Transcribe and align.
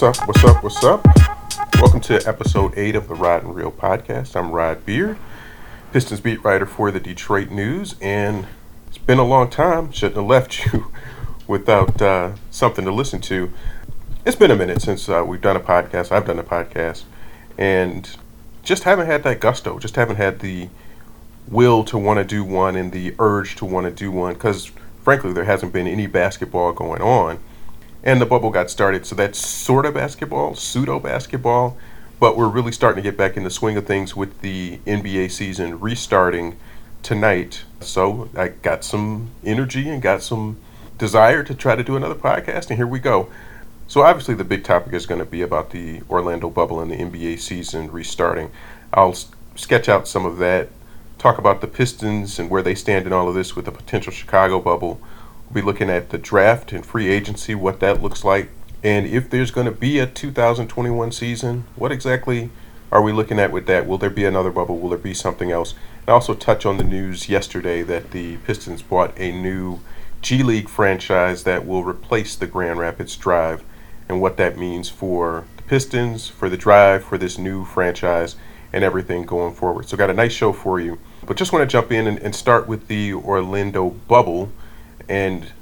What's 0.00 0.18
up? 0.18 0.28
What's 0.28 0.44
up? 0.44 0.62
What's 0.62 0.84
up? 0.84 1.06
Welcome 1.78 2.00
to 2.00 2.26
episode 2.26 2.72
8 2.74 2.96
of 2.96 3.06
the 3.06 3.14
Rod 3.14 3.42
and 3.42 3.54
Reel 3.54 3.70
podcast. 3.70 4.34
I'm 4.34 4.50
Rod 4.50 4.86
Beard, 4.86 5.18
Pistons 5.92 6.22
beat 6.22 6.42
writer 6.42 6.64
for 6.64 6.90
the 6.90 6.98
Detroit 6.98 7.50
News, 7.50 7.96
and 8.00 8.46
it's 8.88 8.96
been 8.96 9.18
a 9.18 9.26
long 9.26 9.50
time. 9.50 9.92
Shouldn't 9.92 10.16
have 10.16 10.24
left 10.24 10.64
you 10.64 10.90
without 11.46 12.00
uh, 12.00 12.32
something 12.50 12.86
to 12.86 12.90
listen 12.90 13.20
to. 13.20 13.52
It's 14.24 14.36
been 14.36 14.50
a 14.50 14.56
minute 14.56 14.80
since 14.80 15.06
uh, 15.06 15.22
we've 15.26 15.42
done 15.42 15.56
a 15.56 15.60
podcast. 15.60 16.10
I've 16.10 16.24
done 16.24 16.38
a 16.38 16.44
podcast, 16.44 17.02
and 17.58 18.08
just 18.62 18.84
haven't 18.84 19.04
had 19.04 19.22
that 19.24 19.38
gusto. 19.38 19.78
Just 19.78 19.96
haven't 19.96 20.16
had 20.16 20.40
the 20.40 20.70
will 21.46 21.84
to 21.84 21.98
want 21.98 22.16
to 22.16 22.24
do 22.24 22.42
one 22.42 22.74
and 22.74 22.90
the 22.90 23.14
urge 23.18 23.54
to 23.56 23.66
want 23.66 23.84
to 23.84 23.90
do 23.90 24.10
one 24.10 24.32
because, 24.32 24.70
frankly, 25.02 25.34
there 25.34 25.44
hasn't 25.44 25.74
been 25.74 25.86
any 25.86 26.06
basketball 26.06 26.72
going 26.72 27.02
on 27.02 27.38
and 28.02 28.20
the 28.20 28.26
bubble 28.26 28.50
got 28.50 28.70
started. 28.70 29.06
So 29.06 29.14
that's 29.14 29.38
sort 29.38 29.86
of 29.86 29.94
basketball, 29.94 30.54
pseudo 30.54 30.98
basketball, 30.98 31.76
but 32.18 32.36
we're 32.36 32.48
really 32.48 32.72
starting 32.72 33.02
to 33.02 33.08
get 33.10 33.16
back 33.16 33.36
in 33.36 33.44
the 33.44 33.50
swing 33.50 33.76
of 33.76 33.86
things 33.86 34.14
with 34.16 34.40
the 34.40 34.78
NBA 34.86 35.30
season 35.30 35.80
restarting 35.80 36.56
tonight. 37.02 37.64
So 37.80 38.28
I 38.36 38.48
got 38.48 38.84
some 38.84 39.30
energy 39.44 39.88
and 39.88 40.02
got 40.02 40.22
some 40.22 40.58
desire 40.98 41.42
to 41.42 41.54
try 41.54 41.76
to 41.76 41.82
do 41.82 41.96
another 41.96 42.14
podcast, 42.14 42.68
and 42.68 42.76
here 42.76 42.86
we 42.86 42.98
go. 42.98 43.30
So 43.88 44.02
obviously 44.02 44.34
the 44.34 44.44
big 44.44 44.64
topic 44.64 44.92
is 44.92 45.06
going 45.06 45.18
to 45.18 45.24
be 45.24 45.42
about 45.42 45.70
the 45.70 46.02
Orlando 46.08 46.48
bubble 46.48 46.80
and 46.80 46.90
the 46.90 46.96
NBA 46.96 47.40
season 47.40 47.90
restarting. 47.90 48.50
I'll 48.92 49.16
sketch 49.56 49.88
out 49.88 50.06
some 50.06 50.24
of 50.24 50.38
that, 50.38 50.68
talk 51.18 51.38
about 51.38 51.60
the 51.60 51.66
Pistons 51.66 52.38
and 52.38 52.48
where 52.50 52.62
they 52.62 52.74
stand 52.74 53.06
in 53.06 53.12
all 53.12 53.28
of 53.28 53.34
this 53.34 53.56
with 53.56 53.64
the 53.64 53.72
potential 53.72 54.12
Chicago 54.12 54.60
bubble 54.60 55.00
We'll 55.50 55.62
be 55.62 55.66
looking 55.66 55.90
at 55.90 56.10
the 56.10 56.18
draft 56.18 56.72
and 56.72 56.86
free 56.86 57.08
agency, 57.08 57.56
what 57.56 57.80
that 57.80 58.00
looks 58.00 58.22
like, 58.22 58.50
and 58.84 59.04
if 59.04 59.28
there's 59.28 59.50
going 59.50 59.66
to 59.66 59.72
be 59.72 59.98
a 59.98 60.06
2021 60.06 61.10
season, 61.10 61.64
what 61.74 61.90
exactly 61.90 62.50
are 62.92 63.02
we 63.02 63.12
looking 63.12 63.40
at 63.40 63.50
with 63.50 63.66
that? 63.66 63.86
Will 63.86 63.98
there 63.98 64.10
be 64.10 64.24
another 64.24 64.52
bubble? 64.52 64.78
Will 64.78 64.90
there 64.90 64.98
be 64.98 65.12
something 65.12 65.50
else? 65.50 65.74
And 66.00 66.10
also 66.10 66.34
touch 66.34 66.64
on 66.64 66.76
the 66.76 66.84
news 66.84 67.28
yesterday 67.28 67.82
that 67.82 68.12
the 68.12 68.36
Pistons 68.38 68.80
bought 68.80 69.12
a 69.18 69.32
new 69.32 69.80
G 70.22 70.42
League 70.44 70.68
franchise 70.68 71.42
that 71.42 71.66
will 71.66 71.82
replace 71.82 72.36
the 72.36 72.46
Grand 72.46 72.78
Rapids 72.78 73.16
Drive 73.16 73.64
and 74.08 74.20
what 74.20 74.36
that 74.36 74.56
means 74.56 74.88
for 74.88 75.46
the 75.56 75.62
Pistons, 75.64 76.28
for 76.28 76.48
the 76.48 76.56
Drive, 76.56 77.04
for 77.04 77.18
this 77.18 77.38
new 77.38 77.64
franchise, 77.64 78.36
and 78.72 78.84
everything 78.84 79.24
going 79.24 79.54
forward. 79.54 79.88
So, 79.88 79.96
got 79.96 80.10
a 80.10 80.14
nice 80.14 80.32
show 80.32 80.52
for 80.52 80.80
you. 80.80 80.98
But 81.26 81.36
just 81.36 81.52
want 81.52 81.68
to 81.68 81.72
jump 81.72 81.92
in 81.92 82.06
and, 82.06 82.18
and 82.20 82.34
start 82.34 82.68
with 82.68 82.86
the 82.86 83.14
Orlando 83.14 83.90
bubble 83.90 84.52
and 85.10 85.52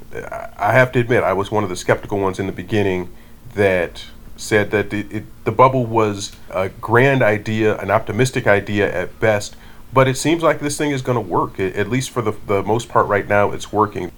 I 0.59 0.73
have 0.73 0.93
to 0.93 1.01
admit, 1.01 1.25
I 1.25 1.33
was 1.33 1.51
one 1.51 1.65
of 1.65 1.71
the 1.71 1.77
skeptical 1.77 2.19
ones 2.19 2.39
in 2.39 2.47
the 2.47 2.53
beginning 2.53 3.11
that 3.55 4.05
said 4.37 4.71
that 4.73 4.93
it, 4.93 5.11
it, 5.11 5.45
the 5.45 5.53
bubble 5.53 5.87
was 5.87 6.37
a 6.51 6.69
grand 6.69 7.23
idea, 7.23 7.79
an 7.79 7.91
optimistic 7.91 8.47
idea 8.47 8.95
at 8.95 9.19
best, 9.21 9.57
but 9.91 10.07
it 10.07 10.19
seems 10.19 10.43
like 10.43 10.61
this 10.61 10.77
thing 10.77 10.91
is 10.91 11.01
going 11.01 11.17
to 11.17 11.21
work. 11.21 11.59
It, 11.59 11.77
at 11.77 11.89
least 11.89 12.11
for 12.11 12.21
the, 12.21 12.33
the 12.47 12.63
most 12.63 12.91
part 12.91 13.07
right 13.07 13.27
now, 13.27 13.51
it's 13.53 13.73
working. 13.73 14.13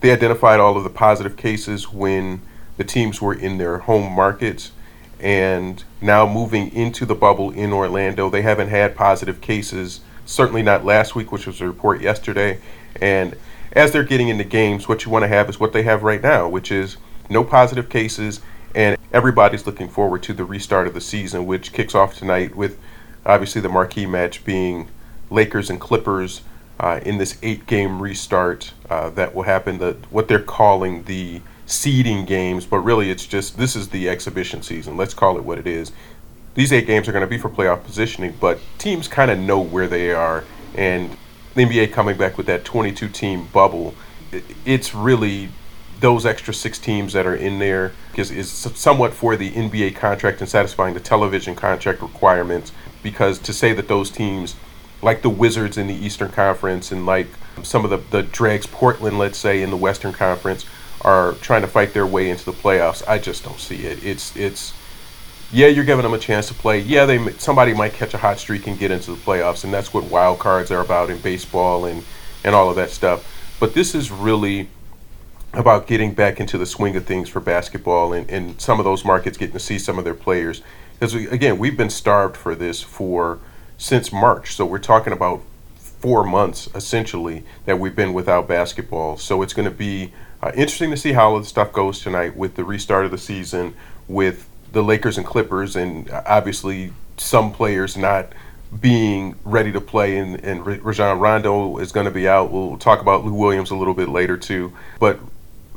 They 0.00 0.12
identified 0.12 0.60
all 0.60 0.78
of 0.78 0.84
the 0.84 0.90
positive 0.90 1.36
cases 1.36 1.92
when 1.92 2.40
the 2.78 2.84
teams 2.84 3.20
were 3.20 3.34
in 3.34 3.58
their 3.58 3.78
home 3.78 4.10
markets, 4.10 4.72
and 5.20 5.84
now 6.00 6.26
moving 6.26 6.72
into 6.72 7.04
the 7.04 7.14
bubble 7.14 7.50
in 7.50 7.70
Orlando, 7.72 8.30
they 8.30 8.42
haven't 8.42 8.68
had 8.68 8.96
positive 8.96 9.42
cases, 9.42 10.00
certainly 10.24 10.62
not 10.62 10.86
last 10.86 11.14
week, 11.14 11.32
which 11.32 11.46
was 11.46 11.60
a 11.60 11.66
report 11.66 12.00
yesterday. 12.00 12.60
And 13.00 13.36
as 13.72 13.92
they're 13.92 14.04
getting 14.04 14.28
into 14.28 14.44
games, 14.44 14.88
what 14.88 15.04
you 15.04 15.10
want 15.10 15.22
to 15.24 15.28
have 15.28 15.48
is 15.48 15.60
what 15.60 15.72
they 15.72 15.82
have 15.82 16.02
right 16.02 16.22
now, 16.22 16.48
which 16.48 16.70
is 16.70 16.96
no 17.28 17.44
positive 17.44 17.88
cases, 17.88 18.40
and 18.74 18.98
everybody's 19.12 19.66
looking 19.66 19.88
forward 19.88 20.22
to 20.24 20.32
the 20.32 20.44
restart 20.44 20.86
of 20.86 20.94
the 20.94 21.00
season, 21.00 21.46
which 21.46 21.72
kicks 21.72 21.94
off 21.94 22.14
tonight 22.14 22.54
with 22.56 22.78
obviously 23.26 23.60
the 23.60 23.68
marquee 23.68 24.06
match 24.06 24.44
being 24.44 24.88
Lakers 25.30 25.68
and 25.70 25.80
Clippers 25.80 26.42
uh, 26.80 27.00
in 27.04 27.18
this 27.18 27.38
eight-game 27.42 28.00
restart 28.00 28.72
uh, 28.88 29.10
that 29.10 29.34
will 29.34 29.42
happen. 29.42 29.78
The 29.78 29.96
what 30.10 30.28
they're 30.28 30.38
calling 30.38 31.02
the 31.04 31.42
seeding 31.66 32.24
games, 32.24 32.64
but 32.64 32.78
really 32.78 33.10
it's 33.10 33.26
just 33.26 33.58
this 33.58 33.76
is 33.76 33.88
the 33.88 34.08
exhibition 34.08 34.62
season. 34.62 34.96
Let's 34.96 35.14
call 35.14 35.36
it 35.36 35.44
what 35.44 35.58
it 35.58 35.66
is. 35.66 35.92
These 36.54 36.72
eight 36.72 36.86
games 36.86 37.08
are 37.08 37.12
going 37.12 37.24
to 37.24 37.28
be 37.28 37.38
for 37.38 37.50
playoff 37.50 37.84
positioning, 37.84 38.34
but 38.40 38.58
teams 38.78 39.06
kind 39.06 39.30
of 39.30 39.38
know 39.38 39.60
where 39.60 39.86
they 39.86 40.12
are 40.12 40.44
and 40.74 41.16
the 41.54 41.64
NBA 41.64 41.92
coming 41.92 42.16
back 42.16 42.36
with 42.36 42.46
that 42.46 42.64
22 42.64 43.08
team 43.08 43.48
bubble, 43.52 43.94
it's 44.64 44.94
really 44.94 45.50
those 46.00 46.24
extra 46.24 46.54
six 46.54 46.78
teams 46.78 47.12
that 47.12 47.26
are 47.26 47.34
in 47.34 47.58
there 47.58 47.92
is, 48.16 48.30
is 48.30 48.50
somewhat 48.50 49.12
for 49.12 49.36
the 49.36 49.50
NBA 49.50 49.96
contract 49.96 50.40
and 50.40 50.48
satisfying 50.48 50.94
the 50.94 51.00
television 51.00 51.54
contract 51.54 52.02
requirements. 52.02 52.72
Because 53.02 53.38
to 53.40 53.52
say 53.52 53.72
that 53.72 53.88
those 53.88 54.10
teams, 54.10 54.54
like 55.02 55.22
the 55.22 55.30
Wizards 55.30 55.76
in 55.76 55.86
the 55.86 55.94
Eastern 55.94 56.30
Conference 56.30 56.92
and 56.92 57.06
like 57.06 57.28
some 57.62 57.84
of 57.84 57.90
the, 57.90 57.96
the 57.96 58.22
dregs, 58.22 58.66
Portland, 58.66 59.18
let's 59.18 59.38
say, 59.38 59.62
in 59.62 59.70
the 59.70 59.76
Western 59.76 60.12
Conference, 60.12 60.64
are 61.02 61.32
trying 61.34 61.62
to 61.62 61.68
fight 61.68 61.94
their 61.94 62.06
way 62.06 62.28
into 62.28 62.44
the 62.44 62.52
playoffs, 62.52 63.06
I 63.08 63.18
just 63.18 63.44
don't 63.44 63.60
see 63.60 63.84
it. 63.86 64.04
It's 64.04 64.34
it's 64.36 64.72
yeah, 65.50 65.68
you're 65.68 65.84
giving 65.84 66.02
them 66.02 66.14
a 66.14 66.18
chance 66.18 66.48
to 66.48 66.54
play. 66.54 66.80
Yeah, 66.80 67.06
they 67.06 67.30
somebody 67.32 67.72
might 67.72 67.94
catch 67.94 68.14
a 68.14 68.18
hot 68.18 68.38
streak 68.38 68.66
and 68.66 68.78
get 68.78 68.90
into 68.90 69.12
the 69.12 69.16
playoffs, 69.16 69.64
and 69.64 69.72
that's 69.72 69.94
what 69.94 70.04
wild 70.04 70.38
cards 70.38 70.70
are 70.70 70.80
about 70.80 71.10
in 71.10 71.18
baseball 71.20 71.86
and 71.86 72.04
and 72.44 72.54
all 72.54 72.68
of 72.68 72.76
that 72.76 72.90
stuff. 72.90 73.26
But 73.58 73.74
this 73.74 73.94
is 73.94 74.10
really 74.10 74.68
about 75.52 75.86
getting 75.86 76.12
back 76.12 76.40
into 76.40 76.58
the 76.58 76.66
swing 76.66 76.94
of 76.96 77.06
things 77.06 77.28
for 77.28 77.40
basketball 77.40 78.12
and, 78.12 78.28
and 78.30 78.60
some 78.60 78.78
of 78.78 78.84
those 78.84 79.04
markets 79.04 79.38
getting 79.38 79.54
to 79.54 79.58
see 79.58 79.78
some 79.78 79.98
of 79.98 80.04
their 80.04 80.14
players. 80.14 80.62
Because 80.92 81.14
we, 81.14 81.26
again, 81.28 81.58
we've 81.58 81.76
been 81.76 81.90
starved 81.90 82.36
for 82.36 82.54
this 82.54 82.82
for 82.82 83.38
since 83.78 84.12
March, 84.12 84.54
so 84.54 84.66
we're 84.66 84.78
talking 84.78 85.12
about 85.12 85.42
four 85.76 86.24
months 86.24 86.68
essentially 86.74 87.44
that 87.64 87.78
we've 87.78 87.96
been 87.96 88.12
without 88.12 88.46
basketball. 88.46 89.16
So 89.16 89.42
it's 89.42 89.54
going 89.54 89.68
to 89.68 89.74
be 89.74 90.12
uh, 90.42 90.52
interesting 90.54 90.90
to 90.90 90.96
see 90.96 91.12
how 91.12 91.30
all 91.30 91.38
the 91.38 91.44
stuff 91.44 91.72
goes 91.72 92.00
tonight 92.00 92.36
with 92.36 92.54
the 92.54 92.64
restart 92.64 93.04
of 93.04 93.10
the 93.10 93.18
season, 93.18 93.74
with 94.06 94.47
the 94.72 94.82
Lakers 94.82 95.16
and 95.16 95.26
Clippers, 95.26 95.76
and 95.76 96.10
obviously 96.10 96.92
some 97.16 97.52
players 97.52 97.96
not 97.96 98.32
being 98.80 99.34
ready 99.44 99.72
to 99.72 99.80
play, 99.80 100.18
and, 100.18 100.42
and 100.44 100.64
Rajon 100.66 101.18
Rondo 101.18 101.78
is 101.78 101.92
going 101.92 102.04
to 102.04 102.12
be 102.12 102.28
out. 102.28 102.50
We'll 102.50 102.76
talk 102.76 103.00
about 103.00 103.24
Lou 103.24 103.32
Williams 103.32 103.70
a 103.70 103.76
little 103.76 103.94
bit 103.94 104.08
later 104.08 104.36
too. 104.36 104.72
But 105.00 105.18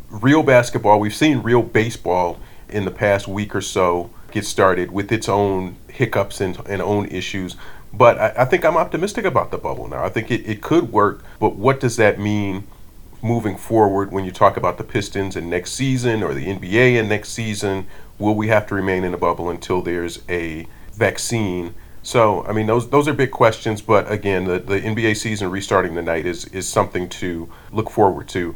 real 0.09 0.43
basketball, 0.43 0.99
we've 0.99 1.15
seen 1.15 1.39
real 1.39 1.61
baseball 1.61 2.39
in 2.69 2.85
the 2.85 2.91
past 2.91 3.27
week 3.27 3.55
or 3.55 3.61
so 3.61 4.09
get 4.31 4.45
started 4.45 4.91
with 4.91 5.11
its 5.11 5.27
own 5.27 5.75
hiccups 5.87 6.41
and, 6.41 6.57
and 6.67 6.81
own 6.81 7.07
issues. 7.07 7.55
But 7.93 8.17
I, 8.19 8.33
I, 8.39 8.45
think 8.45 8.63
I'm 8.63 8.77
optimistic 8.77 9.25
about 9.25 9.51
the 9.51 9.57
bubble 9.57 9.87
now. 9.87 10.03
I 10.03 10.09
think 10.09 10.31
it, 10.31 10.47
it 10.47 10.61
could 10.61 10.91
work, 10.91 11.23
but 11.39 11.55
what 11.55 11.79
does 11.79 11.97
that 11.97 12.19
mean 12.19 12.65
moving 13.21 13.57
forward 13.57 14.11
when 14.11 14.25
you 14.25 14.31
talk 14.31 14.57
about 14.57 14.77
the 14.77 14.83
Pistons 14.83 15.35
and 15.35 15.49
next 15.49 15.73
season 15.73 16.23
or 16.23 16.33
the 16.33 16.45
NBA 16.45 16.99
and 16.99 17.09
next 17.09 17.29
season? 17.29 17.87
Will 18.19 18.35
we 18.35 18.47
have 18.47 18.67
to 18.67 18.75
remain 18.75 19.03
in 19.03 19.13
a 19.13 19.17
bubble 19.17 19.49
until 19.49 19.81
there's 19.81 20.21
a 20.29 20.67
vaccine? 20.93 21.73
So, 22.03 22.43
I 22.45 22.53
mean, 22.53 22.67
those 22.67 22.89
those 22.89 23.07
are 23.07 23.13
big 23.13 23.31
questions. 23.31 23.81
But 23.81 24.11
again, 24.11 24.45
the, 24.45 24.59
the 24.59 24.79
NBA 24.79 25.17
season 25.17 25.51
restarting 25.51 25.95
tonight 25.95 26.25
is 26.25 26.45
is 26.45 26.67
something 26.67 27.09
to 27.09 27.49
look 27.71 27.89
forward 27.89 28.27
to. 28.29 28.55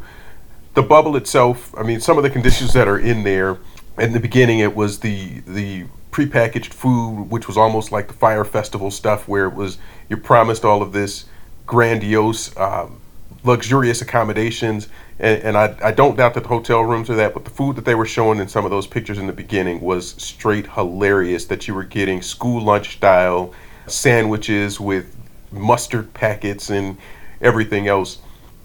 The 0.74 0.84
bubble 0.84 1.16
itself, 1.16 1.74
I 1.78 1.84
mean, 1.84 2.02
some 2.02 2.18
of 2.18 2.24
the 2.24 2.30
conditions 2.30 2.74
that 2.74 2.88
are 2.88 3.00
in 3.00 3.24
there. 3.24 3.58
In 3.98 4.12
the 4.12 4.20
beginning, 4.20 4.60
it 4.60 4.76
was 4.76 5.00
the 5.00 5.40
the 5.48 5.86
prepackaged 6.12 6.74
food, 6.74 7.30
which 7.30 7.48
was 7.48 7.58
almost 7.58 7.92
like 7.92 8.08
the 8.08 8.13
Fyre 8.13 8.44
Festival 8.44 8.92
stuff, 8.92 9.28
where 9.28 9.46
it 9.46 9.54
was 9.54 9.78
you're 10.10 10.19
promised 10.19 10.66
all 10.66 10.81
of 10.81 10.92
this 10.92 11.25
grandiose 11.66 12.56
um, 12.58 13.00
luxurious 13.44 14.01
accommodations. 14.01 14.88
And, 15.19 15.44
and 15.44 15.57
I, 15.57 15.75
I 15.81 15.91
don't 15.91 16.17
doubt 16.17 16.33
that 16.33 16.44
the 16.44 16.50
hotel 16.50 16.81
rooms 16.81 17.09
are 17.09 17.15
that, 17.15 17.33
but 17.33 17.45
the 17.45 17.51
food 17.51 17.75
that 17.77 17.85
they 17.85 17.95
were 17.95 18.06
showing 18.06 18.39
in 18.39 18.47
some 18.47 18.65
of 18.65 18.71
those 18.71 18.88
pictures 18.88 19.17
in 19.17 19.27
the 19.27 19.33
beginning 19.33 19.81
was 19.81 20.12
straight 20.12 20.67
hilarious. 20.67 21.45
That 21.45 21.67
you 21.67 21.73
were 21.73 21.83
getting 21.83 22.21
school 22.21 22.62
lunch 22.62 22.95
style 22.97 23.53
sandwiches 23.88 24.79
with 24.79 25.15
mustard 25.51 26.13
packets 26.13 26.69
and 26.69 26.97
everything 27.41 27.88
else. 27.88 28.19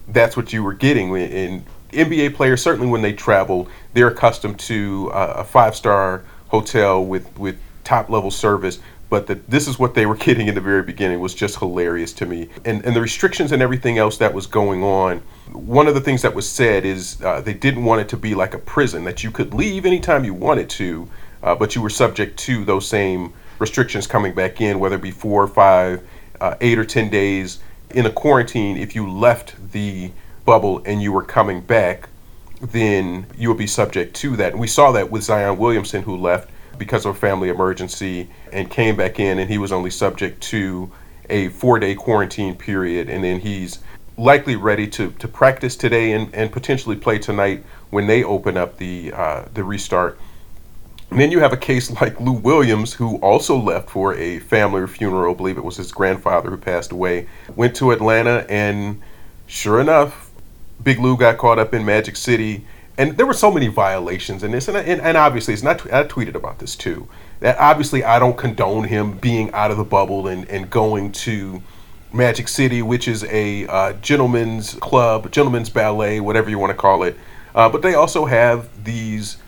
That's 0.09 0.37
what 0.37 0.53
you 0.53 0.65
were 0.65 0.75
getting. 0.75 1.15
And 1.17 1.65
NBA 1.93 2.35
players, 2.35 2.63
certainly 2.63 2.89
when 2.89 3.03
they 3.03 3.13
travel, 3.13 3.69
they're 3.93 4.09
accustomed 4.09 4.59
to 4.61 5.11
a 5.13 5.45
five 5.45 5.77
star 5.77 6.25
hotel 6.49 7.05
with, 7.05 7.39
with 7.39 7.59
top 7.85 8.11
level 8.11 8.31
service 8.31 8.81
but 9.11 9.27
the, 9.27 9.35
this 9.49 9.69
is 9.69 9.79
what 9.79 9.95
they 9.95 10.07
were 10.07 10.15
getting 10.27 10.49
in 10.49 10.55
the 10.55 10.61
very 10.61 10.83
beginning 10.83 11.21
was 11.21 11.35
just 11.35 11.59
hilarious 11.59 12.13
to 12.15 12.27
me 12.27 12.49
and 12.65 12.85
and 12.85 12.97
the 12.97 13.01
restrictions 13.01 13.53
and 13.53 13.61
everything 13.61 13.99
else 13.99 14.17
that 14.17 14.33
was 14.33 14.47
going 14.47 14.83
on 14.83 15.19
one 15.53 15.87
of 15.87 15.95
the 15.95 16.01
things 16.01 16.23
that 16.23 16.35
was 16.35 16.49
said 16.49 16.85
is 16.85 17.21
uh, 17.23 17.41
they 17.41 17.53
didn't 17.55 17.85
want 17.85 18.01
it 18.01 18.09
to 18.09 18.17
be 18.17 18.35
like 18.35 18.55
a 18.55 18.59
prison 18.59 19.05
that 19.05 19.23
you 19.23 19.31
could 19.31 19.53
leave 19.53 19.85
anytime 19.85 20.25
you 20.25 20.33
wanted 20.33 20.71
to 20.71 21.09
uh, 21.43 21.55
but 21.55 21.75
you 21.75 21.83
were 21.83 21.91
subject 21.91 22.39
to 22.39 22.65
those 22.65 22.87
same 22.87 23.33
restrictions 23.59 24.07
coming 24.07 24.33
back 24.33 24.61
in 24.61 24.79
whether 24.79 24.97
it 24.97 25.03
be 25.03 25.11
four 25.11 25.43
or 25.43 25.49
five 25.49 26.07
uh, 26.41 26.55
eight 26.61 26.79
or 26.79 26.85
ten 26.85 27.11
days 27.11 27.59
in 27.91 28.07
a 28.07 28.11
quarantine 28.11 28.77
if 28.77 28.95
you 28.95 29.11
left 29.11 29.55
the 29.73 30.11
bubble 30.47 30.83
and 30.87 31.03
you 31.03 31.13
were 31.13 31.23
coming 31.23 31.61
back 31.61 32.09
then 32.61 33.27
you 33.37 33.49
would 33.49 33.59
be 33.59 33.67
subject 33.67 34.15
to 34.17 34.37
that. 34.37 34.53
And 34.53 34.61
we 34.61 34.67
saw 34.67 34.93
that 34.93 35.11
with 35.11 35.23
Zion 35.23 35.59
Williamson, 35.59 36.03
who 36.03 36.17
left 36.17 36.51
because 36.81 37.05
of 37.05 37.15
a 37.15 37.19
family 37.19 37.51
emergency 37.51 38.29
and 38.53 38.69
came 38.69 38.97
back 38.97 39.21
in, 39.21 39.39
and 39.39 39.49
he 39.49 39.59
was 39.59 39.71
only 39.71 39.91
subject 39.91 40.43
to 40.43 40.91
a 41.29 41.49
four 41.51 41.79
day 41.79 41.95
quarantine 41.95 42.57
period. 42.57 43.09
And 43.09 43.23
then 43.23 43.39
he's 43.39 43.79
likely 44.17 44.57
ready 44.57 44.89
to, 44.89 45.13
to 45.13 45.29
practice 45.29 45.77
today 45.77 46.13
and, 46.13 46.35
and 46.35 46.51
potentially 46.51 46.97
play 46.97 47.19
tonight 47.19 47.63
when 47.91 48.07
they 48.07 48.25
open 48.25 48.57
up 48.57 48.79
the, 48.79 49.13
uh, 49.13 49.45
the 49.55 49.63
restart. 49.63 50.19
And 51.11 51.21
then 51.21 51.31
you 51.31 51.41
have 51.41 51.53
a 51.53 51.57
case 51.57 51.91
like 52.01 52.19
Lou 52.19 52.33
Williams, 52.33 52.95
who 52.95 53.17
also 53.19 53.57
left 53.57 53.91
for 53.91 54.15
a 54.15 54.39
family 54.39 54.87
funeral. 54.87 55.35
I 55.35 55.37
believe 55.37 55.59
it 55.59 55.65
was 55.65 55.77
his 55.77 55.93
grandfather 55.93 56.51
who 56.51 56.57
passed 56.57 56.93
away. 56.93 57.29
Went 57.57 57.77
to 57.77 57.91
Atlanta, 57.91 58.47
and 58.49 59.03
sure 59.47 59.81
enough, 59.81 60.31
Big 60.83 60.99
Lou 60.99 61.17
got 61.17 61.37
caught 61.37 61.59
up 61.59 61.75
in 61.75 61.85
Magic 61.85 62.17
City. 62.17 62.65
And 63.01 63.17
there 63.17 63.25
were 63.25 63.33
so 63.33 63.51
many 63.51 63.69
violations 63.69 64.43
in 64.43 64.51
this. 64.51 64.69
And, 64.69 64.77
and, 64.77 65.01
and 65.01 65.17
obviously, 65.17 65.55
it's 65.55 65.63
not, 65.63 65.91
I 65.91 66.05
tweeted 66.05 66.35
about 66.35 66.59
this 66.59 66.77
too. 66.77 67.09
That 67.41 67.57
obviously, 67.59 68.05
I 68.05 68.19
don't 68.19 68.37
condone 68.37 68.85
him 68.85 69.17
being 69.17 69.51
out 69.53 69.71
of 69.71 69.79
the 69.79 69.85
bubble 69.85 70.27
and, 70.27 70.47
and 70.51 70.69
going 70.69 71.13
to 71.13 71.63
Magic 72.13 72.47
City, 72.47 72.83
which 72.83 73.09
is 73.09 73.25
a 73.25 73.67
uh, 73.69 73.93
gentleman's 73.95 74.75
club, 74.75 75.33
gentleman's 75.33 75.71
ballet, 75.71 76.21
whatever 76.21 76.51
you 76.51 76.59
want 76.59 76.73
to 76.73 76.77
call 76.77 77.03
it. 77.03 77.17
Uh, 77.55 77.71
but 77.71 77.81
they 77.81 77.95
also 77.95 78.27
have 78.27 78.69
these 78.85 79.39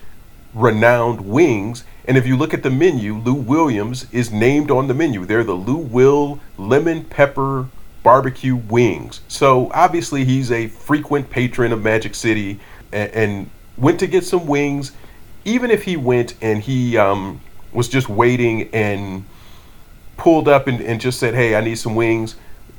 renowned 0.55 1.21
wings. 1.21 1.83
And 2.05 2.17
if 2.17 2.25
you 2.25 2.35
look 2.35 2.55
at 2.55 2.63
the 2.63 2.71
menu, 2.71 3.17
Lou 3.17 3.35
Williams 3.35 4.07
is 4.11 4.31
named 4.31 4.71
on 4.71 4.87
the 4.87 4.95
menu. 4.95 5.27
They're 5.27 5.43
the 5.43 5.53
Lou 5.53 5.77
Will 5.77 6.39
Lemon 6.57 7.03
Pepper 7.03 7.67
Barbecue 8.01 8.55
Wings. 8.55 9.21
So 9.27 9.69
obviously, 9.75 10.25
he's 10.25 10.51
a 10.51 10.69
frequent 10.69 11.29
patron 11.29 11.71
of 11.71 11.83
Magic 11.83 12.15
City 12.15 12.59
and, 12.93 13.11
and 13.11 13.49
went 13.77 13.99
to 13.99 14.07
get 14.07 14.23
some 14.23 14.47
wings. 14.47 14.91
Even 15.45 15.71
if 15.71 15.83
he 15.83 15.97
went 15.97 16.35
and 16.41 16.61
he 16.61 16.97
um, 16.97 17.41
was 17.73 17.89
just 17.89 18.07
waiting 18.07 18.69
and 18.73 19.25
pulled 20.15 20.47
up 20.47 20.67
and, 20.67 20.79
and 20.79 21.01
just 21.01 21.19
said, 21.19 21.33
Hey, 21.33 21.55
I 21.55 21.61
need 21.61 21.75
some 21.75 21.95
wings 21.95 22.35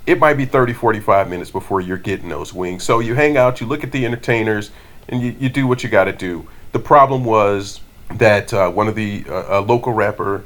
it 0.06 0.18
might 0.18 0.34
be 0.34 0.44
30, 0.44 0.72
45 0.72 1.30
minutes 1.30 1.50
before 1.50 1.80
you're 1.80 1.96
getting 1.96 2.28
those 2.28 2.52
wings. 2.52 2.84
So 2.84 2.98
you 2.98 3.14
hang 3.14 3.36
out, 3.36 3.60
you 3.60 3.66
look 3.66 3.84
at 3.84 3.92
the 3.92 4.04
entertainers, 4.04 4.70
and 5.08 5.22
you, 5.22 5.34
you 5.38 5.48
do 5.48 5.66
what 5.66 5.82
you 5.82 5.88
got 5.88 6.04
to 6.04 6.12
do. 6.12 6.46
The 6.72 6.78
problem 6.78 7.24
was 7.24 7.80
that 8.14 8.52
uh, 8.52 8.70
one 8.70 8.88
of 8.88 8.94
the 8.94 9.24
uh, 9.28 9.62
local 9.62 9.92
rapper 9.92 10.44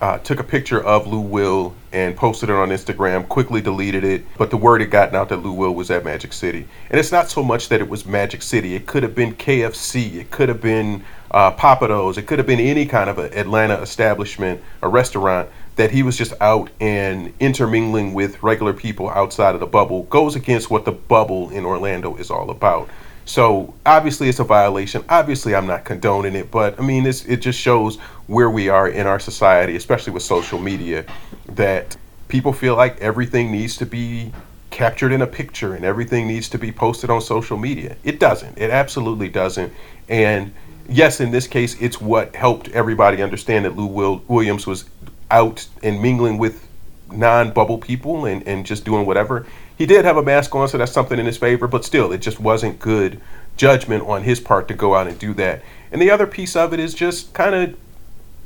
uh, 0.00 0.18
took 0.18 0.40
a 0.40 0.44
picture 0.44 0.82
of 0.82 1.06
Lou 1.06 1.20
Will 1.20 1.74
and 1.92 2.16
posted 2.16 2.48
it 2.48 2.54
on 2.54 2.70
Instagram, 2.70 3.28
quickly 3.28 3.60
deleted 3.60 4.02
it, 4.04 4.24
but 4.38 4.50
the 4.50 4.56
word 4.56 4.80
had 4.80 4.90
gotten 4.90 5.14
out 5.14 5.28
that 5.28 5.38
Lou 5.38 5.52
Will 5.52 5.74
was 5.74 5.90
at 5.90 6.04
Magic 6.04 6.32
City. 6.32 6.66
And 6.90 6.98
it's 6.98 7.12
not 7.12 7.30
so 7.30 7.42
much 7.42 7.68
that 7.68 7.80
it 7.80 7.88
was 7.88 8.06
Magic 8.06 8.42
City, 8.42 8.74
it 8.74 8.86
could 8.86 9.02
have 9.02 9.14
been 9.14 9.34
KFC, 9.34 10.14
it 10.14 10.30
could 10.30 10.48
have 10.48 10.60
been 10.60 11.04
uh, 11.30 11.52
Pappadeaux, 11.52 12.16
it 12.16 12.26
could 12.26 12.38
have 12.38 12.46
been 12.46 12.60
any 12.60 12.86
kind 12.86 13.10
of 13.10 13.18
an 13.18 13.32
Atlanta 13.34 13.80
establishment, 13.80 14.62
a 14.82 14.88
restaurant 14.88 15.48
that 15.76 15.90
he 15.90 16.02
was 16.02 16.16
just 16.16 16.32
out 16.40 16.70
and 16.80 17.32
intermingling 17.40 18.14
with 18.14 18.42
regular 18.42 18.72
people 18.72 19.10
outside 19.10 19.54
of 19.54 19.60
the 19.60 19.66
bubble 19.66 20.04
goes 20.04 20.34
against 20.34 20.70
what 20.70 20.84
the 20.84 20.92
bubble 20.92 21.50
in 21.50 21.64
Orlando 21.64 22.16
is 22.16 22.30
all 22.30 22.50
about. 22.50 22.88
So 23.30 23.74
obviously 23.86 24.28
it's 24.28 24.40
a 24.40 24.44
violation. 24.44 25.04
Obviously 25.08 25.54
I'm 25.54 25.68
not 25.68 25.84
condoning 25.84 26.34
it, 26.34 26.50
but 26.50 26.80
I 26.80 26.82
mean 26.82 27.06
it 27.06 27.36
just 27.36 27.60
shows 27.60 27.96
where 28.26 28.50
we 28.50 28.68
are 28.68 28.88
in 28.88 29.06
our 29.06 29.20
society, 29.20 29.76
especially 29.76 30.12
with 30.12 30.24
social 30.24 30.58
media, 30.58 31.04
that 31.50 31.96
people 32.26 32.52
feel 32.52 32.74
like 32.74 32.98
everything 32.98 33.52
needs 33.52 33.76
to 33.76 33.86
be 33.86 34.32
captured 34.70 35.12
in 35.12 35.22
a 35.22 35.28
picture 35.28 35.76
and 35.76 35.84
everything 35.84 36.26
needs 36.26 36.48
to 36.48 36.58
be 36.58 36.72
posted 36.72 37.08
on 37.08 37.20
social 37.20 37.56
media. 37.56 37.96
It 38.02 38.18
doesn't. 38.18 38.58
It 38.58 38.70
absolutely 38.70 39.28
doesn't. 39.28 39.72
And 40.08 40.52
yes, 40.88 41.20
in 41.20 41.30
this 41.30 41.46
case, 41.46 41.80
it's 41.80 42.00
what 42.00 42.34
helped 42.34 42.66
everybody 42.70 43.22
understand 43.22 43.64
that 43.64 43.76
Lou 43.76 43.86
Will- 43.86 44.24
Williams 44.26 44.66
was 44.66 44.90
out 45.30 45.68
and 45.84 46.02
mingling 46.02 46.36
with 46.36 46.66
non-bubble 47.12 47.78
people 47.78 48.24
and, 48.26 48.44
and 48.48 48.66
just 48.66 48.84
doing 48.84 49.06
whatever. 49.06 49.46
He 49.80 49.86
did 49.86 50.04
have 50.04 50.18
a 50.18 50.22
mask 50.22 50.54
on, 50.54 50.68
so 50.68 50.76
that's 50.76 50.92
something 50.92 51.18
in 51.18 51.24
his 51.24 51.38
favor, 51.38 51.66
but 51.66 51.86
still, 51.86 52.12
it 52.12 52.18
just 52.18 52.38
wasn't 52.38 52.78
good 52.80 53.18
judgment 53.56 54.06
on 54.06 54.24
his 54.24 54.38
part 54.38 54.68
to 54.68 54.74
go 54.74 54.94
out 54.94 55.06
and 55.06 55.18
do 55.18 55.32
that. 55.32 55.62
And 55.90 56.02
the 56.02 56.10
other 56.10 56.26
piece 56.26 56.54
of 56.54 56.74
it 56.74 56.78
is 56.78 56.92
just 56.92 57.32
kind 57.32 57.54
of 57.54 57.78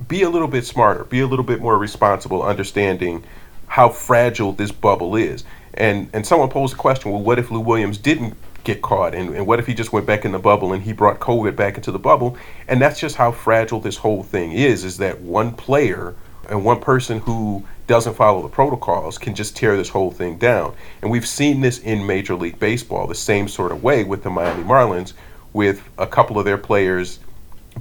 be 0.06 0.22
a 0.22 0.30
little 0.30 0.46
bit 0.46 0.64
smarter, 0.64 1.02
be 1.02 1.18
a 1.18 1.26
little 1.26 1.44
bit 1.44 1.60
more 1.60 1.76
responsible, 1.76 2.40
understanding 2.40 3.24
how 3.66 3.88
fragile 3.88 4.52
this 4.52 4.70
bubble 4.70 5.16
is. 5.16 5.42
And 5.76 6.08
and 6.12 6.24
someone 6.24 6.50
posed 6.50 6.74
a 6.74 6.76
question, 6.76 7.10
well, 7.10 7.20
what 7.20 7.40
if 7.40 7.50
Lou 7.50 7.58
Williams 7.58 7.98
didn't 7.98 8.36
get 8.62 8.80
caught? 8.80 9.12
And, 9.12 9.34
and 9.34 9.44
what 9.44 9.58
if 9.58 9.66
he 9.66 9.74
just 9.74 9.92
went 9.92 10.06
back 10.06 10.24
in 10.24 10.30
the 10.30 10.38
bubble 10.38 10.72
and 10.72 10.84
he 10.84 10.92
brought 10.92 11.18
COVID 11.18 11.56
back 11.56 11.74
into 11.74 11.90
the 11.90 11.98
bubble? 11.98 12.38
And 12.68 12.80
that's 12.80 13.00
just 13.00 13.16
how 13.16 13.32
fragile 13.32 13.80
this 13.80 13.96
whole 13.96 14.22
thing 14.22 14.52
is, 14.52 14.84
is 14.84 14.98
that 14.98 15.20
one 15.20 15.54
player 15.54 16.14
and 16.48 16.64
one 16.64 16.80
person 16.80 17.20
who 17.20 17.64
doesn't 17.86 18.14
follow 18.14 18.42
the 18.42 18.48
protocols 18.48 19.18
can 19.18 19.34
just 19.34 19.56
tear 19.56 19.76
this 19.76 19.88
whole 19.88 20.10
thing 20.10 20.38
down. 20.38 20.74
And 21.02 21.10
we've 21.10 21.26
seen 21.26 21.60
this 21.60 21.78
in 21.78 22.06
Major 22.06 22.34
League 22.34 22.58
Baseball 22.58 23.06
the 23.06 23.14
same 23.14 23.48
sort 23.48 23.72
of 23.72 23.82
way 23.82 24.04
with 24.04 24.22
the 24.22 24.30
Miami 24.30 24.64
Marlins, 24.64 25.12
with 25.52 25.88
a 25.98 26.06
couple 26.06 26.38
of 26.38 26.44
their 26.44 26.58
players 26.58 27.18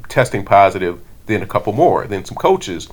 testing 0.10 0.44
positive, 0.44 1.01
then 1.25 1.42
a 1.42 1.48
couple 1.48 1.74
more, 1.74 2.06
then 2.07 2.25
some 2.25 2.36
coaches. 2.36 2.89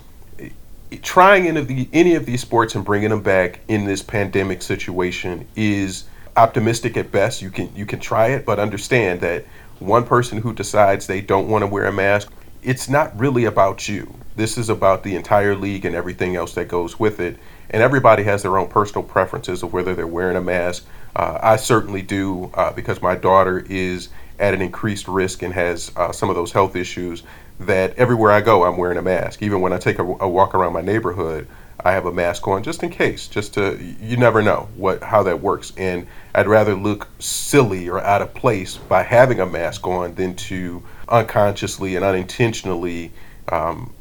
Trying 1.01 1.47
any 1.47 1.59
of, 1.59 1.67
the, 1.67 1.87
any 1.93 2.15
of 2.15 2.25
these 2.25 2.41
sports 2.41 2.75
and 2.75 2.83
bringing 2.83 3.09
them 3.09 3.21
back 3.21 3.61
in 3.67 3.85
this 3.85 4.01
pandemic 4.01 4.61
situation 4.61 5.47
is 5.55 6.05
optimistic 6.35 6.97
at 6.97 7.11
best. 7.11 7.41
You 7.41 7.49
can 7.49 7.73
you 7.75 7.85
can 7.85 7.99
try 7.99 8.27
it, 8.27 8.45
but 8.45 8.59
understand 8.59 9.21
that 9.21 9.45
one 9.79 10.05
person 10.05 10.39
who 10.39 10.53
decides 10.53 11.07
they 11.07 11.21
don't 11.21 11.47
want 11.47 11.61
to 11.63 11.67
wear 11.67 11.85
a 11.85 11.93
mask, 11.93 12.31
it's 12.63 12.89
not 12.89 13.17
really 13.19 13.45
about 13.45 13.87
you 13.87 14.13
this 14.35 14.57
is 14.57 14.69
about 14.69 15.03
the 15.03 15.15
entire 15.15 15.55
league 15.55 15.85
and 15.85 15.95
everything 15.95 16.35
else 16.35 16.53
that 16.55 16.67
goes 16.67 16.99
with 16.99 17.19
it. 17.19 17.37
And 17.69 17.81
everybody 17.81 18.23
has 18.23 18.43
their 18.43 18.57
own 18.57 18.67
personal 18.67 19.03
preferences 19.03 19.63
of 19.63 19.73
whether 19.73 19.93
they're 19.93 20.07
wearing 20.07 20.37
a 20.37 20.41
mask. 20.41 20.85
Uh, 21.15 21.37
I 21.41 21.57
certainly 21.57 22.01
do 22.01 22.49
uh, 22.53 22.71
because 22.73 23.01
my 23.01 23.15
daughter 23.15 23.59
is 23.69 24.09
at 24.39 24.53
an 24.53 24.61
increased 24.61 25.07
risk 25.07 25.43
and 25.43 25.53
has 25.53 25.91
uh, 25.95 26.11
some 26.11 26.29
of 26.29 26.35
those 26.35 26.51
health 26.51 26.75
issues. 26.75 27.23
That 27.59 27.95
everywhere 27.95 28.31
I 28.31 28.41
go, 28.41 28.63
I'm 28.63 28.77
wearing 28.77 28.97
a 28.97 29.03
mask. 29.03 29.43
Even 29.43 29.61
when 29.61 29.71
I 29.71 29.77
take 29.77 29.99
a, 29.99 30.03
a 30.03 30.27
walk 30.27 30.55
around 30.55 30.73
my 30.73 30.81
neighborhood, 30.81 31.47
I 31.83 31.91
have 31.91 32.07
a 32.07 32.11
mask 32.11 32.47
on 32.47 32.63
just 32.63 32.81
in 32.81 32.89
case, 32.89 33.27
just 33.27 33.53
to 33.53 33.77
you 34.01 34.17
never 34.17 34.41
know 34.41 34.67
what 34.75 35.03
how 35.03 35.21
that 35.23 35.41
works. 35.41 35.71
And 35.77 36.07
I'd 36.33 36.47
rather 36.47 36.73
look 36.73 37.07
silly 37.19 37.87
or 37.87 37.99
out 37.99 38.23
of 38.23 38.33
place 38.33 38.77
by 38.77 39.03
having 39.03 39.39
a 39.39 39.45
mask 39.45 39.85
on 39.85 40.15
than 40.15 40.35
to 40.35 40.81
unconsciously 41.11 41.95
and 41.95 42.05
unintentionally 42.05 43.11
um, 43.49 43.93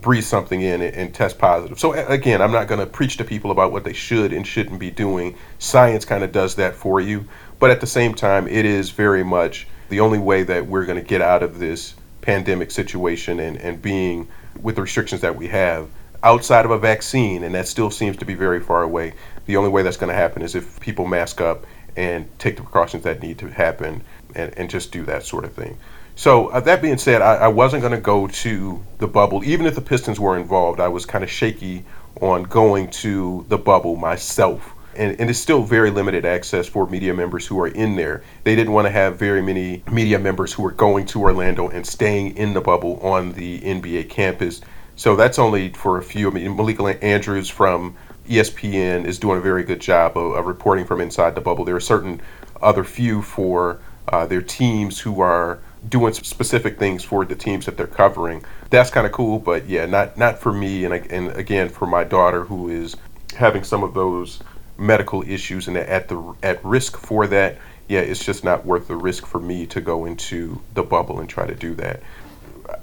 breathe 0.00 0.24
something 0.24 0.60
in 0.60 0.82
and, 0.82 0.94
and 0.94 1.14
test 1.14 1.38
positive. 1.38 1.78
So 1.80 1.92
again, 1.92 2.40
I'm 2.40 2.52
not 2.52 2.68
going 2.68 2.80
to 2.80 2.86
preach 2.86 3.16
to 3.16 3.24
people 3.24 3.50
about 3.50 3.72
what 3.72 3.84
they 3.84 3.92
should 3.92 4.32
and 4.32 4.46
shouldn't 4.46 4.78
be 4.78 4.90
doing. 4.90 5.36
Science 5.58 6.04
kind 6.04 6.22
of 6.22 6.32
does 6.32 6.54
that 6.56 6.74
for 6.74 7.00
you, 7.00 7.24
but 7.58 7.70
at 7.70 7.80
the 7.80 7.86
same 7.86 8.14
time, 8.14 8.46
it 8.46 8.64
is 8.64 8.90
very 8.90 9.24
much 9.24 9.66
the 9.88 10.00
only 10.00 10.18
way 10.18 10.44
that 10.44 10.66
we're 10.66 10.86
going 10.86 11.00
to 11.00 11.04
get 11.06 11.20
out 11.20 11.42
of 11.42 11.58
this 11.58 11.94
pandemic 12.20 12.70
situation 12.70 13.40
and, 13.40 13.56
and 13.56 13.82
being 13.82 14.28
with 14.62 14.76
the 14.76 14.82
restrictions 14.82 15.20
that 15.22 15.34
we 15.34 15.48
have 15.48 15.88
outside 16.22 16.64
of 16.64 16.70
a 16.70 16.78
vaccine, 16.78 17.42
and 17.42 17.54
that 17.54 17.66
still 17.66 17.90
seems 17.90 18.16
to 18.18 18.24
be 18.24 18.34
very 18.34 18.60
far 18.60 18.82
away. 18.82 19.14
The 19.46 19.56
only 19.56 19.70
way 19.70 19.82
that's 19.82 19.96
going 19.96 20.10
to 20.10 20.14
happen 20.14 20.42
is 20.42 20.54
if 20.54 20.78
people 20.78 21.06
mask 21.06 21.40
up 21.40 21.66
and 21.96 22.28
take 22.38 22.56
the 22.56 22.62
precautions 22.62 23.02
that 23.04 23.22
need 23.22 23.38
to 23.38 23.48
happen 23.48 24.02
and, 24.34 24.56
and 24.56 24.70
just 24.70 24.92
do 24.92 25.04
that 25.06 25.24
sort 25.24 25.44
of 25.44 25.52
thing. 25.52 25.76
So 26.20 26.48
uh, 26.48 26.60
that 26.60 26.82
being 26.82 26.98
said, 26.98 27.22
I, 27.22 27.36
I 27.36 27.48
wasn't 27.48 27.80
going 27.80 27.94
to 27.94 28.00
go 28.00 28.26
to 28.26 28.84
the 28.98 29.08
bubble, 29.08 29.42
even 29.42 29.64
if 29.64 29.74
the 29.74 29.80
Pistons 29.80 30.20
were 30.20 30.36
involved. 30.36 30.78
I 30.78 30.86
was 30.86 31.06
kind 31.06 31.24
of 31.24 31.30
shaky 31.30 31.82
on 32.20 32.42
going 32.42 32.90
to 32.90 33.46
the 33.48 33.56
bubble 33.56 33.96
myself. 33.96 34.74
And, 34.94 35.18
and, 35.18 35.30
it's 35.30 35.38
still 35.38 35.62
very 35.62 35.90
limited 35.90 36.26
access 36.26 36.66
for 36.66 36.86
media 36.86 37.14
members 37.14 37.46
who 37.46 37.58
are 37.58 37.68
in 37.68 37.96
there. 37.96 38.22
They 38.44 38.54
didn't 38.54 38.74
want 38.74 38.84
to 38.84 38.90
have 38.90 39.18
very 39.18 39.40
many 39.40 39.82
media 39.90 40.18
members 40.18 40.52
who 40.52 40.66
are 40.66 40.72
going 40.72 41.06
to 41.06 41.22
Orlando 41.22 41.70
and 41.70 41.86
staying 41.86 42.36
in 42.36 42.52
the 42.52 42.60
bubble 42.60 43.00
on 43.00 43.32
the 43.32 43.58
NBA 43.60 44.10
campus. 44.10 44.60
So 44.96 45.16
that's 45.16 45.38
only 45.38 45.70
for 45.70 45.96
a 45.96 46.02
few. 46.02 46.30
I 46.30 46.34
mean, 46.34 46.54
Malika 46.54 47.02
Andrews 47.02 47.48
from 47.48 47.96
ESPN 48.28 49.06
is 49.06 49.18
doing 49.18 49.38
a 49.38 49.40
very 49.40 49.64
good 49.64 49.80
job 49.80 50.18
of, 50.18 50.34
of 50.34 50.44
reporting 50.44 50.84
from 50.84 51.00
inside 51.00 51.34
the 51.34 51.40
bubble. 51.40 51.64
There 51.64 51.76
are 51.76 51.80
certain 51.80 52.20
other 52.60 52.84
few 52.84 53.22
for 53.22 53.80
uh, 54.08 54.26
their 54.26 54.42
teams 54.42 55.00
who 55.00 55.22
are 55.22 55.60
doing 55.88 56.12
specific 56.12 56.78
things 56.78 57.02
for 57.02 57.24
the 57.24 57.34
teams 57.34 57.66
that 57.66 57.76
they're 57.76 57.86
covering. 57.86 58.44
That's 58.70 58.90
kind 58.90 59.06
of 59.06 59.12
cool, 59.12 59.38
but 59.38 59.66
yeah, 59.68 59.86
not 59.86 60.16
not 60.16 60.38
for 60.38 60.52
me, 60.52 60.84
and 60.84 60.94
and 60.94 61.28
again 61.32 61.68
for 61.68 61.86
my 61.86 62.04
daughter 62.04 62.44
who 62.44 62.68
is 62.68 62.96
having 63.36 63.64
some 63.64 63.82
of 63.82 63.94
those 63.94 64.40
medical 64.76 65.22
issues 65.22 65.68
and 65.68 65.76
at 65.76 66.08
the 66.08 66.34
at 66.42 66.64
risk 66.64 66.96
for 66.96 67.26
that. 67.28 67.58
Yeah, 67.88 68.00
it's 68.00 68.24
just 68.24 68.44
not 68.44 68.64
worth 68.64 68.86
the 68.86 68.94
risk 68.94 69.26
for 69.26 69.40
me 69.40 69.66
to 69.66 69.80
go 69.80 70.04
into 70.04 70.60
the 70.74 70.82
bubble 70.82 71.18
and 71.18 71.28
try 71.28 71.46
to 71.46 71.56
do 71.56 71.74
that. 71.74 72.02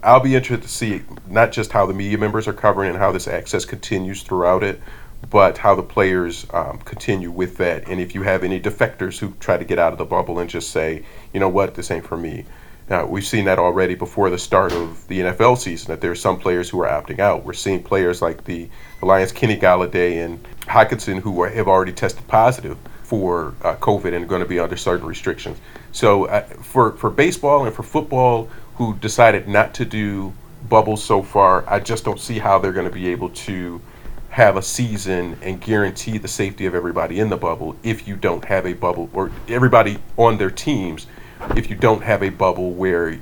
I'll 0.04 0.20
be 0.20 0.36
interested 0.36 0.64
to 0.64 0.68
see 0.68 1.04
not 1.28 1.54
just 1.54 1.72
how 1.72 1.86
the 1.86 1.94
media 1.94 2.18
members 2.18 2.46
are 2.46 2.54
covering 2.54 2.90
and 2.90 3.00
how 3.00 3.14
this 3.14 3.26
access 3.26 3.64
continues 3.64 4.22
throughout 4.22 4.64
it, 4.64 4.82
but 5.30 5.58
how 5.58 5.76
the 5.76 5.84
players 5.84 6.46
um, 6.54 6.80
continue 6.80 7.32
with 7.32 7.58
that. 7.58 7.88
And 7.88 8.00
if 8.02 8.14
you 8.16 8.24
have 8.24 8.44
any 8.44 8.60
defectors 8.60 9.18
who 9.18 9.34
try 9.40 9.58
to 9.58 9.66
get 9.66 9.80
out 9.80 9.94
of 9.94 9.98
the 9.98 10.06
bubble 10.06 10.40
and 10.40 10.50
just 10.50 10.72
say, 10.72 11.06
you 11.34 11.40
know 11.40 11.50
what, 11.50 11.76
this 11.76 11.90
ain't 11.90 12.06
for 12.06 12.18
me. 12.18 12.46
Now, 12.90 13.06
we've 13.06 13.26
seen 13.26 13.46
that 13.46 13.60
already 13.60 13.96
before 13.96 14.30
the 14.30 14.38
start 14.38 14.72
of 14.72 15.06
the 15.10 15.20
NFL 15.20 15.58
season, 15.58 15.88
that 15.90 16.00
there 16.00 16.12
are 16.12 16.16
some 16.16 16.40
players 16.40 16.70
who 16.70 16.82
are 16.82 16.88
opting 16.88 17.20
out. 17.20 17.44
We're 17.44 17.52
seeing 17.52 17.84
players 17.84 18.22
like 18.22 18.46
the 18.46 18.70
Lions, 19.02 19.34
Kenny 19.34 19.58
Golladay 19.58 20.24
and 20.24 20.42
Hockenson, 20.62 21.20
who 21.20 21.42
are, 21.42 21.50
have 21.50 21.68
already 21.68 21.92
tested 21.92 22.26
positive 22.28 22.78
for 23.04 23.56
uh, 23.62 23.76
COVID 23.76 24.14
and 24.14 24.24
are 24.24 24.28
going 24.28 24.42
to 24.42 24.48
be 24.48 24.60
under 24.60 24.78
certain 24.78 25.06
restrictions. 25.06 25.58
So, 25.92 26.26
uh, 26.26 26.42
for, 26.42 26.94
for 26.94 27.10
baseball 27.10 27.66
and 27.66 27.76
for 27.76 27.84
football, 27.84 28.50
who 28.76 28.96
decided 28.96 29.50
not 29.50 29.74
to 29.76 29.86
do 29.86 30.34
bubbles 30.70 31.04
so 31.04 31.22
far, 31.22 31.66
I 31.68 31.82
just 31.82 32.06
don't 32.06 32.20
see 32.20 32.40
how 32.40 32.58
they're 32.58 32.72
going 32.72 32.88
to 32.88 32.94
be 32.94 33.10
able 33.10 33.30
to 33.30 33.82
have 34.30 34.56
a 34.56 34.62
season 34.62 35.38
and 35.42 35.60
guarantee 35.60 36.18
the 36.20 36.28
safety 36.28 36.68
of 36.68 36.76
everybody 36.76 37.20
in 37.20 37.30
the 37.30 37.38
bubble 37.38 37.76
if 37.84 38.08
you 38.08 38.16
don't 38.16 38.46
have 38.46 38.66
a 38.66 38.74
bubble 38.74 39.10
or 39.14 39.32
everybody 39.48 39.98
on 40.16 40.38
their 40.38 40.52
teams 40.52 41.08
if 41.56 41.70
you 41.70 41.76
don't 41.76 42.04
have 42.04 42.24
a 42.24 42.30
bubble 42.30 42.72
where 42.72 43.20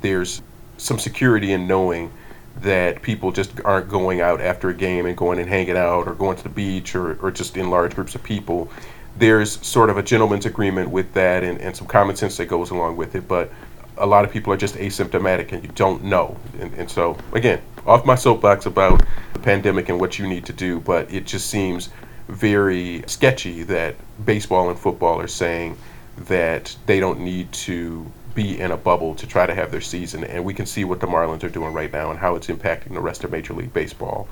there's 0.00 0.42
some 0.78 0.98
security 0.98 1.52
in 1.52 1.66
knowing 1.66 2.12
that 2.60 3.02
people 3.02 3.32
just 3.32 3.52
aren't 3.64 3.88
going 3.88 4.20
out 4.20 4.40
after 4.40 4.70
a 4.70 4.74
game 4.74 5.06
and 5.06 5.16
going 5.16 5.38
and 5.38 5.48
hanging 5.48 5.76
out 5.76 6.06
or 6.06 6.14
going 6.14 6.36
to 6.36 6.42
the 6.42 6.48
beach 6.48 6.94
or, 6.94 7.18
or 7.20 7.30
just 7.30 7.56
in 7.56 7.68
large 7.70 7.94
groups 7.94 8.14
of 8.14 8.22
people 8.22 8.70
there's 9.18 9.64
sort 9.66 9.90
of 9.90 9.96
a 9.96 10.02
gentleman's 10.02 10.46
agreement 10.46 10.90
with 10.90 11.12
that 11.14 11.42
and, 11.42 11.60
and 11.60 11.74
some 11.76 11.86
common 11.86 12.16
sense 12.16 12.36
that 12.36 12.46
goes 12.46 12.70
along 12.70 12.96
with 12.96 13.14
it. 13.14 13.26
But 13.26 13.50
a 13.96 14.06
lot 14.06 14.24
of 14.24 14.30
people 14.30 14.52
are 14.52 14.58
just 14.58 14.74
asymptomatic 14.74 15.52
and 15.52 15.62
you 15.62 15.70
don't 15.74 16.04
know. 16.04 16.36
And, 16.60 16.72
and 16.74 16.90
so 16.90 17.16
again 17.32 17.60
off 17.86 18.04
my 18.04 18.16
soapbox 18.16 18.66
about 18.66 19.04
the 19.32 19.38
pandemic 19.38 19.88
and 19.88 20.00
what 20.00 20.18
you 20.18 20.26
need 20.26 20.44
to 20.46 20.52
do, 20.52 20.80
but 20.80 21.12
it 21.12 21.24
just 21.24 21.48
seems 21.48 21.88
very 22.28 23.04
sketchy 23.06 23.62
that 23.62 23.94
baseball 24.24 24.70
and 24.70 24.78
football 24.78 25.20
are 25.20 25.28
saying 25.28 25.78
that 26.16 26.76
they 26.86 27.00
don't 27.00 27.20
need 27.20 27.52
to 27.52 28.10
be 28.34 28.60
in 28.60 28.70
a 28.70 28.76
bubble 28.76 29.14
to 29.14 29.26
try 29.26 29.46
to 29.46 29.54
have 29.54 29.70
their 29.70 29.80
season. 29.80 30.24
And 30.24 30.44
we 30.44 30.54
can 30.54 30.66
see 30.66 30.84
what 30.84 31.00
the 31.00 31.06
Marlins 31.06 31.42
are 31.42 31.48
doing 31.48 31.72
right 31.72 31.90
now 31.90 32.10
and 32.10 32.18
how 32.18 32.36
it's 32.36 32.48
impacting 32.48 32.94
the 32.94 33.00
rest 33.00 33.24
of 33.24 33.30
Major 33.30 33.54
League 33.54 33.72
Baseball 33.72 34.28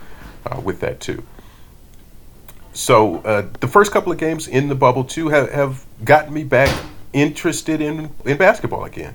uh, 0.46 0.60
with 0.60 0.80
that, 0.80 1.00
too. 1.00 1.22
So 2.72 3.18
uh, 3.18 3.46
the 3.60 3.68
first 3.68 3.92
couple 3.92 4.12
of 4.12 4.18
games 4.18 4.48
in 4.48 4.68
the 4.68 4.74
bubble, 4.74 5.04
too, 5.04 5.28
have, 5.28 5.50
have 5.52 5.86
gotten 6.04 6.34
me 6.34 6.44
back 6.44 6.74
interested 7.12 7.80
in, 7.80 8.10
in 8.24 8.36
basketball 8.36 8.84
again 8.84 9.14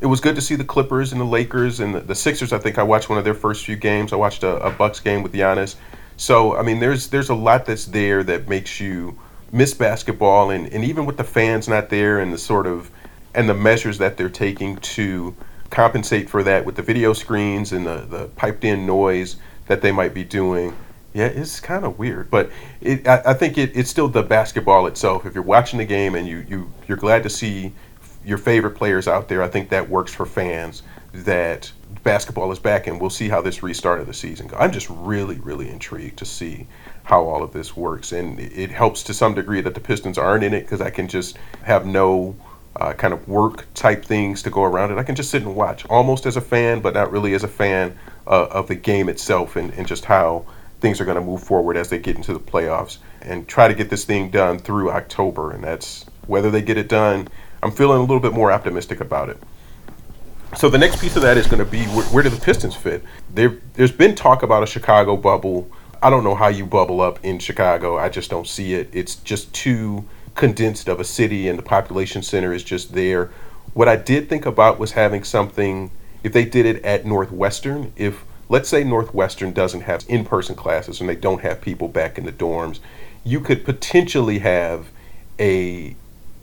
it 0.00 0.06
was 0.06 0.20
good 0.20 0.34
to 0.34 0.42
see 0.42 0.56
the 0.56 0.64
Clippers 0.64 1.12
and 1.12 1.20
the 1.20 1.24
Lakers 1.24 1.80
and 1.80 1.94
the, 1.94 2.00
the, 2.00 2.14
Sixers. 2.14 2.52
I 2.52 2.58
think 2.58 2.78
I 2.78 2.82
watched 2.82 3.08
one 3.08 3.18
of 3.18 3.24
their 3.24 3.34
first 3.34 3.64
few 3.64 3.76
games. 3.76 4.12
I 4.12 4.16
watched 4.16 4.42
a, 4.42 4.56
a, 4.62 4.70
Bucks 4.70 5.00
game 5.00 5.22
with 5.22 5.32
Giannis. 5.32 5.76
So 6.16 6.56
I 6.56 6.62
mean, 6.62 6.80
there's 6.80 7.08
there's 7.08 7.30
a 7.30 7.34
lot 7.34 7.66
that's 7.66 7.86
there 7.86 8.22
that 8.24 8.48
makes 8.48 8.80
you 8.80 9.18
miss 9.52 9.74
basketball, 9.74 10.50
and, 10.50 10.72
and 10.72 10.84
even 10.84 11.06
with 11.06 11.16
the 11.16 11.24
fans 11.24 11.68
not 11.68 11.88
there 11.88 12.18
and 12.18 12.32
the 12.32 12.38
sort 12.38 12.66
of 12.66 12.90
and 13.34 13.48
the 13.48 13.54
measures 13.54 13.98
that 13.98 14.16
they're 14.16 14.30
taking 14.30 14.76
to 14.78 15.36
compensate 15.70 16.30
for 16.30 16.42
that 16.42 16.64
with 16.64 16.76
the 16.76 16.82
video 16.82 17.12
screens 17.12 17.72
and 17.72 17.86
the, 17.86 17.98
the 18.08 18.28
piped 18.28 18.64
in 18.64 18.86
noise 18.86 19.36
that 19.66 19.82
they 19.82 19.92
might 19.92 20.14
be 20.14 20.24
doing. 20.24 20.74
Yeah, 21.12 21.26
it's 21.26 21.60
kind 21.60 21.84
of 21.84 21.98
weird, 21.98 22.30
but 22.30 22.50
it, 22.80 23.06
I, 23.06 23.22
I 23.26 23.34
think 23.34 23.58
it, 23.58 23.74
it's 23.74 23.90
still 23.90 24.08
the 24.08 24.22
basketball 24.22 24.86
itself. 24.86 25.24
If 25.26 25.34
you're 25.34 25.42
watching 25.42 25.78
the 25.78 25.84
game 25.84 26.14
and 26.14 26.26
you, 26.26 26.44
you 26.48 26.72
you're 26.88 26.98
glad 26.98 27.22
to 27.22 27.30
see 27.30 27.72
your 28.24 28.38
favorite 28.38 28.72
players 28.72 29.08
out 29.08 29.28
there. 29.28 29.42
I 29.42 29.48
think 29.48 29.70
that 29.70 29.88
works 29.88 30.12
for 30.12 30.26
fans 30.26 30.82
that 31.12 31.70
basketball 32.02 32.52
is 32.52 32.58
back 32.58 32.86
and 32.86 33.00
we'll 33.00 33.10
see 33.10 33.28
how 33.28 33.40
this 33.40 33.62
restart 33.62 34.00
of 34.00 34.06
the 34.06 34.14
season 34.14 34.46
goes. 34.46 34.58
I'm 34.60 34.72
just 34.72 34.88
really, 34.90 35.36
really 35.36 35.68
intrigued 35.68 36.18
to 36.18 36.24
see 36.24 36.66
how 37.06 37.24
all 37.24 37.42
of 37.42 37.52
this 37.52 37.76
works. 37.76 38.12
And 38.12 38.38
it 38.38 38.70
helps 38.70 39.02
to 39.04 39.14
some 39.14 39.34
degree 39.34 39.60
that 39.62 39.74
the 39.74 39.80
Pistons 39.80 40.18
aren't 40.18 40.44
in 40.44 40.52
it 40.52 40.62
because 40.62 40.80
I 40.80 40.90
can 40.90 41.08
just 41.08 41.38
have 41.62 41.86
no 41.86 42.36
uh, 42.76 42.92
kind 42.92 43.14
of 43.14 43.26
work 43.26 43.66
type 43.74 44.04
things 44.04 44.42
to 44.42 44.50
go 44.50 44.62
around 44.64 44.92
it. 44.92 44.98
I 44.98 45.02
can 45.02 45.14
just 45.14 45.30
sit 45.30 45.42
and 45.42 45.56
watch 45.56 45.86
almost 45.86 46.26
as 46.26 46.36
a 46.36 46.40
fan, 46.42 46.80
but 46.80 46.94
not 46.94 47.10
really 47.10 47.32
as 47.32 47.42
a 47.42 47.48
fan 47.48 47.98
uh, 48.26 48.48
of 48.50 48.68
the 48.68 48.74
game 48.74 49.08
itself 49.08 49.56
and, 49.56 49.72
and 49.72 49.86
just 49.86 50.04
how 50.04 50.44
things 50.80 51.00
are 51.00 51.06
going 51.06 51.16
to 51.16 51.24
move 51.24 51.42
forward 51.42 51.76
as 51.76 51.88
they 51.88 51.98
get 51.98 52.16
into 52.16 52.34
the 52.34 52.40
playoffs 52.40 52.98
and 53.22 53.48
try 53.48 53.66
to 53.66 53.74
get 53.74 53.88
this 53.88 54.04
thing 54.04 54.30
done 54.30 54.58
through 54.58 54.90
October. 54.90 55.52
And 55.52 55.64
that's 55.64 56.04
whether 56.26 56.50
they 56.50 56.60
get 56.60 56.76
it 56.76 56.88
done 56.88 57.28
I'm 57.62 57.72
feeling 57.72 57.98
a 57.98 58.00
little 58.00 58.20
bit 58.20 58.32
more 58.32 58.52
optimistic 58.52 59.00
about 59.00 59.28
it. 59.28 59.38
So 60.56 60.68
the 60.68 60.78
next 60.78 61.00
piece 61.00 61.16
of 61.16 61.22
that 61.22 61.36
is 61.36 61.46
going 61.46 61.58
to 61.58 61.70
be 61.70 61.84
where, 61.86 62.04
where 62.06 62.22
do 62.22 62.28
the 62.28 62.40
Pistons 62.40 62.76
fit? 62.76 63.02
There, 63.34 63.58
there's 63.74 63.92
been 63.92 64.14
talk 64.14 64.42
about 64.42 64.62
a 64.62 64.66
Chicago 64.66 65.16
bubble. 65.16 65.68
I 66.06 66.10
don't 66.10 66.22
know 66.22 66.36
how 66.36 66.46
you 66.46 66.66
bubble 66.66 67.00
up 67.00 67.18
in 67.24 67.40
Chicago. 67.40 67.98
I 67.98 68.08
just 68.08 68.30
don't 68.30 68.46
see 68.46 68.74
it. 68.74 68.88
It's 68.92 69.16
just 69.16 69.52
too 69.52 70.04
condensed 70.36 70.86
of 70.86 71.00
a 71.00 71.04
city, 71.04 71.48
and 71.48 71.58
the 71.58 71.64
population 71.64 72.22
center 72.22 72.52
is 72.52 72.62
just 72.62 72.92
there. 72.92 73.32
What 73.74 73.88
I 73.88 73.96
did 73.96 74.28
think 74.28 74.46
about 74.46 74.78
was 74.78 74.92
having 74.92 75.24
something. 75.24 75.90
If 76.22 76.32
they 76.32 76.44
did 76.44 76.64
it 76.64 76.84
at 76.84 77.06
Northwestern, 77.06 77.92
if 77.96 78.24
let's 78.48 78.68
say 78.68 78.84
Northwestern 78.84 79.52
doesn't 79.52 79.80
have 79.80 80.04
in-person 80.06 80.54
classes 80.54 81.00
and 81.00 81.08
they 81.08 81.16
don't 81.16 81.40
have 81.40 81.60
people 81.60 81.88
back 81.88 82.18
in 82.18 82.24
the 82.24 82.30
dorms, 82.30 82.78
you 83.24 83.40
could 83.40 83.64
potentially 83.64 84.38
have 84.38 84.86
a 85.40 85.96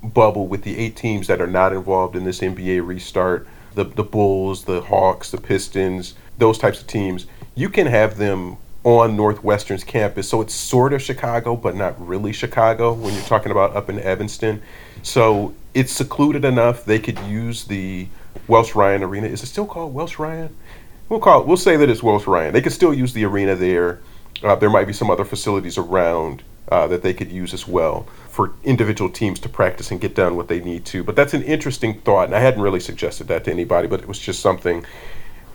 bubble 0.03 0.45
with 0.45 0.63
the 0.63 0.77
eight 0.77 0.97
teams 0.97 1.27
that 1.27 1.39
are 1.39 1.47
not 1.47 1.71
involved 1.71 2.17
in 2.17 2.25
this 2.25 2.41
NBA 2.41 2.85
restart 2.85 3.47
the, 3.75 3.85
the 3.85 4.03
Bulls, 4.03 4.65
the 4.65 4.81
Hawks, 4.81 5.31
the 5.31 5.39
Pistons, 5.39 6.15
those 6.37 6.57
types 6.57 6.81
of 6.81 6.87
teams, 6.87 7.27
you 7.55 7.69
can 7.69 7.87
have 7.87 8.17
them 8.17 8.57
on 8.83 9.15
Northwestern's 9.15 9.83
campus. 9.83 10.27
So 10.27 10.41
it's 10.41 10.53
sort 10.53 10.93
of 10.93 11.01
Chicago, 11.01 11.55
but 11.55 11.75
not 11.75 12.05
really 12.05 12.33
Chicago 12.33 12.93
when 12.93 13.13
you're 13.13 13.23
talking 13.23 13.51
about 13.51 13.75
up 13.75 13.89
in 13.89 13.99
Evanston. 13.99 14.61
So 15.01 15.53
it's 15.73 15.91
secluded 15.91 16.45
enough 16.45 16.85
they 16.85 16.99
could 16.99 17.19
use 17.19 17.65
the 17.65 18.07
Welsh 18.47 18.75
Ryan 18.75 19.03
Arena. 19.03 19.27
Is 19.27 19.41
it 19.43 19.47
still 19.47 19.65
called 19.65 19.93
Welsh 19.93 20.19
Ryan? 20.19 20.55
We'll 21.09 21.19
call 21.19 21.41
it, 21.41 21.47
we'll 21.47 21.57
say 21.57 21.77
that 21.77 21.89
it's 21.89 22.03
Welsh 22.03 22.27
Ryan. 22.27 22.53
They 22.53 22.61
could 22.61 22.73
still 22.73 22.93
use 22.93 23.13
the 23.13 23.25
arena 23.25 23.55
there. 23.55 24.01
Uh, 24.41 24.55
there 24.55 24.69
might 24.69 24.87
be 24.87 24.93
some 24.93 25.09
other 25.09 25.25
facilities 25.25 25.77
around 25.77 26.43
uh, 26.69 26.87
that 26.87 27.03
they 27.03 27.13
could 27.13 27.31
use 27.31 27.53
as 27.53 27.67
well 27.67 28.07
for 28.29 28.53
individual 28.63 29.09
teams 29.09 29.39
to 29.39 29.49
practice 29.49 29.91
and 29.91 30.01
get 30.01 30.15
done 30.15 30.35
what 30.35 30.47
they 30.47 30.59
need 30.59 30.85
to. 30.85 31.03
But 31.03 31.15
that's 31.15 31.33
an 31.33 31.43
interesting 31.43 31.99
thought, 32.01 32.25
and 32.25 32.35
I 32.35 32.39
hadn't 32.39 32.61
really 32.61 32.79
suggested 32.79 33.27
that 33.27 33.43
to 33.45 33.51
anybody, 33.51 33.87
but 33.87 33.99
it 33.99 34.07
was 34.07 34.19
just 34.19 34.39
something. 34.39 34.85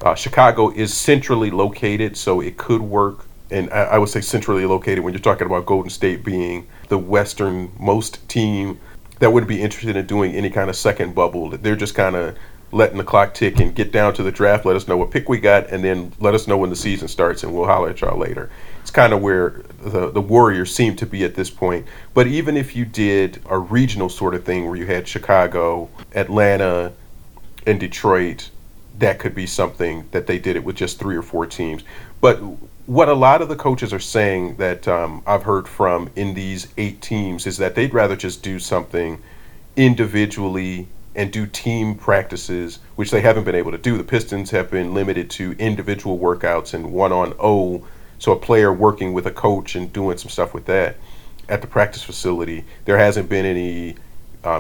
Uh, 0.03 0.15
Chicago 0.15 0.71
is 0.71 0.95
centrally 0.95 1.51
located, 1.51 2.17
so 2.17 2.41
it 2.41 2.57
could 2.57 2.81
work. 2.81 3.25
And 3.51 3.71
I, 3.71 3.85
I 3.85 3.99
would 3.99 4.09
say 4.09 4.21
centrally 4.21 4.67
located 4.67 5.01
when 5.01 5.13
you're 5.13 5.21
talking 5.21 5.47
about 5.47 5.67
Golden 5.67 5.91
State 5.91 6.25
being 6.25 6.67
the 6.89 6.99
westernmost 6.99 8.29
team 8.29 8.79
that 9.19 9.33
wouldn't 9.33 9.49
be 9.49 9.61
interested 9.61 9.97
in 9.97 10.07
doing 10.07 10.35
any 10.35 10.51
kind 10.51 10.71
of 10.71 10.77
second 10.77 11.15
bubble. 11.15 11.51
They're 11.51 11.77
just 11.77 11.95
kind 11.95 12.15
of 12.15 12.37
letting 12.71 12.99
the 12.99 13.05
clock 13.05 13.35
tick 13.35 13.59
and 13.59 13.75
get 13.75 13.91
down 13.91 14.15
to 14.15 14.23
the 14.23 14.31
draft. 14.31 14.65
Let 14.65 14.77
us 14.77 14.87
know 14.87 14.97
what 14.97 15.11
pick 15.11 15.29
we 15.29 15.41
got, 15.41 15.71
and 15.71 15.83
then 15.83 16.13
let 16.21 16.35
us 16.35 16.47
know 16.47 16.59
when 16.59 16.71
the 16.71 16.77
season 16.77 17.09
starts, 17.09 17.43
and 17.43 17.53
we'll 17.53 17.65
holler 17.65 17.91
at 17.91 18.01
y'all 18.01 18.19
later 18.19 18.51
it's 18.89 18.95
kind 18.95 19.13
of 19.13 19.21
where 19.21 19.51
the, 19.83 20.11
the 20.11 20.21
Warriors 20.23 20.75
seem 20.75 20.97
to 20.97 21.05
be 21.05 21.23
at 21.23 21.35
this 21.35 21.51
point. 21.51 21.87
But 22.15 22.27
even 22.27 22.57
if 22.57 22.75
you 22.75 22.87
did 22.87 23.39
a 23.45 23.59
regional 23.59 24.09
sort 24.09 24.35
of 24.35 24.45
thing 24.45 24.67
where 24.67 24.77
you 24.77 24.87
had 24.87 25.07
Chicago, 25.07 25.91
Atlanta, 26.15 26.95
and 27.67 27.79
Detroit, 27.79 28.49
that 28.99 29.19
could 29.19 29.35
be 29.35 29.47
something 29.47 30.09
that 30.11 30.27
they 30.27 30.39
did 30.39 30.57
it 30.57 30.65
with 30.65 30.77
just 30.77 30.99
three 30.99 31.17
or 31.17 31.23
four 31.23 31.47
teams. 31.47 31.83
But 32.21 32.37
what 32.87 33.09
a 33.09 33.15
lot 33.15 33.43
of 33.43 33.49
the 33.49 33.57
coaches 33.57 33.93
are 33.93 34.01
saying 34.01 34.57
that 34.57 34.89
um, 34.89 35.23
I've 35.27 35.43
heard 35.43 35.69
from 35.69 36.11
in 36.17 36.35
these 36.35 36.69
eight 36.77 37.01
teams 37.01 37.47
is 37.47 37.59
that 37.59 37.75
they'd 37.75 37.95
rather 37.95 38.17
just 38.17 38.43
do 38.43 38.59
something 38.59 39.23
individually 39.77 40.89
and 41.15 41.33
do 41.33 41.47
team 41.47 41.95
practices, 41.95 42.79
which 42.97 43.11
they 43.11 43.21
haven't 43.21 43.45
been 43.45 43.55
able 43.55 43.73
to 43.73 43.79
do. 43.79 43.97
The 43.99 44.05
Pistons 44.05 44.51
have 44.51 44.71
been 44.71 44.95
limited 44.95 45.31
to 45.31 45.53
individual 45.59 46.19
workouts 46.19 46.75
and 46.75 46.93
one 46.93 47.13
on 47.13 47.35
O 47.39 47.87
so 48.19 48.33
a 48.33 48.37
player 48.37 48.73
working 48.73 49.13
with 49.13 49.27
a 49.27 49.31
coach 49.31 49.77
and 49.77 49.93
doing 49.93 50.19
some 50.19 50.29
stuff 50.29 50.53
with 50.53 50.67
that 50.67 50.97
at 51.49 51.61
the 51.61 51.67
practice 51.67 52.03
facility, 52.03 52.65
there 52.85 52.99
hasn't 52.99 53.29
been 53.29 53.47
any 53.47 53.97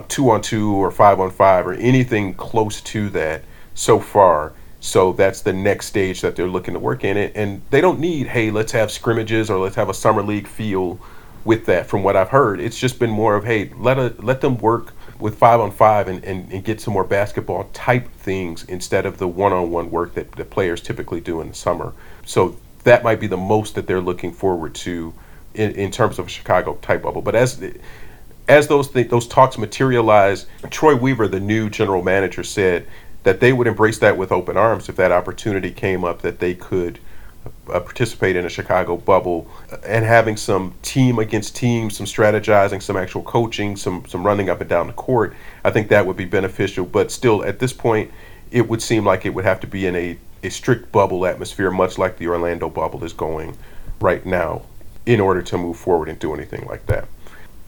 two 0.08 0.30
on 0.30 0.42
two 0.42 0.74
or 0.74 0.90
five 0.90 1.20
on 1.20 1.30
five 1.30 1.66
or 1.66 1.72
anything 1.74 2.34
close 2.34 2.80
to 2.80 3.08
that 3.10 3.42
so 3.78 4.00
far. 4.00 4.52
So 4.80 5.12
that's 5.12 5.42
the 5.42 5.52
next 5.52 5.86
stage 5.86 6.20
that 6.20 6.34
they're 6.34 6.48
looking 6.48 6.74
to 6.74 6.80
work 6.80 7.04
in 7.04 7.16
it. 7.16 7.32
And 7.36 7.62
they 7.70 7.80
don't 7.80 8.00
need, 8.00 8.26
hey, 8.26 8.50
let's 8.50 8.72
have 8.72 8.90
scrimmages 8.90 9.50
or 9.50 9.58
let's 9.58 9.76
have 9.76 9.88
a 9.88 9.94
summer 9.94 10.22
league 10.22 10.48
feel 10.48 10.98
with 11.44 11.66
that 11.66 11.86
from 11.86 12.02
what 12.02 12.16
I've 12.16 12.28
heard. 12.28 12.60
It's 12.60 12.78
just 12.78 12.98
been 12.98 13.10
more 13.10 13.36
of, 13.36 13.44
hey, 13.44 13.70
let 13.76 13.98
a, 13.98 14.14
let 14.18 14.40
them 14.40 14.58
work 14.58 14.92
with 15.20 15.38
five 15.38 15.60
on 15.60 15.70
five 15.70 16.08
and, 16.08 16.24
and, 16.24 16.52
and 16.52 16.64
get 16.64 16.80
some 16.80 16.92
more 16.92 17.04
basketball 17.04 17.70
type 17.72 18.08
things 18.16 18.64
instead 18.64 19.06
of 19.06 19.18
the 19.18 19.28
one 19.28 19.52
on 19.52 19.70
one 19.70 19.90
work 19.90 20.14
that 20.14 20.32
the 20.32 20.44
players 20.44 20.80
typically 20.80 21.20
do 21.20 21.40
in 21.40 21.48
the 21.48 21.54
summer. 21.54 21.92
So 22.26 22.56
that 22.82 23.04
might 23.04 23.20
be 23.20 23.28
the 23.28 23.36
most 23.36 23.76
that 23.76 23.86
they're 23.86 24.00
looking 24.00 24.32
forward 24.32 24.74
to 24.76 25.14
in, 25.54 25.72
in 25.72 25.90
terms 25.92 26.18
of 26.18 26.26
a 26.26 26.28
Chicago 26.28 26.78
type 26.82 27.02
bubble. 27.02 27.22
But 27.22 27.36
as 27.36 27.62
as 28.48 28.66
those 28.66 28.90
th- 28.90 29.10
those 29.10 29.26
talks 29.26 29.58
materialize, 29.58 30.46
Troy 30.70 30.96
Weaver, 30.96 31.28
the 31.28 31.40
new 31.40 31.68
general 31.68 32.02
manager, 32.02 32.42
said 32.42 32.86
that 33.28 33.40
they 33.40 33.52
would 33.52 33.66
embrace 33.66 33.98
that 33.98 34.16
with 34.16 34.32
open 34.32 34.56
arms 34.56 34.88
if 34.88 34.96
that 34.96 35.12
opportunity 35.12 35.70
came 35.70 36.02
up 36.02 36.22
that 36.22 36.38
they 36.38 36.54
could 36.54 36.98
uh, 37.70 37.78
participate 37.78 38.36
in 38.36 38.46
a 38.46 38.48
Chicago 38.48 38.96
bubble 38.96 39.46
and 39.84 40.02
having 40.02 40.34
some 40.34 40.72
team 40.80 41.18
against 41.18 41.54
team, 41.54 41.90
some 41.90 42.06
strategizing, 42.06 42.80
some 42.80 42.96
actual 42.96 43.22
coaching, 43.22 43.76
some 43.76 44.02
some 44.08 44.24
running 44.24 44.48
up 44.48 44.62
and 44.62 44.70
down 44.70 44.86
the 44.86 44.94
court. 44.94 45.36
I 45.62 45.70
think 45.70 45.90
that 45.90 46.06
would 46.06 46.16
be 46.16 46.24
beneficial. 46.24 46.86
But 46.86 47.12
still, 47.12 47.44
at 47.44 47.58
this 47.58 47.74
point, 47.74 48.10
it 48.50 48.66
would 48.66 48.80
seem 48.80 49.04
like 49.04 49.26
it 49.26 49.34
would 49.34 49.44
have 49.44 49.60
to 49.60 49.66
be 49.66 49.84
in 49.86 49.94
a, 49.94 50.18
a 50.42 50.48
strict 50.48 50.90
bubble 50.90 51.26
atmosphere, 51.26 51.70
much 51.70 51.98
like 51.98 52.16
the 52.16 52.28
Orlando 52.28 52.70
bubble 52.70 53.04
is 53.04 53.12
going 53.12 53.58
right 54.00 54.24
now, 54.24 54.62
in 55.04 55.20
order 55.20 55.42
to 55.42 55.58
move 55.58 55.76
forward 55.76 56.08
and 56.08 56.18
do 56.18 56.32
anything 56.32 56.64
like 56.66 56.86
that. 56.86 57.06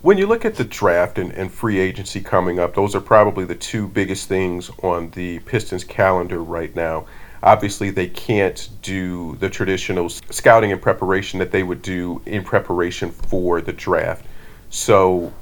When 0.02 0.16
you 0.16 0.26
look 0.26 0.46
at 0.46 0.54
the 0.54 0.64
draft 0.64 1.18
and, 1.18 1.30
and 1.32 1.52
free 1.52 1.78
agency 1.78 2.22
coming 2.22 2.58
up, 2.58 2.74
those 2.74 2.94
are 2.94 3.02
probably 3.02 3.44
the 3.44 3.54
two 3.54 3.86
biggest 3.86 4.28
things 4.28 4.70
on 4.82 5.10
the 5.10 5.40
Pistons 5.40 5.84
calendar 5.84 6.42
right 6.42 6.74
now. 6.74 7.04
Obviously, 7.42 7.90
they 7.90 8.06
can't 8.06 8.70
do 8.80 9.36
the 9.40 9.50
traditional 9.50 10.08
scouting 10.08 10.72
and 10.72 10.80
preparation 10.80 11.38
that 11.40 11.52
they 11.52 11.62
would 11.62 11.82
do 11.82 12.22
in 12.24 12.44
preparation 12.44 13.10
for 13.10 13.60
the 13.60 13.74
draft. 13.74 14.24
So 14.70 15.34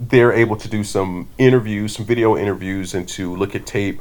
they're 0.00 0.32
able 0.32 0.56
to 0.56 0.68
do 0.68 0.84
some 0.84 1.28
interviews, 1.36 1.94
some 1.94 2.06
video 2.06 2.34
interviews, 2.34 2.94
and 2.94 3.06
to 3.10 3.36
look 3.36 3.54
at 3.54 3.66
tape. 3.66 4.00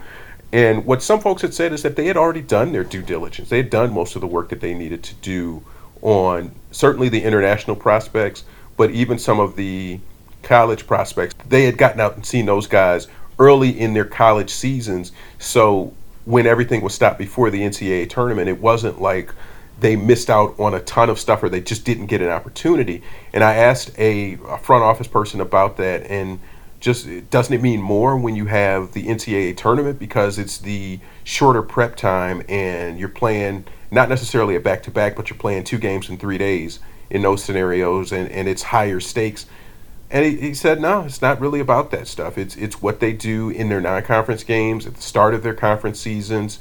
And 0.53 0.85
what 0.85 1.03
some 1.03 1.19
folks 1.19 1.41
had 1.41 1.53
said 1.53 1.73
is 1.73 1.83
that 1.83 1.97
they 1.97 2.05
had 2.05 2.15
already 2.15 2.41
done 2.41 2.71
their 2.71 2.85
due 2.85 3.01
diligence. 3.01 3.49
They 3.49 3.57
had 3.57 3.69
done 3.69 3.93
most 3.93 4.15
of 4.15 4.21
the 4.21 4.27
work 4.27 4.47
that 4.49 4.61
they 4.61 4.73
needed 4.73 5.03
to 5.03 5.15
do 5.15 5.63
on 6.01 6.55
certainly 6.71 7.09
the 7.09 7.23
international 7.23 7.75
prospects, 7.75 8.45
but 8.77 8.91
even 8.91 9.19
some 9.19 9.39
of 9.39 9.55
the 9.55 10.00
college 10.48 10.88
prospects. 10.88 11.36
They 11.48 11.65
had 11.65 11.77
gotten 11.77 12.00
out 12.00 12.15
and 12.15 12.25
seen 12.25 12.46
those 12.46 12.67
guys 12.67 13.07
early 13.38 13.77
in 13.77 13.93
their 13.93 14.05
college 14.05 14.50
seasons. 14.50 15.12
So 15.39 15.93
when 16.25 16.48
everything 16.48 16.81
was 16.81 16.93
stopped 16.93 17.19
before 17.19 17.50
the 17.50 17.62
NCAA 17.62 18.10
tournament, 18.10 18.48
it 18.48 18.62
wasn't 18.62 19.01
like 19.01 19.31
they 19.79 19.96
missed 19.96 20.29
out 20.29 20.60
on 20.60 20.74
a 20.74 20.79
ton 20.79 21.10
of 21.10 21.19
stuff 21.19 21.43
or 21.43 21.50
they 21.50 21.62
just 21.62 21.86
didn't 21.86 22.07
get 22.07 22.22
an 22.22 22.29
opportunity. 22.29 23.03
And 23.34 23.43
I 23.43 23.55
asked 23.55 23.91
a, 24.00 24.39
a 24.48 24.57
front 24.57 24.84
office 24.84 25.07
person 25.07 25.41
about 25.41 25.77
that, 25.77 26.03
and 26.10 26.39
just 26.79 27.07
doesn't 27.29 27.53
it 27.53 27.62
mean 27.62 27.81
more 27.81 28.17
when 28.17 28.36
you 28.36 28.46
have 28.46 28.93
the 28.93 29.07
NCAA 29.07 29.57
tournament 29.57 29.98
because 30.00 30.38
it's 30.38 30.60
the 30.60 31.00
shorter 31.24 31.63
prep 31.63 31.96
time 31.96 32.43
and 32.48 33.00
you're 33.00 33.10
playing 33.10 33.65
not 33.89 34.10
necessarily 34.10 34.55
a 34.55 34.60
back 34.60 34.84
to 34.84 34.91
back, 34.91 35.15
but 35.15 35.29
you're 35.29 35.39
playing 35.39 35.63
two 35.63 35.79
games 35.79 36.07
in 36.07 36.17
three 36.17 36.38
days 36.38 36.79
in 37.09 37.21
those 37.21 37.43
scenarios, 37.43 38.11
and, 38.11 38.29
and 38.31 38.47
it's 38.47 38.63
higher 38.63 38.99
stakes. 38.99 39.45
And 40.09 40.25
he, 40.25 40.37
he 40.37 40.53
said, 40.53 40.79
no, 40.79 41.03
it's 41.03 41.21
not 41.21 41.39
really 41.39 41.59
about 41.59 41.91
that 41.91 42.07
stuff. 42.07 42.37
It's 42.37 42.55
it's 42.55 42.81
what 42.81 42.99
they 42.99 43.13
do 43.13 43.49
in 43.49 43.69
their 43.69 43.81
non-conference 43.81 44.43
games 44.43 44.85
at 44.85 44.95
the 44.95 45.01
start 45.01 45.33
of 45.33 45.43
their 45.43 45.53
conference 45.53 45.99
seasons, 45.99 46.59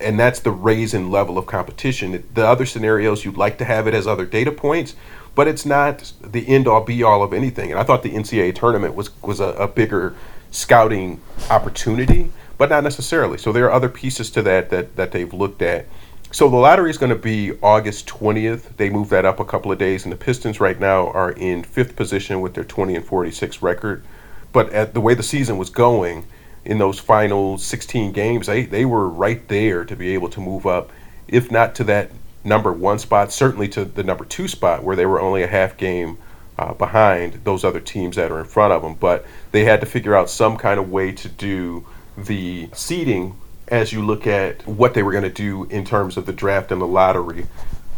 and 0.00 0.18
that's 0.18 0.40
the 0.40 0.50
raising 0.50 1.10
level 1.10 1.38
of 1.38 1.46
competition. 1.46 2.24
The 2.32 2.46
other 2.46 2.66
scenarios, 2.66 3.24
you'd 3.24 3.36
like 3.36 3.58
to 3.58 3.64
have 3.64 3.86
it 3.86 3.94
as 3.94 4.06
other 4.06 4.24
data 4.24 4.52
points, 4.52 4.94
but 5.34 5.46
it's 5.46 5.66
not 5.66 6.12
the 6.22 6.48
end-all, 6.48 6.82
be-all 6.82 7.22
of 7.22 7.32
anything. 7.32 7.70
And 7.70 7.78
I 7.78 7.82
thought 7.82 8.02
the 8.02 8.12
NCAA 8.12 8.54
tournament 8.54 8.94
was 8.94 9.10
was 9.22 9.40
a, 9.40 9.48
a 9.54 9.68
bigger 9.68 10.14
scouting 10.50 11.20
opportunity, 11.50 12.32
but 12.56 12.70
not 12.70 12.84
necessarily. 12.84 13.36
So 13.36 13.52
there 13.52 13.66
are 13.66 13.72
other 13.72 13.88
pieces 13.88 14.30
to 14.30 14.42
that 14.42 14.70
that 14.70 14.96
that 14.96 15.12
they've 15.12 15.32
looked 15.32 15.62
at 15.62 15.86
so 16.30 16.48
the 16.48 16.56
lottery 16.56 16.90
is 16.90 16.98
going 16.98 17.10
to 17.10 17.16
be 17.16 17.52
August 17.62 18.06
20th. 18.06 18.76
They 18.76 18.90
moved 18.90 19.10
that 19.10 19.24
up 19.24 19.40
a 19.40 19.44
couple 19.44 19.72
of 19.72 19.78
days, 19.78 20.04
and 20.04 20.12
the 20.12 20.16
Pistons 20.16 20.60
right 20.60 20.78
now 20.78 21.08
are 21.08 21.32
in 21.32 21.62
fifth 21.62 21.96
position 21.96 22.40
with 22.40 22.54
their 22.54 22.64
20 22.64 22.96
and 22.96 23.04
46 23.04 23.62
record. 23.62 24.04
But 24.52 24.70
at 24.72 24.92
the 24.92 25.00
way 25.00 25.14
the 25.14 25.22
season 25.22 25.56
was 25.56 25.70
going, 25.70 26.26
in 26.64 26.78
those 26.78 26.98
final 26.98 27.56
16 27.56 28.12
games, 28.12 28.46
they, 28.46 28.64
they 28.64 28.84
were 28.84 29.08
right 29.08 29.46
there 29.48 29.84
to 29.86 29.96
be 29.96 30.12
able 30.12 30.28
to 30.28 30.40
move 30.40 30.66
up, 30.66 30.90
if 31.26 31.50
not 31.50 31.74
to 31.76 31.84
that 31.84 32.10
number 32.44 32.72
one 32.72 32.98
spot, 32.98 33.32
certainly 33.32 33.68
to 33.68 33.84
the 33.84 34.02
number 34.02 34.24
two 34.24 34.48
spot 34.48 34.84
where 34.84 34.96
they 34.96 35.06
were 35.06 35.20
only 35.20 35.42
a 35.42 35.46
half 35.46 35.76
game 35.78 36.18
uh, 36.58 36.74
behind 36.74 37.40
those 37.44 37.64
other 37.64 37.80
teams 37.80 38.16
that 38.16 38.30
are 38.30 38.38
in 38.38 38.44
front 38.44 38.72
of 38.72 38.82
them. 38.82 38.94
But 38.94 39.24
they 39.52 39.64
had 39.64 39.80
to 39.80 39.86
figure 39.86 40.14
out 40.14 40.28
some 40.28 40.58
kind 40.58 40.78
of 40.78 40.90
way 40.90 41.12
to 41.12 41.28
do 41.28 41.86
the 42.16 42.68
seeding 42.74 43.36
as 43.70 43.92
you 43.92 44.02
look 44.02 44.26
at 44.26 44.66
what 44.66 44.94
they 44.94 45.02
were 45.02 45.12
going 45.12 45.24
to 45.24 45.30
do 45.30 45.64
in 45.64 45.84
terms 45.84 46.16
of 46.16 46.26
the 46.26 46.32
draft 46.32 46.72
and 46.72 46.80
the 46.80 46.86
lottery. 46.86 47.46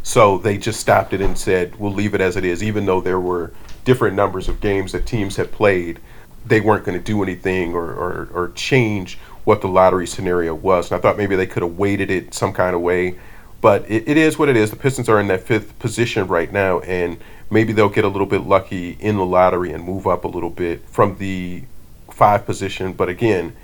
So 0.02 0.38
they 0.38 0.59
just 0.59 0.80
stopped 0.80 1.12
it 1.12 1.20
and 1.20 1.37
said, 1.37 1.78
we'll 1.78 1.92
leave 1.92 2.14
it 2.14 2.20
as 2.20 2.37
it 2.37 2.44
is, 2.44 2.62
even 2.62 2.87
though 2.87 3.00
there 3.00 3.20
were 3.20 3.52
different 3.85 4.16
numbers 4.16 4.48
of 4.48 4.61
games 4.61 4.92
that 4.92 5.06
teams 5.06 5.37
had 5.37 5.52
played. 5.52 6.00
They 6.46 6.61
weren't 6.61 6.85
going 6.85 6.98
to 6.98 7.04
do 7.04 7.22
anything 7.22 7.74
or, 7.74 7.85
or, 7.85 8.28
or 8.33 8.52
change 8.54 9.18
what 9.44 9.61
the 9.61 9.68
lottery 9.68 10.06
scenario 10.06 10.54
was. 10.54 10.90
And 10.90 10.98
I 10.98 11.02
thought 11.02 11.16
maybe 11.16 11.37
they 11.37 11.46
could 11.46 11.62
have 11.62 11.76
weighted 11.76 12.11
it 12.11 12.35
some 12.35 12.52
kind 12.52 12.74
of 12.74 12.83
way. 12.83 13.18
But 13.61 13.90
it, 13.90 14.09
it 14.09 14.16
is 14.16 14.38
what 14.38 14.48
it 14.48 14.56
is. 14.56 14.70
The 14.70 14.76
Pistons 14.76 15.09
are 15.09 15.20
in 15.20 15.28
that 15.28 15.42
fifth 15.42 15.78
position 15.78 16.26
right 16.26 16.50
now, 16.50 16.80
and 16.80 17.18
maybe 17.50 17.72
they'll 17.74 17.90
get 17.90 18.04
a 18.04 18.09
little 18.09 18.26
bit 18.26 18.42
lucky 18.42 18.96
in 19.00 19.16
the 19.16 19.24
lottery 19.24 19.72
and 19.72 19.85
move 19.85 20.06
up 20.06 20.24
a 20.24 20.28
little 20.28 20.50
bit 20.50 20.88
from 20.88 21.18
the 21.18 21.64
five 22.11 22.46
position. 22.46 22.94
But 22.94 23.11
again, 23.11 23.54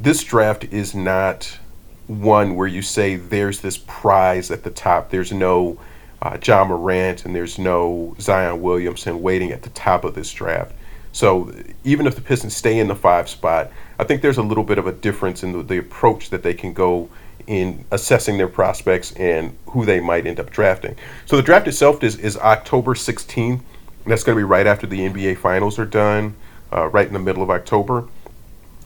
this 0.00 0.24
draft 0.24 0.64
is 0.64 0.94
not 0.94 1.58
one 2.06 2.56
where 2.56 2.66
you 2.66 2.82
say 2.82 3.16
there's 3.16 3.60
this 3.60 3.76
prize 3.76 4.50
at 4.50 4.64
the 4.64 4.70
top. 4.70 5.10
There's 5.10 5.30
no 5.30 5.78
uh, 6.22 6.38
Ja 6.42 6.64
Morant 6.64 7.24
and 7.24 7.34
there's 7.34 7.58
no 7.58 8.16
Zion 8.18 8.62
Williamson 8.62 9.20
waiting 9.20 9.52
at 9.52 9.62
the 9.62 9.70
top 9.70 10.04
of 10.04 10.14
this 10.14 10.32
draft. 10.32 10.72
So 11.12 11.52
even 11.84 12.06
if 12.06 12.14
the 12.14 12.20
Pistons 12.20 12.56
stay 12.56 12.78
in 12.78 12.88
the 12.88 12.94
five 12.94 13.28
spot, 13.28 13.70
I 13.98 14.04
think 14.04 14.22
there's 14.22 14.38
a 14.38 14.42
little 14.42 14.64
bit 14.64 14.78
of 14.78 14.86
a 14.86 14.92
difference 14.92 15.42
in 15.42 15.52
the, 15.52 15.62
the 15.62 15.78
approach 15.78 16.30
that 16.30 16.42
they 16.42 16.54
can 16.54 16.72
go 16.72 17.10
in 17.46 17.84
assessing 17.90 18.38
their 18.38 18.48
prospects 18.48 19.12
and 19.12 19.56
who 19.66 19.84
they 19.84 20.00
might 20.00 20.26
end 20.26 20.40
up 20.40 20.50
drafting. 20.50 20.96
So 21.26 21.36
the 21.36 21.42
draft 21.42 21.68
itself 21.68 22.02
is, 22.02 22.16
is 22.16 22.36
October 22.38 22.94
16th. 22.94 23.60
That's 24.06 24.24
going 24.24 24.36
to 24.36 24.40
be 24.40 24.44
right 24.44 24.66
after 24.66 24.86
the 24.86 25.00
NBA 25.00 25.38
Finals 25.38 25.78
are 25.78 25.84
done, 25.84 26.34
uh, 26.72 26.88
right 26.88 27.06
in 27.06 27.12
the 27.12 27.18
middle 27.18 27.42
of 27.42 27.50
October. 27.50 28.06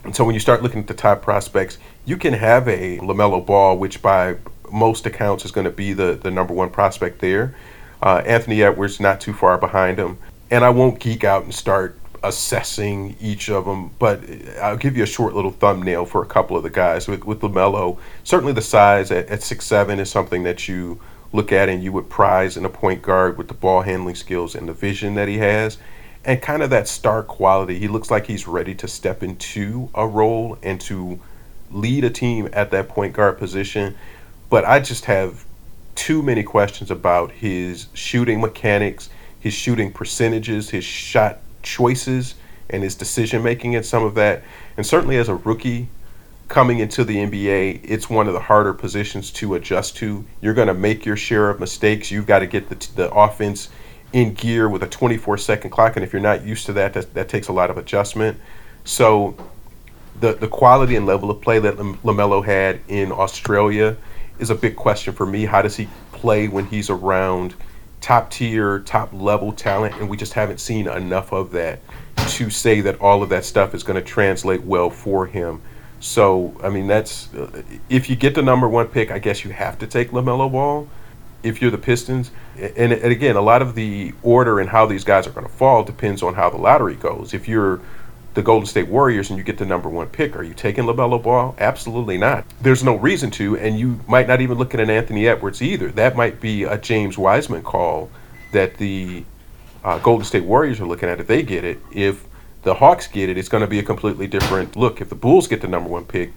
And 0.05 0.15
so 0.15 0.25
when 0.25 0.35
you 0.35 0.41
start 0.41 0.63
looking 0.63 0.81
at 0.81 0.87
the 0.87 0.95
top 0.95 1.23
prospects, 1.23 1.79
you 2.05 2.17
can 2.17 2.35
have 2.35 2.69
a 2.69 2.99
LaMelo 2.99 3.45
Ball, 3.45 3.77
which 3.79 4.03
by 4.03 4.37
most 4.71 5.07
accounts 5.07 5.45
is 5.45 5.51
going 5.51 5.65
to 5.65 5.71
be 5.71 5.93
the, 5.93 6.15
the 6.15 6.31
number 6.31 6.53
one 6.53 6.71
prospect 6.71 7.21
there. 7.21 7.55
Uh, 8.03 8.23
Anthony 8.27 8.63
Edwards 8.63 9.01
not 9.01 9.21
too 9.21 9.33
far 9.33 9.57
behind 9.57 9.99
him. 9.99 10.19
And 10.51 10.63
I 10.65 10.71
won't 10.71 11.01
geek 11.01 11.25
out 11.25 11.45
and 11.45 11.55
start 11.55 11.99
assessing 12.23 13.17
each 13.21 13.49
of 13.49 13.65
them, 13.65 13.91
but 13.99 14.23
I'll 14.61 14.77
give 14.77 14.97
you 14.97 15.03
a 15.03 15.07
short 15.07 15.35
little 15.35 15.51
thumbnail 15.51 16.07
for 16.07 16.23
a 16.23 16.27
couple 16.27 16.57
of 16.57 16.63
the 16.63 16.71
guys. 16.71 17.09
With, 17.09 17.25
with 17.25 17.41
LaMelo, 17.41 17.99
certainly 18.25 18.53
the 18.53 18.63
size 18.63 19.11
at, 19.11 19.29
at 19.29 19.43
six 19.43 19.67
seven 19.67 19.99
is 19.99 20.11
something 20.11 20.43
that 20.43 20.69
you 20.69 21.01
look 21.33 21.51
at 21.51 21.69
and 21.69 21.83
you 21.83 21.93
would 21.93 22.09
prize 22.09 22.57
in 22.57 22.65
a 22.65 22.71
point 22.71 23.03
guard 23.03 23.37
with 23.37 23.49
the 23.49 23.55
ball 23.55 23.83
handling 23.83 24.15
skills 24.15 24.55
and 24.55 24.69
the 24.69 24.73
vision 24.73 25.15
that 25.15 25.29
he 25.29 25.39
has 25.39 25.79
and 26.25 26.41
kind 26.41 26.63
of 26.63 26.71
that 26.71 26.89
star 26.89 27.23
quality. 27.23 27.79
He 27.79 27.89
looks 27.89 28.11
like 28.11 28.27
he's 28.27 28.49
ready 28.49 28.75
to 28.77 28.89
step 28.89 29.23
into 29.23 29.91
a 29.95 30.07
role 30.07 30.59
and 30.63 30.81
to 30.83 31.21
lead 31.71 32.05
a 32.05 32.11
team 32.11 32.49
at 32.53 32.71
that 32.71 32.89
point 32.89 33.13
guard 33.13 33.39
position. 33.39 33.95
But 34.49 34.65
I 34.65 34.81
just 34.81 35.05
have 35.07 35.45
too 35.95 36.23
many 36.23 36.43
questions 36.43 36.91
about 36.91 37.31
his 37.33 37.87
shooting 37.93 38.41
mechanics, 38.41 39.11
his 39.39 39.53
shooting 39.53 39.93
percentages, 39.93 40.71
his 40.71 40.85
shot 40.85 41.41
choices, 41.63 42.35
and 42.71 42.83
his 42.83 42.95
decision 42.95 43.43
making 43.43 43.77
and 43.77 43.85
some 43.85 44.05
of 44.05 44.15
that. 44.15 44.43
And 44.77 44.87
certainly 44.87 45.17
as 45.17 45.29
a 45.29 45.35
rookie 45.35 45.89
coming 46.49 46.79
into 46.79 47.05
the 47.05 47.17
NBA, 47.17 47.81
it's 47.85 48.09
one 48.09 48.27
of 48.27 48.33
the 48.33 48.41
harder 48.41 48.75
positions 48.75 49.31
to 49.33 49.55
adjust 49.55 49.97
to. 49.99 50.25
You're 50.41 50.55
going 50.55 50.69
to 50.69 50.75
make 50.75 51.05
your 51.05 51.17
share 51.17 51.51
of 51.51 51.61
mistakes. 51.61 52.11
You've 52.11 52.27
got 52.27 52.41
to 52.41 52.47
get 52.47 52.69
the, 52.69 52.89
the 52.97 53.11
offense 53.13 53.69
in 54.15 54.33
gear 54.33 54.69
with 54.69 54.83
a 54.85 54.87
24 54.87 55.37
second 55.37 55.71
clock. 55.71 55.97
And 55.97 56.05
if 56.05 56.13
you're 56.13 56.23
not 56.23 56.45
used 56.45 56.67
to 56.67 56.73
that, 56.75 56.95
that, 56.95 57.13
that 57.15 57.29
takes 57.29 57.49
a 57.49 57.53
lot 57.53 57.69
of 57.69 57.77
adjustment. 57.77 58.39
So 58.85 59.37
the, 60.21 60.35
the 60.35 60.47
quality 60.47 60.95
and 60.95 61.05
level 61.05 61.31
of 61.31 61.43
play 61.43 61.59
that 61.59 61.77
LaMelo 61.77 62.43
had 62.43 62.81
in 62.87 63.11
Australia 63.11 63.97
is 64.39 64.51
a 64.51 64.55
big 64.55 64.77
question 64.77 65.13
for 65.13 65.27
me. 65.27 65.45
How 65.45 65.63
does 65.63 65.77
he 65.77 65.89
play 66.13 66.47
when 66.47 66.65
he's 66.67 66.91
around 66.91 67.55
top 68.01 68.31
tier, 68.31 68.79
top 68.81 69.13
level 69.13 69.51
talent? 69.53 69.97
And 69.97 70.09
we 70.09 70.17
just 70.17 70.33
haven't 70.33 70.61
seen 70.61 70.89
enough 70.89 71.33
of 71.33 71.51
that 71.51 71.81
to 72.29 72.51
say 72.51 72.81
that 72.83 73.01
all 73.01 73.21
of 73.21 73.29
that 73.31 73.45
stuff 73.45 73.75
is 73.75 73.83
going 73.83 74.01
to 74.01 74.09
translate 74.09 74.63
well 74.63 74.91
for 74.91 75.27
him. 75.27 75.61
So, 75.99 76.57
I 76.63 76.69
mean, 76.69 76.87
that's 76.87 77.35
uh, 77.35 77.63
if 77.89 78.09
you 78.09 78.15
get 78.15 78.37
the 78.37 78.43
number 78.43 78.69
one 78.69 78.87
pick, 78.87 79.11
I 79.11 79.19
guess 79.19 79.45
you 79.45 79.51
have 79.51 79.77
to 79.81 79.89
take 79.89 80.11
LaMelo 80.11 80.53
Ball 80.53 80.89
if 81.45 81.63
you're 81.63 81.71
the 81.71 81.79
Pistons. 81.79 82.33
And, 82.59 82.93
and 82.93 83.13
again, 83.13 83.37
a 83.37 83.41
lot 83.41 83.63
of 83.63 83.75
the 83.75 84.13
order 84.23 84.59
and 84.59 84.69
how 84.69 84.87
these 84.87 85.05
guys 85.05 85.27
are 85.27 85.31
going 85.31 85.47
to 85.47 85.53
fall 85.53 85.85
depends 85.85 86.23
on 86.23 86.35
how 86.35 86.51
the 86.51 86.57
lottery 86.57 86.97
goes. 86.97 87.35
If 87.35 87.47
you're 87.47 87.81
the 88.33 88.43
Golden 88.43 88.67
State 88.67 88.89
Warriors 88.89 89.31
and 89.31 89.39
you 89.39 89.45
get 89.45 89.59
the 89.59 89.67
number 89.67 89.89
one 89.89 90.09
pick, 90.09 90.35
are 90.35 90.43
you 90.43 90.55
taking 90.55 90.85
LaMelo 90.85 91.23
Ball? 91.23 91.55
Absolutely 91.59 92.19
not. 92.19 92.45
There's 92.61 92.83
no 92.83 92.97
reason 92.97 93.31
to, 93.33 93.57
and 93.59 93.79
you 93.79 94.01
might 94.09 94.27
not 94.27 94.41
even 94.41 94.59
look 94.59 94.75
at 94.75 94.81
an 94.81 94.91
Anthony 94.91 95.29
Edwards 95.29 95.63
either. 95.63 95.89
That 95.93 96.17
might 96.17 96.41
be 96.41 96.65
a 96.65 96.79
James 96.79 97.17
Wiseman 97.17 97.63
call 97.63 98.11
that 98.51 98.79
the 98.79 99.25
uh, 99.85 99.99
Golden 99.99 100.25
State 100.25 100.45
Warriors 100.45 100.81
are 100.81 100.87
looking 100.87 101.09
at 101.09 101.21
if 101.21 101.27
they 101.27 101.43
get 101.43 101.65
it. 101.65 101.79
If 101.93 102.27
the 102.63 102.75
Hawks 102.75 103.07
get 103.07 103.29
it, 103.29 103.37
it's 103.37 103.49
going 103.49 103.61
to 103.61 103.67
be 103.69 103.79
a 103.79 103.83
completely 103.83 104.27
different 104.27 104.75
look. 104.75 105.01
If 105.01 105.11
the 105.11 105.15
Bulls 105.15 105.47
get 105.47 105.61
the 105.61 105.69
number 105.69 105.91
one 105.91 106.07
pick, 106.07 106.33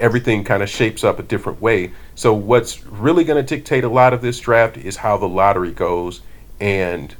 everything 0.00 0.42
kind 0.42 0.62
of 0.62 0.68
shapes 0.68 1.04
up 1.04 1.18
a 1.18 1.22
different 1.22 1.60
way. 1.60 1.92
So 2.14 2.32
what's 2.32 2.84
really 2.84 3.22
going 3.22 3.44
to 3.44 3.56
dictate 3.56 3.84
a 3.84 3.88
lot 3.88 4.12
of 4.12 4.22
this 4.22 4.40
draft 4.40 4.76
is 4.76 4.96
how 4.96 5.16
the 5.16 5.28
lottery 5.28 5.70
goes 5.70 6.22
and 6.58 7.14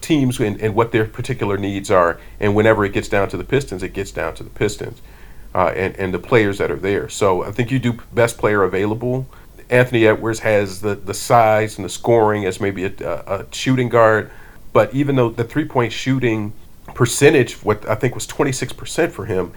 teams 0.00 0.38
and, 0.38 0.60
and 0.60 0.74
what 0.74 0.92
their 0.92 1.06
particular 1.06 1.56
needs 1.56 1.90
are. 1.90 2.20
And 2.38 2.54
whenever 2.54 2.84
it 2.84 2.92
gets 2.92 3.08
down 3.08 3.28
to 3.30 3.36
the 3.36 3.44
Pistons, 3.44 3.82
it 3.82 3.92
gets 3.92 4.12
down 4.12 4.34
to 4.34 4.42
the 4.42 4.50
Pistons 4.50 5.00
uh, 5.54 5.72
and, 5.74 5.96
and 5.96 6.14
the 6.14 6.18
players 6.18 6.58
that 6.58 6.70
are 6.70 6.76
there. 6.76 7.08
So 7.08 7.42
I 7.42 7.50
think 7.50 7.70
you 7.70 7.78
do 7.78 7.94
best 8.12 8.38
player 8.38 8.62
available. 8.62 9.26
Anthony 9.68 10.06
Edwards 10.06 10.40
has 10.40 10.80
the, 10.80 10.94
the 10.94 11.14
size 11.14 11.76
and 11.76 11.84
the 11.84 11.88
scoring 11.88 12.44
as 12.44 12.60
maybe 12.60 12.84
a, 12.84 12.92
a 13.02 13.46
shooting 13.50 13.88
guard. 13.88 14.30
But 14.72 14.94
even 14.94 15.16
though 15.16 15.30
the 15.30 15.44
three 15.44 15.64
point 15.64 15.92
shooting 15.92 16.52
percentage, 16.94 17.54
what 17.64 17.88
I 17.88 17.94
think 17.94 18.14
was 18.14 18.26
26% 18.26 19.10
for 19.10 19.24
him, 19.24 19.52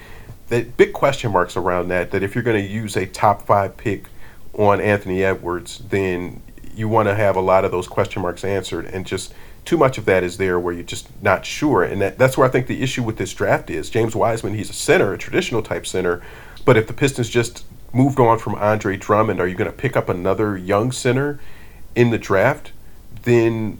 the 0.50 0.64
big 0.64 0.94
question 0.94 1.32
marks 1.32 1.56
around 1.56 1.88
that. 1.90 2.12
That 2.12 2.24
if 2.24 2.36
you're 2.36 2.44
going 2.44 2.62
to 2.62 2.70
use 2.70 2.96
a 2.96 3.06
top 3.06 3.46
five 3.46 3.78
pick 3.78 4.06
on 4.54 4.82
Anthony 4.82 5.24
Edwards, 5.24 5.80
then 5.90 6.42
you 6.76 6.88
want 6.88 7.08
to 7.08 7.16
have 7.16 7.36
a 7.36 7.42
lot 7.42 7.66
of 7.66 7.72
those 7.72 7.88
question 7.88 8.22
marks 8.22 8.44
answered. 8.44 8.86
And 8.86 9.06
just 9.06 9.34
too 9.66 9.78
much 9.78 9.98
of 9.98 10.06
that 10.06 10.24
is 10.24 10.38
there 10.38 10.60
where 10.60 10.74
you're 10.74 10.84
just 10.84 11.08
not 11.22 11.46
sure. 11.46 11.84
And 11.84 12.02
that, 12.02 12.18
that's 12.18 12.38
where 12.38 12.48
I 12.48 12.52
think 12.52 12.68
the 12.68 12.82
issue 12.82 13.04
with 13.04 13.18
this 13.18 13.34
draft 13.34 13.70
is. 13.70 13.90
James 13.90 14.16
Wiseman, 14.16 14.56
he's 14.56 14.70
a 14.70 14.74
center, 14.74 15.14
a 15.14 15.18
traditional 15.18 15.62
type 15.62 15.86
center. 15.86 16.22
But 16.66 16.78
if 16.78 16.88
the 16.88 16.94
Pistons 16.94 17.30
just 17.30 17.66
moved 17.94 18.20
on 18.20 18.40
from 18.40 18.56
Andre 18.56 18.98
Drummond, 18.98 19.40
are 19.40 19.48
you 19.48 19.56
going 19.56 19.70
to 19.70 19.76
pick 19.76 19.96
up 19.96 20.10
another 20.10 20.58
young 20.58 20.92
center 20.92 21.40
in 21.96 22.10
the 22.10 22.18
draft? 22.18 22.72
Then 23.24 23.80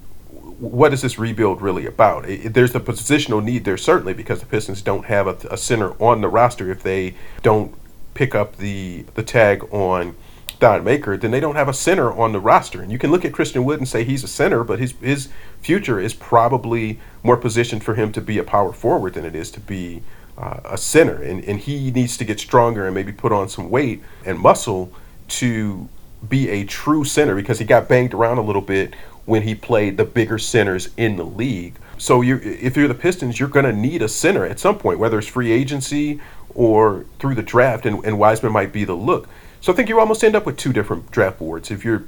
what 0.60 0.94
is 0.94 1.02
this 1.02 1.18
rebuild 1.18 1.62
really 1.62 1.86
about? 1.86 2.30
It, 2.30 2.54
there's 2.54 2.76
a 2.76 2.80
positional 2.80 3.44
need 3.44 3.66
there 3.66 3.78
certainly 3.78 4.14
because 4.14 4.40
the 4.40 4.46
Pistons 4.46 4.82
don't 4.82 5.06
have 5.06 5.28
a, 5.28 5.38
a, 5.50 5.58
center 5.58 5.92
on 6.02 6.22
the 6.22 6.28
roster. 6.28 6.70
If 6.70 6.84
they 6.84 7.16
don't 7.42 7.74
pick 8.14 8.36
up 8.36 8.58
the 8.58 9.06
the 9.16 9.24
tag 9.24 9.64
on 9.74 10.16
Thon 10.60 10.84
Maker, 10.84 11.16
then 11.16 11.32
they 11.32 11.40
don't 11.40 11.56
have 11.56 11.70
a 11.70 11.74
center 11.74 12.12
on 12.12 12.34
the 12.34 12.40
roster. 12.40 12.82
And 12.82 12.92
you 12.92 13.00
can 13.00 13.10
look 13.12 13.24
at 13.24 13.32
Christian 13.32 13.64
Wood 13.64 13.80
and 13.80 13.88
say 13.88 14.04
he's 14.04 14.24
a 14.24 14.28
center, 14.28 14.64
but 14.64 14.80
his 14.80 14.94
his 15.02 15.30
future 15.62 16.00
is 16.00 16.14
probably 16.14 17.00
more 17.24 17.38
positioned 17.38 17.84
for 17.84 17.96
him 17.96 18.12
to 18.12 18.22
be 18.22 18.38
a 18.38 18.44
power 18.44 18.74
forward 18.74 19.14
than 19.14 19.26
it 19.26 19.36
is 19.36 19.50
to 19.52 19.60
be 19.60 20.04
uh, 20.38 20.60
a 20.66 20.78
center. 20.78 21.22
And 21.22 21.44
and 21.46 21.60
he 21.60 21.90
needs 21.90 22.18
to 22.18 22.26
get 22.26 22.40
stronger 22.40 22.86
and 22.86 22.94
maybe 22.94 23.14
put 23.14 23.32
on 23.32 23.48
some 23.48 23.70
weight 23.70 24.04
and 24.26 24.38
muscle 24.38 24.92
to 25.30 25.88
be 26.28 26.50
a 26.50 26.66
true 26.66 27.06
center 27.06 27.36
because 27.36 27.60
he 27.60 27.66
got 27.66 27.88
banged 27.88 28.14
around 28.14 28.38
a 28.38 28.42
little 28.42 28.62
bit 28.62 28.94
when 29.30 29.44
he 29.44 29.56
played 29.56 29.96
the 29.96 30.04
bigger 30.04 30.40
centers 30.40 30.90
in 30.98 31.16
the 31.16 31.24
league. 31.24 31.76
So 31.98 32.22
you 32.22 32.38
if 32.44 32.76
you're 32.76 32.88
the 32.88 32.94
Pistons, 32.96 33.40
you're 33.40 33.50
going 33.50 33.66
to 33.66 33.74
need 33.74 34.02
a 34.02 34.10
center 34.10 34.46
at 34.46 34.60
some 34.60 34.78
point, 34.78 35.00
whether 35.00 35.20
it's 35.20 35.28
free 35.28 35.52
agency 35.52 36.20
or 36.56 37.06
through 37.20 37.36
the 37.36 37.44
draft, 37.44 37.86
and, 37.86 38.04
and 38.04 38.18
Wiseman 38.18 38.52
might 38.52 38.74
be 38.74 38.84
the 38.84 38.96
look. 38.96 39.30
So 39.62 39.72
I 39.72 39.76
think 39.76 39.88
you 39.88 40.00
almost 40.00 40.24
end 40.24 40.36
up 40.36 40.46
with 40.46 40.58
two 40.58 40.74
different 40.74 41.12
draft 41.12 41.40
boards. 41.40 41.70
If 41.70 41.86
you're 41.86 42.06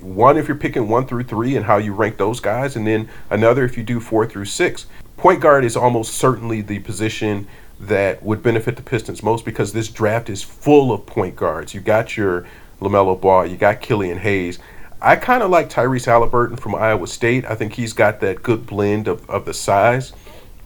one, 0.00 0.36
if 0.36 0.46
you're 0.46 0.56
picking 0.56 0.88
one 0.88 1.06
through 1.06 1.24
three 1.24 1.56
and 1.56 1.64
how 1.64 1.78
you 1.78 1.94
rank 1.94 2.18
those 2.18 2.38
guys, 2.38 2.76
and 2.76 2.86
then 2.86 3.08
another 3.30 3.64
if 3.64 3.76
you 3.76 3.82
do 3.82 3.98
four 3.98 4.26
through 4.26 4.44
six. 4.44 4.86
Point 5.16 5.40
guard 5.40 5.64
is 5.64 5.76
almost 5.76 6.14
certainly 6.14 6.60
the 6.60 6.78
position 6.78 7.46
that 7.80 8.22
would 8.22 8.42
benefit 8.42 8.76
the 8.76 8.82
Pistons 8.82 9.22
most 9.22 9.44
because 9.44 9.72
this 9.72 9.88
draft 9.88 10.30
is 10.30 10.42
full 10.42 10.92
of 10.92 11.06
point 11.06 11.34
guards. 11.34 11.74
You 11.74 11.80
got 11.80 12.16
your 12.16 12.46
LaMelo 12.80 13.20
Ball, 13.20 13.46
you 13.46 13.56
got 13.56 13.80
Killian 13.80 14.18
Hayes. 14.18 14.58
I 15.02 15.16
kind 15.16 15.42
of 15.42 15.50
like 15.50 15.70
Tyrese 15.70 16.04
Halliburton 16.04 16.56
from 16.56 16.74
Iowa 16.74 17.06
State. 17.06 17.46
I 17.46 17.54
think 17.54 17.72
he's 17.72 17.94
got 17.94 18.20
that 18.20 18.42
good 18.42 18.66
blend 18.66 19.08
of, 19.08 19.28
of 19.30 19.46
the 19.46 19.54
size 19.54 20.12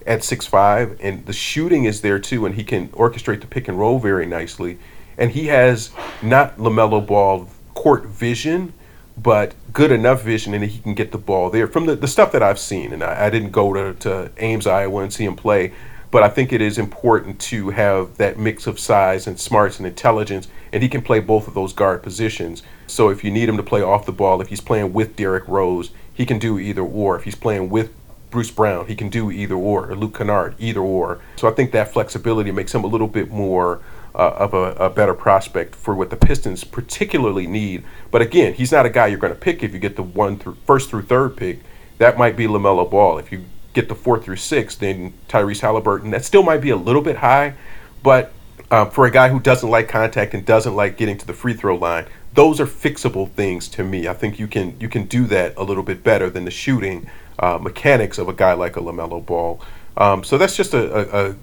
at 0.07 0.25
six 0.25 0.47
five, 0.47 0.99
and 1.01 1.25
the 1.27 1.33
shooting 1.33 1.85
is 1.85 2.01
there 2.01 2.19
too, 2.19 2.45
and 2.45 2.57
he 2.57 2.65
can 2.65 2.89
orchestrate 2.89 3.41
the 3.41 3.47
pick 3.47 3.69
and 3.69 3.79
roll 3.79 3.99
very 3.99 4.27
nicely. 4.27 4.79
And 5.17 5.31
he 5.31 5.47
has 5.47 5.91
not 6.21 6.59
LaMelo 6.59 7.07
Ball 7.07 7.49
court 7.75 8.07
vision, 8.07 8.73
but 9.17 9.55
good 9.73 9.93
enough 9.93 10.23
vision, 10.23 10.53
and 10.53 10.65
he 10.65 10.81
can 10.81 10.95
get 10.95 11.13
the 11.13 11.19
ball 11.19 11.49
there. 11.49 11.69
From 11.69 11.87
the, 11.87 11.95
the 11.95 12.09
stuff 12.09 12.33
that 12.33 12.43
I've 12.43 12.59
seen, 12.59 12.93
and 12.93 13.05
I, 13.05 13.27
I 13.27 13.31
didn't 13.31 13.53
go 13.53 13.73
to, 13.73 13.95
to 14.01 14.33
Ames, 14.39 14.67
Iowa, 14.67 15.03
and 15.03 15.13
see 15.13 15.25
him 15.25 15.37
play, 15.37 15.73
but 16.11 16.25
I 16.25 16.29
think 16.29 16.53
it 16.53 16.61
is 16.61 16.77
important 16.77 17.41
to 17.43 17.71
have 17.71 18.17
that 18.17 18.39
mix 18.39 18.67
of 18.67 18.81
size 18.81 19.29
and 19.29 19.39
smarts 19.39 19.79
and 19.79 19.87
intelligence, 19.87 20.49
and 20.73 20.83
he 20.83 20.89
can 20.89 21.03
play 21.03 21.21
both 21.21 21.47
of 21.47 21.55
those 21.55 21.73
guard 21.73 22.03
positions. 22.03 22.65
So 22.87 23.09
if 23.09 23.25
you 23.25 23.31
need 23.31 23.49
him 23.49 23.57
to 23.57 23.63
play 23.63 23.83
off 23.83 24.07
the 24.07 24.13
ball, 24.13 24.41
if 24.41 24.49
he's 24.49 24.61
playing 24.61 24.93
with 24.93 25.17
Derrick 25.17 25.47
Rose, 25.49 25.91
he 26.13 26.27
can 26.27 26.39
do 26.39 26.59
either 26.59 26.83
or. 26.83 27.17
If 27.17 27.25
he's 27.25 27.35
playing 27.35 27.71
with 27.71 27.93
Bruce 28.31 28.51
Brown, 28.51 28.87
he 28.87 28.97
can 28.97 29.09
do 29.09 29.31
either 29.31 29.55
or, 29.55 29.91
or 29.91 29.97
Luke 29.97 30.19
Kennard, 30.19 30.55
either 30.59 30.81
or. 30.81 31.21
So 31.37 31.49
I 31.49 31.53
think 31.53 31.73
that 31.73 31.93
flexibility 31.93 32.51
makes 32.51 32.75
him 32.75 32.85
a 32.85 32.87
little 32.87 33.09
bit 33.09 33.31
more 33.31 33.81
uh, 34.15 34.31
of 34.37 34.55
a, 34.55 34.73
a, 34.75 34.91
better 34.91 35.15
prospect 35.15 35.75
for 35.75 35.95
what 35.95 36.11
the 36.11 36.17
Pistons 36.17 36.63
particularly 36.63 37.47
need. 37.47 37.85
But 38.11 38.23
again, 38.23 38.55
he's 38.55 38.71
not 38.71 38.87
a 38.87 38.91
guy 38.91 39.09
you're 39.09 39.19
going 39.19 39.33
to 39.33 39.39
pick 39.39 39.63
if 39.63 39.73
you 39.73 39.81
get 39.81 39.97
the 39.97 40.05
one 40.05 40.39
through 40.39 40.57
first 40.67 40.91
through 40.91 41.03
third 41.03 41.37
pick. 41.37 41.61
That 41.99 42.17
might 42.17 42.37
be 42.37 42.47
LaMelo 42.47 42.89
Ball. 42.89 43.19
If 43.19 43.33
you 43.33 43.45
get 43.73 43.89
the 43.89 43.95
fourth 43.95 44.25
through 44.25 44.37
six, 44.37 44.77
then 44.77 45.15
Tyrese 45.29 45.61
Halliburton. 45.61 46.11
That 46.11 46.25
still 46.25 46.45
might 46.45 46.61
be 46.61 46.71
a 46.71 46.77
little 46.77 47.03
bit 47.03 47.17
high, 47.17 47.55
but 48.03 48.33
um, 48.71 48.91
for 48.91 49.05
a 49.05 49.11
guy 49.11 49.29
who 49.29 49.41
doesn't 49.41 49.69
like 49.69 49.89
contact 49.89 50.35
and 50.35 50.45
doesn't 50.45 50.75
like 50.75 50.97
getting 50.97 51.19
to 51.19 51.27
the 51.27 51.33
free 51.33 51.55
throw 51.55 51.77
line, 51.77 52.07
those 52.35 52.61
are 52.61 52.67
fixable 52.67 53.31
things 53.31 53.69
to 53.69 53.85
me. 53.85 54.09
I 54.09 54.13
think 54.15 54.39
you 54.39 54.47
can 54.47 54.79
you 54.81 54.89
can 54.89 55.05
do 55.05 55.27
that 55.27 55.55
a 55.57 55.63
little 55.63 55.83
bit 55.83 56.03
better 56.03 56.29
than 56.29 56.45
the 56.45 56.51
shooting 56.51 57.09
uh, 57.39 57.59
mechanics 57.59 58.19
of 58.19 58.29
a 58.29 58.33
guy 58.33 58.53
like 58.53 58.77
a 58.77 58.81
LaMelo 58.81 59.25
Ball. 59.25 59.61
Um, 59.97 60.25
so 60.25 60.37
that's 60.37 60.57
just 60.57 60.75
a, 60.75 60.95
a, 60.95 61.31
a, 61.31 61.37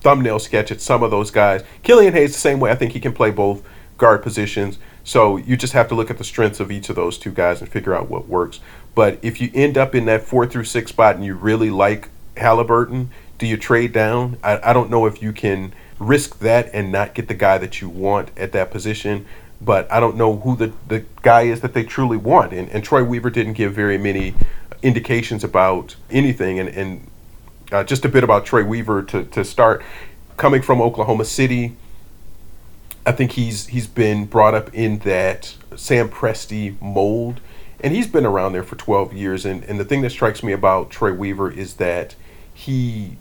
thumbnail 0.00 0.40
sketch 0.40 0.72
at 0.72 0.80
some 0.80 1.04
of 1.04 1.12
those 1.12 1.30
guys. 1.30 1.62
Killian 1.84 2.12
Hayes 2.12 2.32
the 2.32 2.40
same 2.40 2.58
way. 2.58 2.72
I 2.72 2.74
think 2.74 2.92
he 2.92 2.98
can 2.98 3.12
play 3.12 3.30
both 3.30 3.62
guard 3.98 4.20
positions. 4.20 4.78
So 5.04 5.36
you 5.36 5.56
just 5.56 5.72
have 5.74 5.86
to 5.88 5.94
look 5.94 6.10
at 6.10 6.18
the 6.18 6.24
strengths 6.24 6.58
of 6.58 6.72
each 6.72 6.88
of 6.88 6.96
those 6.96 7.16
two 7.16 7.30
guys 7.30 7.60
and 7.60 7.70
figure 7.70 7.94
out 7.94 8.10
what 8.10 8.26
works. 8.26 8.58
But 8.96 9.20
if 9.22 9.40
you 9.40 9.52
end 9.54 9.78
up 9.78 9.94
in 9.94 10.06
that 10.06 10.22
four 10.22 10.44
through 10.46 10.64
six 10.64 10.90
spot 10.90 11.14
and 11.14 11.24
you 11.24 11.34
really 11.34 11.70
like 11.70 12.08
Halliburton, 12.36 13.10
do 13.38 13.46
you 13.46 13.56
trade 13.56 13.92
down? 13.92 14.38
I, 14.42 14.70
I 14.70 14.72
don't 14.72 14.90
know 14.90 15.06
if 15.06 15.22
you 15.22 15.32
can 15.32 15.72
risk 16.00 16.40
that 16.40 16.68
and 16.72 16.90
not 16.90 17.14
get 17.14 17.28
the 17.28 17.34
guy 17.34 17.58
that 17.58 17.80
you 17.80 17.88
want 17.88 18.36
at 18.36 18.50
that 18.52 18.72
position. 18.72 19.26
But 19.64 19.90
I 19.92 20.00
don't 20.00 20.16
know 20.16 20.38
who 20.38 20.56
the, 20.56 20.72
the 20.88 21.04
guy 21.22 21.42
is 21.42 21.60
that 21.60 21.72
they 21.74 21.84
truly 21.84 22.16
want. 22.16 22.52
And, 22.52 22.68
and 22.70 22.82
Troy 22.82 23.04
Weaver 23.04 23.30
didn't 23.30 23.52
give 23.52 23.72
very 23.72 23.98
many 23.98 24.34
indications 24.82 25.44
about 25.44 25.96
anything. 26.10 26.58
And, 26.58 26.68
and 26.68 27.10
uh, 27.70 27.84
just 27.84 28.04
a 28.04 28.08
bit 28.08 28.24
about 28.24 28.44
Troy 28.44 28.64
Weaver 28.64 29.02
to, 29.04 29.24
to 29.24 29.44
start. 29.44 29.82
Coming 30.36 30.62
from 30.62 30.80
Oklahoma 30.80 31.24
City, 31.24 31.76
I 33.04 33.12
think 33.12 33.32
he's 33.32 33.66
he's 33.66 33.86
been 33.86 34.26
brought 34.26 34.54
up 34.54 34.72
in 34.74 34.98
that 35.00 35.56
Sam 35.76 36.08
Presti 36.08 36.80
mold 36.80 37.40
and 37.82 37.92
he's 37.92 38.06
been 38.06 38.24
around 38.24 38.52
there 38.52 38.62
for 38.62 38.76
12 38.76 39.12
years. 39.12 39.44
And, 39.44 39.64
and 39.64 39.78
the 39.78 39.84
thing 39.84 40.02
that 40.02 40.10
strikes 40.10 40.42
me 40.42 40.52
about 40.52 40.90
Troy 40.90 41.12
Weaver 41.12 41.50
is 41.50 41.74
that 41.74 42.14
he 42.54 43.16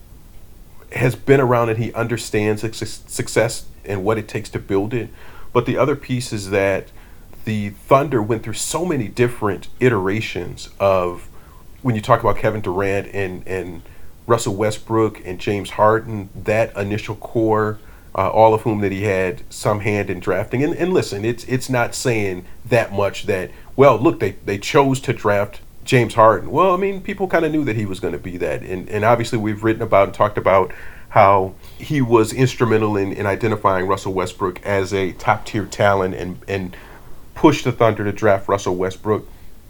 has 0.93 1.15
been 1.15 1.39
around 1.39 1.69
and 1.69 1.79
he 1.79 1.91
understands 1.93 2.61
success 2.61 3.65
and 3.83 4.03
what 4.03 4.17
it 4.19 4.27
takes 4.27 4.49
to 4.49 4.59
build 4.59 4.93
it. 4.93 5.09
But 5.53 5.65
the 5.65 5.77
other 5.77 5.95
piece 5.95 6.31
is 6.31 6.49
that 6.49 6.91
the 7.45 7.69
Thunder 7.71 8.21
went 8.21 8.43
through 8.43 8.53
so 8.53 8.85
many 8.85 9.07
different 9.07 9.67
iterations 9.79 10.69
of 10.79 11.27
when 11.81 11.95
you 11.95 12.01
talk 12.01 12.19
about 12.21 12.37
Kevin 12.37 12.61
Durant 12.61 13.07
and, 13.13 13.45
and 13.47 13.81
Russell 14.27 14.55
Westbrook 14.55 15.25
and 15.25 15.39
James 15.39 15.71
Harden, 15.71 16.29
that 16.35 16.75
initial 16.77 17.15
core 17.15 17.79
uh, 18.13 18.29
all 18.29 18.53
of 18.53 18.61
whom 18.61 18.81
that 18.81 18.91
he 18.91 19.03
had 19.03 19.41
some 19.49 19.81
hand 19.81 20.09
in 20.09 20.19
drafting. 20.19 20.63
And, 20.63 20.73
and 20.75 20.93
listen, 20.93 21.23
it's 21.23 21.43
it's 21.45 21.69
not 21.69 21.95
saying 21.95 22.45
that 22.65 22.91
much 22.91 23.25
that 23.25 23.51
well, 23.75 23.97
look, 23.97 24.19
they 24.19 24.31
they 24.45 24.57
chose 24.57 24.99
to 25.01 25.13
draft 25.13 25.61
James 25.85 26.15
Harden. 26.15 26.51
Well, 26.51 26.73
I 26.73 26.77
mean, 26.77 27.01
people 27.01 27.27
kind 27.27 27.45
of 27.45 27.51
knew 27.51 27.63
that 27.63 27.75
he 27.75 27.85
was 27.85 27.99
going 27.99 28.13
to 28.13 28.19
be 28.19 28.37
that, 28.37 28.61
and 28.63 28.89
and 28.89 29.05
obviously 29.05 29.37
we've 29.37 29.63
written 29.63 29.81
about 29.81 30.09
and 30.09 30.13
talked 30.13 30.37
about 30.37 30.71
how 31.11 31.53
he 31.77 32.01
was 32.01 32.31
instrumental 32.31 32.95
in, 32.95 33.11
in 33.11 33.25
identifying 33.25 33.85
Russell 33.85 34.13
Westbrook 34.13 34.61
as 34.65 34.93
a 34.93 35.11
top 35.13 35.45
tier 35.45 35.65
talent 35.65 36.15
and 36.15 36.39
and 36.47 36.75
pushed 37.35 37.65
the 37.65 37.71
Thunder 37.71 38.03
to 38.03 38.11
draft 38.11 38.47
Russell 38.47 38.75
Westbrook. 38.75 39.27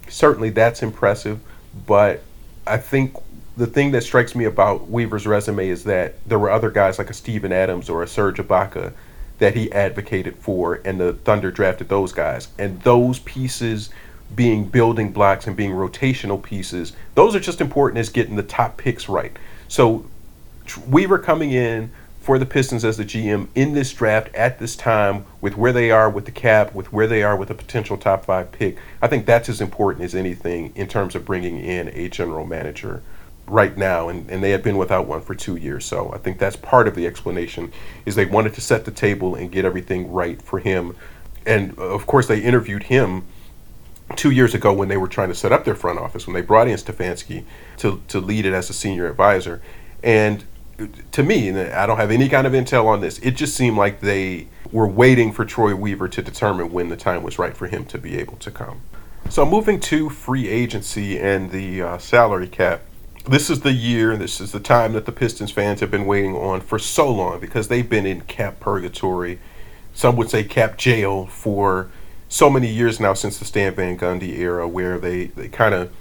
Certainly, 0.08 0.52
that's 0.52 0.84
impressive, 0.84 1.40
but 1.88 2.22
I 2.68 2.78
think 2.78 3.16
the 3.58 3.66
thing 3.66 3.92
that 3.92 4.04
strikes 4.04 4.36
me 4.36 4.46
about 4.46 4.88
Weaver's 4.88 5.26
resume 5.26 5.68
is 5.68 5.84
that 5.86 6.16
there 6.28 6.40
were 6.40 6.52
other 6.52 6.70
guys 6.70 7.00
like 7.00 7.10
a 7.10 7.14
Steven 7.14 7.52
Adams 7.52 7.90
or 7.90 8.04
a 8.04 8.08
Serge 8.08 8.38
Ibaka 8.38 8.94
that 9.40 9.56
he 9.56 9.72
advocated 9.72 10.36
for, 10.36 10.80
and 10.86 11.00
the 11.00 11.14
Thunder 11.14 11.50
drafted 11.50 11.90
those 11.90 12.12
guys. 12.12 12.50
And 12.60 12.80
those 12.84 13.20
pieces 13.20 13.90
being 14.36 14.66
building 14.66 15.12
blocks 15.12 15.48
and 15.48 15.56
being 15.56 15.72
rotational 15.72 16.42
pieces, 16.42 16.94
those 17.16 17.36
are 17.36 17.40
just 17.40 17.62
important 17.62 18.00
as 18.00 18.10
getting 18.10 18.36
the 18.36 18.44
top 18.44 18.78
picks 18.78 19.10
right. 19.10 19.36
So 19.68 20.06
Weaver 20.78 21.20
coming 21.20 21.52
in 21.52 21.92
for 22.22 22.38
the 22.38 22.46
Pistons 22.46 22.86
as 22.86 22.98
the 22.98 23.04
GM 23.04 23.48
in 23.56 23.74
this 23.74 23.92
draft 23.92 24.34
at 24.36 24.60
this 24.60 24.76
time 24.76 25.26
with 25.42 25.58
where 25.58 25.74
they 25.74 25.90
are 25.90 26.10
with 26.10 26.26
the 26.26 26.32
cap, 26.32 26.74
with 26.74 26.94
where 26.94 27.08
they 27.08 27.24
are 27.24 27.36
with 27.36 27.50
a 27.50 27.56
potential 27.56 27.98
top 27.98 28.26
five 28.26 28.52
pick, 28.52 28.78
I 29.02 29.08
think 29.08 29.26
that's 29.26 29.50
as 29.50 29.60
important 29.60 30.06
as 30.06 30.14
anything 30.14 30.72
in 30.76 30.88
terms 30.88 31.16
of 31.16 31.26
bringing 31.26 31.58
in 31.60 31.90
a 31.90 32.10
general 32.10 32.46
manager 32.46 33.02
right 33.48 33.76
now, 33.76 34.08
and, 34.08 34.30
and 34.30 34.44
they 34.44 34.52
had 34.52 34.62
been 34.62 34.78
without 34.78 35.08
one 35.08 35.22
for 35.22 35.34
two 35.34 35.56
years. 35.56 35.84
So 35.84 36.12
I 36.14 36.20
think 36.20 36.38
that's 36.38 36.56
part 36.56 36.88
of 36.88 36.96
the 36.96 37.08
explanation 37.08 37.74
is 38.06 38.16
they 38.16 38.26
wanted 38.26 38.54
to 38.54 38.62
set 38.62 38.86
the 38.86 38.92
table 38.92 39.34
and 39.36 39.52
get 39.52 39.66
everything 39.66 40.12
right 40.12 40.40
for 40.42 40.60
him. 40.60 40.96
And 41.46 41.78
uh, 41.78 41.82
of 41.84 42.06
course, 42.06 42.28
they 42.28 42.40
interviewed 42.40 42.84
him 42.84 43.24
two 44.16 44.30
years 44.30 44.54
ago 44.54 44.72
when 44.72 44.90
they 44.90 44.98
were 44.98 45.08
trying 45.08 45.30
to 45.30 45.36
set 45.36 45.52
up 45.52 45.66
their 45.66 45.76
front 45.76 45.98
office 45.98 46.28
when 46.28 46.34
they 46.34 46.42
brought 46.42 46.68
in 46.68 46.78
Stefanski 46.78 47.46
to 47.78 48.02
to 48.10 48.20
lead 48.20 48.46
it 48.46 48.54
as 48.54 48.70
a 48.70 48.74
senior 48.74 49.10
advisor. 49.10 49.62
And 50.04 50.44
to 50.88 51.24
me, 51.24 51.50
and 51.50 51.58
I 51.58 51.86
don't 51.86 51.98
have 51.98 52.12
any 52.12 52.30
kind 52.30 52.48
of 52.48 52.54
intel 52.54 52.86
on 52.86 53.02
this, 53.02 53.20
it 53.20 53.32
just 53.32 53.56
seemed 53.56 53.78
like 53.78 54.02
they 54.02 54.48
were 54.72 54.88
waiting 54.88 55.34
for 55.34 55.46
Troy 55.46 55.76
Weaver 55.76 56.08
to 56.08 56.22
determine 56.22 56.72
when 56.72 56.90
the 56.90 56.98
time 56.98 57.24
was 57.24 57.38
right 57.38 57.56
for 57.56 57.68
him 57.68 57.86
to 57.86 57.98
be 57.98 58.18
able 58.18 58.38
to 58.38 58.52
come. 58.52 58.82
So 59.30 59.46
moving 59.46 59.80
to 59.82 60.10
free 60.10 60.48
agency 60.48 61.20
and 61.20 61.52
the 61.52 61.82
uh, 61.82 61.98
salary 61.98 62.48
cap 62.48 62.82
this 63.26 63.50
is 63.50 63.62
the 63.62 63.72
year, 63.72 64.18
this 64.18 64.42
is 64.42 64.52
the 64.52 64.60
time 64.60 64.94
that 64.94 65.06
the 65.06 65.12
Pistons 65.12 65.52
fans 65.52 65.80
have 65.80 65.92
been 65.92 66.06
waiting 66.06 66.36
on 66.36 66.62
for 66.62 66.80
so 66.80 67.12
long 67.12 67.40
because 67.40 67.68
they've 67.68 67.88
been 67.88 68.06
in 68.06 68.22
cap 68.22 68.60
purgatory, 68.60 69.40
some 69.94 70.16
would 70.16 70.30
say 70.30 70.44
cap 70.44 70.78
jail, 70.78 71.28
for 71.28 71.92
so 72.30 72.50
many 72.50 72.68
years 72.68 73.00
now 73.00 73.14
since 73.14 73.38
the 73.38 73.46
Stan 73.46 73.76
Van 73.76 73.98
Gundy 73.98 74.40
era, 74.40 74.68
where 74.68 74.98
they, 74.98 75.26
they 75.26 75.50
kind 75.50 75.76
of 75.76 75.92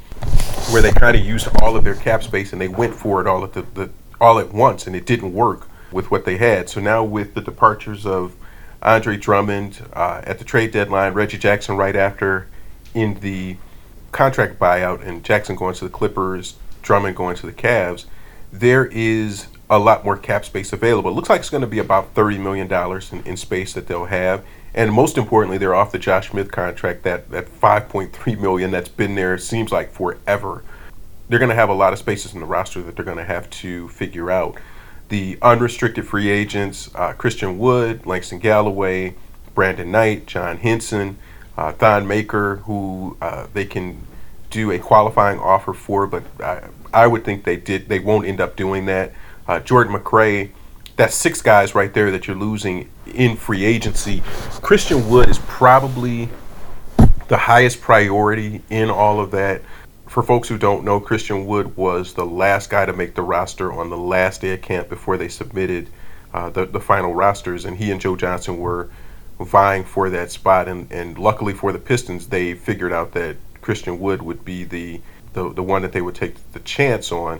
where 0.72 0.80
they 0.80 0.92
kind 0.92 1.16
of 1.16 1.24
used 1.24 1.48
all 1.60 1.76
of 1.76 1.84
their 1.84 1.94
cap 1.94 2.22
space 2.22 2.52
and 2.52 2.60
they 2.60 2.68
went 2.68 2.94
for 2.94 3.20
it 3.20 3.26
all 3.26 3.42
at 3.42 3.52
the, 3.52 3.62
the 3.74 3.90
all 4.20 4.38
at 4.38 4.52
once, 4.52 4.87
and 4.87 4.94
it 4.94 5.06
didn't 5.06 5.33
work 5.33 5.68
with 5.92 6.11
what 6.11 6.24
they 6.24 6.37
had. 6.37 6.68
So 6.68 6.80
now 6.80 7.02
with 7.02 7.35
the 7.35 7.40
departures 7.40 8.06
of 8.06 8.35
Andre 8.83 9.16
Drummond 9.16 9.83
uh, 9.92 10.22
at 10.24 10.38
the 10.38 10.44
trade 10.44 10.72
deadline, 10.72 11.12
Reggie 11.14 11.38
Jackson 11.38 11.76
right 11.76 11.96
after 11.96 12.46
in 12.94 13.20
the 13.20 13.56
contract 14.12 14.59
buyout, 14.59 15.06
and 15.06 15.24
Jackson 15.24 15.56
going 15.56 15.74
to 15.74 15.85
the 15.85 15.90
Clippers 15.90 16.56
Drummond 16.83 17.16
going 17.16 17.37
to 17.37 17.46
the 17.46 17.52
Cavs, 17.52 18.06
there 18.52 18.87
is 18.87 19.46
a 19.68 19.78
lot 19.78 20.04
more 20.04 20.16
cap 20.16 20.44
space 20.44 20.72
available. 20.72 21.11
It 21.11 21.14
looks 21.14 21.28
like 21.28 21.40
it's 21.40 21.50
going 21.50 21.61
to 21.61 21.66
be 21.66 21.78
about 21.78 22.14
$30 22.14 22.40
million 22.40 22.70
in, 23.12 23.30
in 23.30 23.37
space 23.37 23.72
that 23.74 23.87
they'll 23.87 24.06
have. 24.06 24.44
And 24.74 24.92
most 24.92 25.16
importantly, 25.16 25.59
they're 25.59 25.74
off 25.74 25.92
the 25.92 25.98
Josh 25.98 26.30
Smith 26.30 26.50
contract, 26.50 27.02
that, 27.04 27.30
that 27.30 27.46
5.3 27.46 28.40
million 28.40 28.70
that's 28.70 28.88
been 28.88 29.14
there, 29.14 29.38
seems 29.38 29.70
like 29.70 29.92
forever. 29.92 30.64
They're 31.30 31.38
going 31.38 31.50
to 31.50 31.54
have 31.54 31.68
a 31.68 31.74
lot 31.74 31.92
of 31.92 32.00
spaces 32.00 32.34
in 32.34 32.40
the 32.40 32.46
roster 32.46 32.82
that 32.82 32.96
they're 32.96 33.04
going 33.04 33.16
to 33.16 33.24
have 33.24 33.48
to 33.50 33.88
figure 33.90 34.32
out. 34.32 34.58
The 35.10 35.38
unrestricted 35.40 36.04
free 36.04 36.28
agents, 36.28 36.90
uh, 36.96 37.12
Christian 37.12 37.56
Wood, 37.56 38.04
Langston 38.04 38.40
Galloway, 38.40 39.14
Brandon 39.54 39.92
Knight, 39.92 40.26
John 40.26 40.56
Henson, 40.56 41.18
uh, 41.56 41.70
Thon 41.70 42.08
Maker, 42.08 42.56
who 42.66 43.16
uh, 43.20 43.46
they 43.54 43.64
can 43.64 44.06
do 44.50 44.72
a 44.72 44.80
qualifying 44.80 45.38
offer 45.38 45.72
for, 45.72 46.08
but 46.08 46.24
I, 46.40 46.68
I 46.92 47.06
would 47.06 47.24
think 47.24 47.44
they 47.44 47.56
did. 47.56 47.88
They 47.88 48.00
won't 48.00 48.26
end 48.26 48.40
up 48.40 48.56
doing 48.56 48.86
that. 48.86 49.12
Uh, 49.46 49.60
Jordan 49.60 49.94
McRae, 49.94 50.50
that's 50.96 51.14
six 51.14 51.40
guys 51.42 51.76
right 51.76 51.94
there 51.94 52.10
that 52.10 52.26
you're 52.26 52.36
losing 52.36 52.90
in 53.06 53.36
free 53.36 53.64
agency. 53.64 54.22
Christian 54.62 55.08
Wood 55.08 55.28
is 55.28 55.38
probably 55.38 56.28
the 57.28 57.36
highest 57.36 57.80
priority 57.80 58.62
in 58.68 58.90
all 58.90 59.20
of 59.20 59.30
that. 59.30 59.62
For 60.11 60.25
folks 60.25 60.49
who 60.49 60.59
don't 60.59 60.83
know, 60.83 60.99
Christian 60.99 61.46
Wood 61.46 61.77
was 61.77 62.14
the 62.14 62.27
last 62.27 62.68
guy 62.68 62.85
to 62.85 62.92
make 62.92 63.14
the 63.14 63.23
roster 63.23 63.73
on 63.73 63.90
the 63.90 63.96
last 63.96 64.40
day 64.40 64.53
of 64.53 64.61
camp 64.61 64.88
before 64.88 65.16
they 65.16 65.29
submitted 65.29 65.88
uh, 66.35 66.51
the, 66.51 66.66
the 66.66 66.81
final 66.81 67.14
rosters, 67.14 67.64
and 67.64 67.77
he 67.77 67.92
and 67.92 68.01
Joe 68.01 68.16
Johnson 68.16 68.59
were 68.59 68.90
vying 69.38 69.85
for 69.85 70.11
that 70.11 70.33
spot. 70.33 70.66
And, 70.66 70.90
and 70.90 71.16
luckily 71.16 71.53
for 71.53 71.70
the 71.70 71.79
Pistons, 71.79 72.27
they 72.27 72.55
figured 72.55 72.92
out 72.92 73.12
that 73.12 73.37
Christian 73.61 74.01
Wood 74.01 74.20
would 74.23 74.44
be 74.44 74.64
the, 74.64 75.01
the, 75.33 75.53
the 75.53 75.62
one 75.62 75.83
that 75.83 75.92
they 75.92 76.03
would 76.03 76.16
take 76.16 76.35
the 76.55 76.61
chance 76.61 77.12
on. 77.12 77.38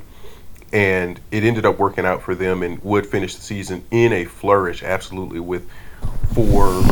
And 0.73 1.19
it 1.33 1.43
ended 1.43 1.67
up 1.67 1.77
working 1.77 2.07
out 2.07 2.23
for 2.23 2.37
them, 2.37 2.63
and 2.63 2.81
Wood 2.85 3.05
finished 3.05 3.35
the 3.35 3.43
season 3.43 3.83
in 3.91 4.13
a 4.13 4.27
flourish, 4.27 4.85
absolutely, 4.85 5.41
with 5.41 5.69
four 6.35 6.85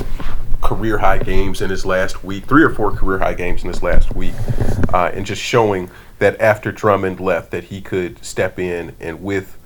career 0.62 0.99
high 0.99 1.18
games 1.18 1.61
in 1.61 1.71
his 1.71 1.87
last 1.87 2.25
week, 2.25 2.44
three 2.44 2.62
or 2.62 2.71
four 2.71 2.90
career 2.90 3.18
high 3.18 3.35
games 3.35 3.62
in 3.62 3.68
his 3.68 3.83
last 3.83 4.14
week, 4.14 4.35
uh, 4.92 5.11
and 5.14 5.25
just 5.25 5.42
showing 5.42 5.90
that 6.18 6.40
after 6.40 6.73
Drummond 6.73 7.21
left, 7.21 7.51
that 7.53 7.64
he 7.64 7.81
could 7.81 8.25
step 8.25 8.59
in 8.59 8.94
and 9.01 9.23
with 9.23 9.57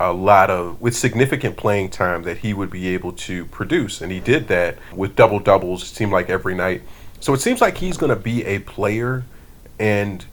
a 0.00 0.12
lot 0.12 0.50
of 0.50 0.80
with 0.80 0.96
significant 0.96 1.56
playing 1.56 1.90
time 1.90 2.22
that 2.24 2.38
he 2.38 2.52
would 2.52 2.70
be 2.70 2.88
able 2.88 3.12
to 3.12 3.44
produce, 3.46 4.00
and 4.00 4.10
he 4.10 4.20
did 4.20 4.48
that 4.48 4.78
with 4.94 5.14
double 5.14 5.38
doubles. 5.38 5.82
It 5.82 5.94
seemed 5.94 6.12
like 6.12 6.28
every 6.28 6.54
night 6.54 6.82
so 7.22 7.32
it 7.34 7.40
seems 7.40 7.60
like 7.60 7.78
he's 7.78 7.96
going 7.96 8.10
to 8.10 8.20
be 8.20 8.44
a 8.44 8.58
player, 8.58 9.22
and 9.78 10.24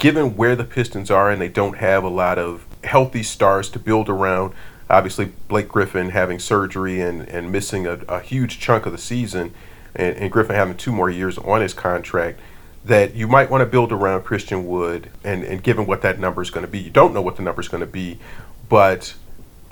given 0.00 0.36
where 0.36 0.56
the 0.56 0.64
Pistons 0.64 1.12
are 1.12 1.30
and 1.30 1.40
they 1.40 1.48
don't 1.48 1.76
have 1.76 2.02
a 2.02 2.08
lot 2.08 2.40
of 2.40 2.66
healthy 2.82 3.22
stars 3.22 3.70
to 3.70 3.78
build 3.78 4.08
around, 4.08 4.52
obviously 4.90 5.32
Blake 5.48 5.68
Griffin 5.68 6.10
having 6.10 6.38
surgery 6.38 7.00
and, 7.00 7.22
and 7.28 7.52
missing 7.52 7.86
a, 7.86 8.00
a 8.08 8.20
huge 8.20 8.58
chunk 8.58 8.86
of 8.86 8.92
the 8.92 8.98
season, 8.98 9.52
and, 9.94 10.16
and 10.16 10.32
Griffin 10.32 10.56
having 10.56 10.76
two 10.76 10.92
more 10.92 11.10
years 11.10 11.38
on 11.38 11.60
his 11.60 11.74
contract, 11.74 12.40
that 12.84 13.14
you 13.14 13.26
might 13.26 13.50
want 13.50 13.60
to 13.60 13.66
build 13.66 13.92
around 13.92 14.22
Christian 14.24 14.66
Wood, 14.66 15.10
and, 15.24 15.44
and 15.44 15.62
given 15.62 15.86
what 15.86 16.02
that 16.02 16.18
number 16.18 16.40
is 16.40 16.50
going 16.50 16.64
to 16.64 16.70
be, 16.70 16.78
you 16.78 16.90
don't 16.90 17.12
know 17.12 17.22
what 17.22 17.36
the 17.36 17.42
number 17.42 17.60
is 17.60 17.68
going 17.68 17.80
to 17.82 17.86
be, 17.86 18.18
but 18.68 19.14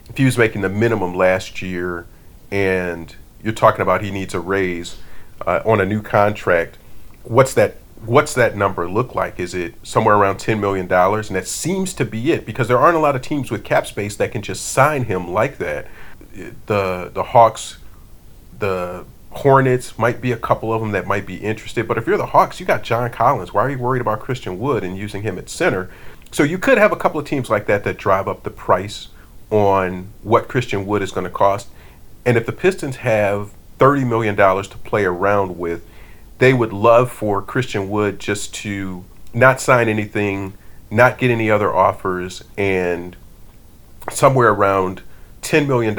if 0.08 0.16
he 0.16 0.24
was 0.24 0.36
making 0.38 0.60
the 0.62 0.68
minimum 0.68 1.14
last 1.14 1.62
year 1.62 2.06
and 2.50 3.16
you're 3.42 3.52
talking 3.52 3.80
about 3.80 4.02
he 4.02 4.10
needs 4.10 4.34
a 4.34 4.40
raise, 4.40 4.96
uh, 5.46 5.62
on 5.64 5.80
a 5.80 5.84
new 5.84 6.02
contract, 6.02 6.78
what's 7.24 7.54
that? 7.54 7.76
What's 8.04 8.34
that 8.34 8.56
number 8.56 8.88
look 8.88 9.14
like? 9.14 9.40
Is 9.40 9.54
it 9.54 9.74
somewhere 9.82 10.16
around 10.16 10.38
ten 10.38 10.60
million 10.60 10.86
dollars? 10.86 11.28
And 11.28 11.36
that 11.36 11.48
seems 11.48 11.94
to 11.94 12.04
be 12.04 12.32
it 12.32 12.46
because 12.46 12.68
there 12.68 12.78
aren't 12.78 12.96
a 12.96 13.00
lot 13.00 13.16
of 13.16 13.22
teams 13.22 13.50
with 13.50 13.64
cap 13.64 13.86
space 13.86 14.16
that 14.16 14.32
can 14.32 14.42
just 14.42 14.66
sign 14.66 15.04
him 15.04 15.32
like 15.32 15.58
that. 15.58 15.86
The 16.66 17.10
the 17.12 17.22
Hawks, 17.22 17.78
the 18.58 19.04
Hornets 19.30 19.98
might 19.98 20.20
be 20.20 20.32
a 20.32 20.36
couple 20.36 20.72
of 20.72 20.80
them 20.80 20.92
that 20.92 21.06
might 21.06 21.26
be 21.26 21.36
interested. 21.36 21.88
But 21.88 21.98
if 21.98 22.06
you're 22.06 22.18
the 22.18 22.26
Hawks, 22.26 22.60
you 22.60 22.66
got 22.66 22.82
John 22.82 23.10
Collins. 23.10 23.52
Why 23.52 23.62
are 23.62 23.70
you 23.70 23.78
worried 23.78 24.00
about 24.00 24.20
Christian 24.20 24.58
Wood 24.58 24.84
and 24.84 24.96
using 24.96 25.22
him 25.22 25.38
at 25.38 25.48
center? 25.48 25.90
So 26.30 26.42
you 26.42 26.58
could 26.58 26.78
have 26.78 26.92
a 26.92 26.96
couple 26.96 27.20
of 27.20 27.26
teams 27.26 27.50
like 27.50 27.66
that 27.66 27.84
that 27.84 27.96
drive 27.96 28.28
up 28.28 28.42
the 28.42 28.50
price 28.50 29.08
on 29.50 30.08
what 30.22 30.48
Christian 30.48 30.86
Wood 30.86 31.02
is 31.02 31.12
going 31.12 31.24
to 31.24 31.30
cost. 31.30 31.68
And 32.24 32.36
if 32.36 32.46
the 32.46 32.52
Pistons 32.52 32.96
have 32.96 33.52
$30 33.78 34.08
million 34.08 34.36
to 34.36 34.78
play 34.78 35.04
around 35.04 35.58
with. 35.58 35.84
They 36.38 36.52
would 36.52 36.72
love 36.72 37.10
for 37.10 37.40
Christian 37.40 37.88
Wood 37.88 38.18
just 38.18 38.54
to 38.56 39.04
not 39.32 39.60
sign 39.60 39.88
anything, 39.88 40.54
not 40.90 41.18
get 41.18 41.30
any 41.30 41.50
other 41.50 41.74
offers, 41.74 42.44
and 42.56 43.16
somewhere 44.10 44.50
around 44.50 45.02
$10 45.42 45.66
million, 45.66 45.96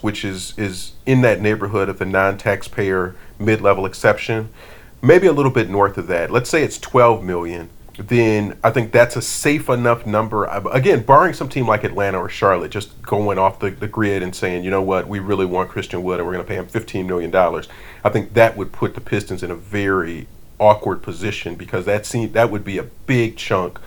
which 0.00 0.24
is, 0.24 0.54
is 0.58 0.92
in 1.06 1.22
that 1.22 1.40
neighborhood 1.40 1.88
of 1.88 1.98
the 1.98 2.04
non 2.04 2.38
taxpayer 2.38 3.16
mid 3.38 3.60
level 3.60 3.86
exception, 3.86 4.50
maybe 5.02 5.26
a 5.26 5.32
little 5.32 5.52
bit 5.52 5.70
north 5.70 5.98
of 5.98 6.06
that. 6.06 6.30
Let's 6.30 6.50
say 6.50 6.62
it's 6.62 6.78
12 6.78 7.24
million 7.24 7.70
then 8.08 8.58
I 8.64 8.70
think 8.70 8.92
that's 8.92 9.16
a 9.16 9.20
safe 9.20 9.68
enough 9.68 10.06
number. 10.06 10.46
Again, 10.46 11.02
barring 11.02 11.34
some 11.34 11.48
team 11.48 11.66
like 11.66 11.84
Atlanta 11.84 12.18
or 12.18 12.28
Charlotte 12.28 12.70
just 12.70 13.02
going 13.02 13.38
off 13.38 13.58
the, 13.58 13.70
the 13.70 13.88
grid 13.88 14.22
and 14.22 14.34
saying, 14.34 14.64
you 14.64 14.70
know 14.70 14.80
what, 14.80 15.06
we 15.06 15.18
really 15.18 15.44
want 15.44 15.68
Christian 15.68 16.02
Wood 16.02 16.18
and 16.18 16.26
we're 16.26 16.32
going 16.32 16.44
to 16.44 16.48
pay 16.48 16.56
him 16.56 16.66
$15 16.66 17.06
million, 17.06 17.34
I 18.02 18.08
think 18.08 18.32
that 18.32 18.56
would 18.56 18.72
put 18.72 18.94
the 18.94 19.00
Pistons 19.00 19.42
in 19.42 19.50
a 19.50 19.54
very 19.54 20.28
awkward 20.58 21.02
position 21.02 21.56
because 21.56 21.84
that 21.84 22.06
seemed, 22.06 22.32
that 22.32 22.50
would 22.50 22.64
be 22.64 22.78
a 22.78 22.84
big 22.84 23.36
chunk 23.36 23.78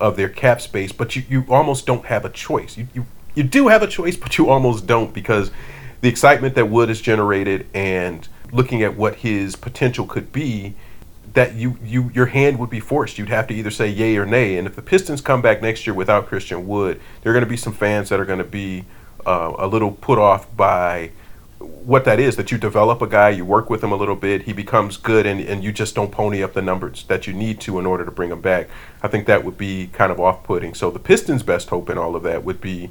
of 0.00 0.16
their 0.16 0.28
cap 0.28 0.60
space, 0.60 0.90
but 0.90 1.14
you, 1.14 1.22
you 1.28 1.44
almost 1.48 1.86
don't 1.86 2.06
have 2.06 2.24
a 2.24 2.30
choice. 2.30 2.76
You, 2.76 2.88
you, 2.92 3.06
you 3.34 3.44
do 3.44 3.68
have 3.68 3.82
a 3.82 3.86
choice, 3.86 4.16
but 4.16 4.36
you 4.36 4.48
almost 4.48 4.86
don't 4.86 5.14
because 5.14 5.52
the 6.00 6.08
excitement 6.08 6.56
that 6.56 6.66
Wood 6.66 6.88
has 6.88 7.00
generated 7.00 7.66
and 7.72 8.26
looking 8.50 8.82
at 8.82 8.96
what 8.96 9.16
his 9.16 9.54
potential 9.54 10.06
could 10.06 10.32
be– 10.32 10.74
that 11.34 11.54
you, 11.54 11.78
you 11.82 12.10
your 12.14 12.26
hand 12.26 12.58
would 12.58 12.70
be 12.70 12.80
forced. 12.80 13.18
You'd 13.18 13.28
have 13.28 13.46
to 13.48 13.54
either 13.54 13.70
say 13.70 13.88
yay 13.88 14.16
or 14.16 14.26
nay. 14.26 14.56
And 14.56 14.66
if 14.66 14.74
the 14.74 14.82
Pistons 14.82 15.20
come 15.20 15.42
back 15.42 15.62
next 15.62 15.86
year 15.86 15.94
without 15.94 16.26
Christian 16.26 16.66
Wood, 16.66 17.00
there 17.22 17.30
are 17.30 17.34
going 17.34 17.44
to 17.44 17.50
be 17.50 17.56
some 17.56 17.72
fans 17.72 18.08
that 18.08 18.18
are 18.18 18.24
going 18.24 18.38
to 18.38 18.44
be 18.44 18.84
uh, 19.26 19.54
a 19.58 19.66
little 19.66 19.92
put 19.92 20.18
off 20.18 20.54
by 20.56 21.12
what 21.58 22.04
that 22.06 22.18
is. 22.18 22.36
That 22.36 22.50
you 22.50 22.58
develop 22.58 23.00
a 23.00 23.06
guy, 23.06 23.30
you 23.30 23.44
work 23.44 23.70
with 23.70 23.84
him 23.84 23.92
a 23.92 23.96
little 23.96 24.16
bit, 24.16 24.42
he 24.42 24.52
becomes 24.52 24.96
good, 24.96 25.26
and, 25.26 25.40
and 25.40 25.62
you 25.62 25.72
just 25.72 25.94
don't 25.94 26.10
pony 26.10 26.42
up 26.42 26.54
the 26.54 26.62
numbers 26.62 27.04
that 27.04 27.26
you 27.26 27.32
need 27.32 27.60
to 27.60 27.78
in 27.78 27.86
order 27.86 28.04
to 28.04 28.10
bring 28.10 28.30
him 28.30 28.40
back. 28.40 28.68
I 29.02 29.08
think 29.08 29.26
that 29.26 29.44
would 29.44 29.58
be 29.58 29.88
kind 29.92 30.10
of 30.10 30.18
off 30.18 30.42
putting. 30.42 30.74
So 30.74 30.90
the 30.90 30.98
Pistons' 30.98 31.42
best 31.42 31.68
hope 31.68 31.90
in 31.90 31.98
all 31.98 32.16
of 32.16 32.22
that 32.24 32.44
would 32.44 32.60
be 32.60 32.90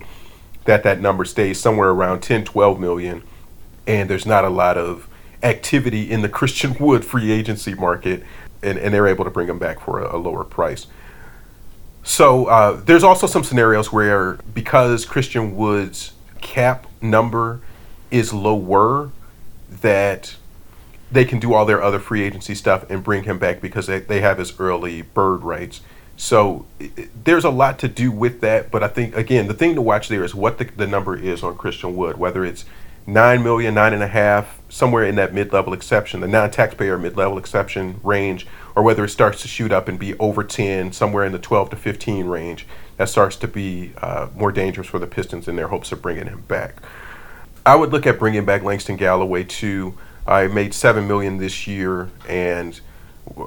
that 0.66 0.84
that 0.84 1.02
number 1.02 1.26
stays 1.26 1.60
somewhere 1.60 1.90
around 1.90 2.22
10, 2.22 2.46
12 2.46 2.80
million, 2.80 3.24
and 3.88 4.10
there's 4.10 4.26
not 4.26 4.46
a 4.46 4.50
lot 4.50 4.78
of 4.78 5.10
activity 5.44 6.10
in 6.12 6.22
the 6.22 6.30
Christian 6.30 6.76
Wood 6.80 7.06
free 7.06 7.32
agency 7.32 7.74
market, 7.74 8.24
and, 8.62 8.78
and 8.78 8.94
they're 8.94 9.08
able 9.08 9.26
to 9.26 9.32
bring 9.32 9.48
him 9.48 9.60
back 9.60 9.80
for 9.80 10.02
a, 10.02 10.16
a 10.16 10.18
lower 10.18 10.44
price. 10.44 10.88
So 12.04 12.46
uh, 12.46 12.82
there's 12.86 13.04
also 13.04 13.28
some 13.28 13.44
scenarios 13.44 13.92
where 13.92 14.34
because 14.54 15.06
Christian 15.06 15.56
Wood's 15.56 16.14
cap 16.42 16.88
number 17.02 17.62
is 18.12 18.34
lower, 18.34 19.12
that 19.70 20.36
they 21.12 21.26
can 21.26 21.40
do 21.40 21.54
all 21.54 21.66
their 21.66 21.82
other 21.82 22.00
free 22.00 22.24
agency 22.24 22.56
stuff 22.56 22.90
and 22.90 23.04
bring 23.04 23.24
him 23.24 23.40
back 23.40 23.62
because 23.62 23.88
they, 23.88 24.00
they 24.00 24.22
have 24.22 24.38
his 24.38 24.60
early 24.60 25.02
bird 25.02 25.44
rights. 25.44 25.82
So 26.18 26.66
it, 26.80 27.24
there's 27.26 27.46
a 27.46 27.50
lot 27.50 27.80
to 27.80 27.88
do 27.88 28.12
with 28.12 28.42
that. 28.42 28.72
But 28.72 28.84
I 28.84 28.88
think, 28.88 29.16
again, 29.16 29.48
the 29.48 29.54
thing 29.54 29.76
to 29.76 29.82
watch 29.82 30.08
there 30.08 30.24
is 30.24 30.36
what 30.36 30.58
the, 30.58 30.66
the 30.66 30.88
number 30.88 31.16
is 31.16 31.44
on 31.44 31.58
Christian 31.58 31.96
Wood, 31.96 32.18
whether 32.18 32.44
it's 32.46 32.66
nine 33.14 33.44
million, 33.44 33.74
nine 33.74 33.94
and 33.94 34.04
a 34.04 34.08
half, 34.08 34.60
somewhere 34.70 35.04
in 35.04 35.16
that 35.16 35.34
mid-level 35.34 35.74
exception, 35.74 36.20
the 36.20 36.28
non-taxpayer 36.28 36.98
mid-level 36.98 37.38
exception 37.38 38.00
range, 38.04 38.46
or 38.76 38.84
whether 38.84 39.04
it 39.04 39.10
starts 39.10 39.42
to 39.42 39.48
shoot 39.48 39.72
up 39.72 39.88
and 39.88 39.98
be 39.98 40.18
over 40.20 40.44
10, 40.44 40.92
somewhere 40.92 41.26
in 41.26 41.32
the 41.32 41.40
12 41.40 41.72
to 41.72 41.76
15 41.76 42.28
range, 42.28 42.68
that 42.98 43.10
starts 43.10 43.36
to 43.38 43.48
be 43.48 43.94
uh, 44.02 44.28
more 44.36 44.52
dangerous 44.52 44.88
for 44.88 45.00
the 45.00 45.08
Pistons 45.08 45.48
in 45.48 45.56
their 45.56 45.70
hopes 45.70 45.92
of 45.92 46.02
bringing 46.02 46.28
him 46.28 46.42
back. 46.48 46.82
I 47.66 47.76
would 47.76 47.92
look 47.92 48.06
at 48.06 48.20
bringing 48.20 48.46
back 48.46 48.64
Langston 48.64 48.96
Galloway 48.96 49.44
too. 49.44 49.98
I 50.26 50.48
made 50.48 50.74
seven 50.74 51.08
million 51.08 51.38
this 51.38 51.68
year, 51.68 52.10
and 52.28 52.80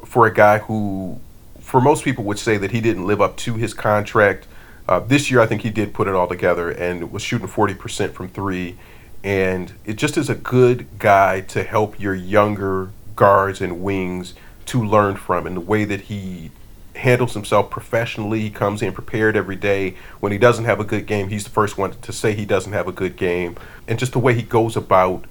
for 0.05 0.27
a 0.27 0.35
guy 0.35 0.59
who, 0.59 1.21
for 1.61 1.81
most 1.81 2.05
people, 2.05 2.25
would 2.25 2.39
say 2.39 2.57
that 2.57 2.73
he 2.73 2.81
didn't 2.81 3.07
live 3.07 3.21
up 3.21 3.37
to 3.39 3.55
his 3.55 3.75
contract. 3.75 4.47
Uh, 4.89 5.01
this 5.01 5.31
year, 5.31 5.41
I 5.41 5.47
think 5.47 5.63
he 5.63 5.71
did 5.71 5.95
put 5.95 6.09
it 6.09 6.15
all 6.15 6.27
together 6.27 6.71
and 6.71 7.13
was 7.13 7.23
shooting 7.23 7.47
40% 7.47 8.13
from 8.13 8.29
three 8.29 8.77
and 9.25 9.73
it 9.85 9.95
just 9.95 10.17
is 10.17 10.29
a 10.29 10.35
good 10.35 10.87
guy 10.99 11.41
to 11.41 11.63
help 11.63 12.01
your 12.01 12.15
younger 12.15 12.91
guards 13.15 13.61
and 13.61 13.83
wings 13.83 14.35
to 14.67 14.83
learn 14.85 15.17
from 15.17 15.47
and 15.47 15.57
the 15.57 15.61
way 15.61 15.85
that 15.85 16.03
he 16.03 16.51
handles 16.97 17.35
himself 17.35 17.71
professionally 17.71 18.41
he 18.41 18.51
comes 18.51 18.83
in 18.83 18.93
prepared 18.93 19.37
every 19.37 19.57
day. 19.57 19.97
When 20.21 20.33
he 20.33 20.39
doesn't 20.39 20.65
have 20.65 20.81
a 20.81 20.85
good 20.85 21.07
game 21.07 21.29
he's 21.29 21.45
the 21.45 21.51
first 21.51 21.79
one 21.79 21.93
to 22.01 22.13
say 22.13 22.35
he 22.35 22.45
doesn't 22.45 22.73
have 22.73 22.89
a 22.89 22.93
good 22.93 23.17
game. 23.17 23.57
And 23.87 23.99
just 23.99 24.13
the 24.13 24.19
way 24.19 24.35
he 24.35 24.43
goes 24.43 24.77
about 24.77 25.25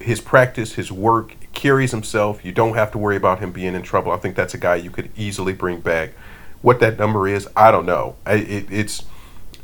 his 0.00 0.20
practice 0.20 0.74
his 0.74 0.90
work 0.90 1.36
carries 1.52 1.90
himself. 1.90 2.44
You 2.44 2.52
don't 2.52 2.74
have 2.74 2.90
to 2.92 2.98
worry 2.98 3.16
about 3.16 3.40
him 3.40 3.52
being 3.52 3.74
in 3.74 3.82
trouble. 3.82 4.12
I 4.12 4.16
think 4.16 4.34
that's 4.36 4.54
a 4.54 4.58
guy 4.58 4.76
you 4.76 4.90
could 4.90 5.10
easily 5.16 5.52
bring 5.52 5.80
back. 5.80 6.12
What 6.62 6.80
that 6.80 6.98
number 6.98 7.26
is 7.26 7.48
i 7.56 7.70
don't 7.70 7.86
know. 7.86 8.16
It, 8.26 8.70
it's 8.70 9.04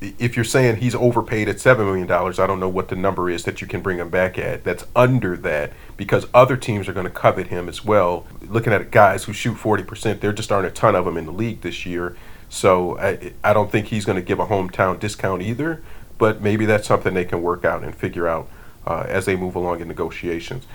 if 0.01 0.37
you're 0.37 0.45
saying 0.45 0.77
he's 0.77 0.95
overpaid 0.95 1.49
at 1.49 1.61
seven 1.61 1.87
million 1.87 2.07
dollars, 2.07 2.39
I 2.39 2.47
don't 2.47 2.61
know 2.61 2.69
what 2.69 2.89
the 2.89 2.97
number 2.97 3.31
is 3.31 3.45
that 3.45 3.61
you 3.61 3.67
can 3.67 3.81
bring 3.81 3.99
him 3.99 4.11
back 4.11 4.39
at. 4.39 4.65
That's 4.65 4.85
under 4.95 5.37
that 5.39 5.73
because 5.97 6.27
other 6.35 6.57
teams 6.57 6.89
are 6.89 6.93
going 6.93 7.07
to 7.07 7.11
covet 7.11 7.49
him 7.49 7.69
as 7.69 7.85
well. 7.85 8.27
Looking 8.43 8.73
at 8.73 8.91
guys 8.91 9.25
who 9.25 9.33
shoot 9.33 9.55
forty 9.55 9.83
percent, 9.83 10.21
there 10.21 10.33
just 10.33 10.53
aren't 10.53 10.67
a 10.67 10.71
ton 10.71 10.95
of 10.95 11.05
them 11.05 11.17
in 11.17 11.27
the 11.27 11.33
league 11.33 11.63
this 11.63 11.87
year. 11.87 12.17
So 12.49 12.99
I, 12.99 13.33
I 13.43 13.53
don't 13.53 13.73
think 13.73 13.87
he's 13.87 14.05
going 14.05 14.17
to 14.17 14.23
give 14.23 14.39
a 14.39 14.47
hometown 14.47 15.01
discount 15.01 15.43
either. 15.43 15.83
But 16.19 16.41
maybe 16.41 16.65
that's 16.65 16.87
something 16.87 17.13
they 17.13 17.27
can 17.27 17.43
work 17.43 17.65
out 17.67 17.85
and 17.85 17.95
figure 17.95 18.27
out 18.27 18.49
uh, 18.87 19.05
as 19.07 19.27
they 19.27 19.37
move 19.37 19.55
along 19.55 19.81
in 19.81 19.89
negotiations. 19.89 20.67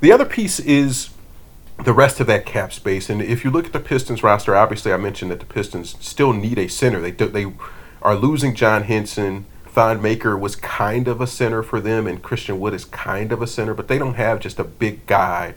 The 0.00 0.12
other 0.12 0.26
piece 0.26 0.60
is 0.60 1.08
the 1.82 1.94
rest 1.94 2.20
of 2.20 2.26
that 2.26 2.44
cap 2.44 2.70
space. 2.70 3.08
And 3.08 3.22
if 3.22 3.44
you 3.44 3.50
look 3.50 3.64
at 3.64 3.72
the 3.72 3.80
Pistons 3.80 4.22
roster, 4.22 4.54
obviously 4.54 4.92
I 4.92 4.98
mentioned 4.98 5.30
that 5.30 5.40
the 5.40 5.46
Pistons 5.46 5.96
still 6.00 6.34
need 6.34 6.58
a 6.58 6.68
center. 6.68 7.00
They 7.00 7.12
do, 7.12 7.28
they 7.28 7.50
are 8.04 8.14
losing 8.14 8.54
John 8.54 8.82
Henson. 8.82 9.46
Thon 9.66 10.00
Maker 10.00 10.36
was 10.36 10.54
kind 10.54 11.08
of 11.08 11.20
a 11.20 11.26
center 11.26 11.62
for 11.62 11.80
them, 11.80 12.06
and 12.06 12.22
Christian 12.22 12.60
Wood 12.60 12.74
is 12.74 12.84
kind 12.84 13.32
of 13.32 13.42
a 13.42 13.46
center, 13.46 13.74
but 13.74 13.88
they 13.88 13.98
don't 13.98 14.14
have 14.14 14.38
just 14.38 14.60
a 14.60 14.64
big 14.64 15.06
guy 15.06 15.54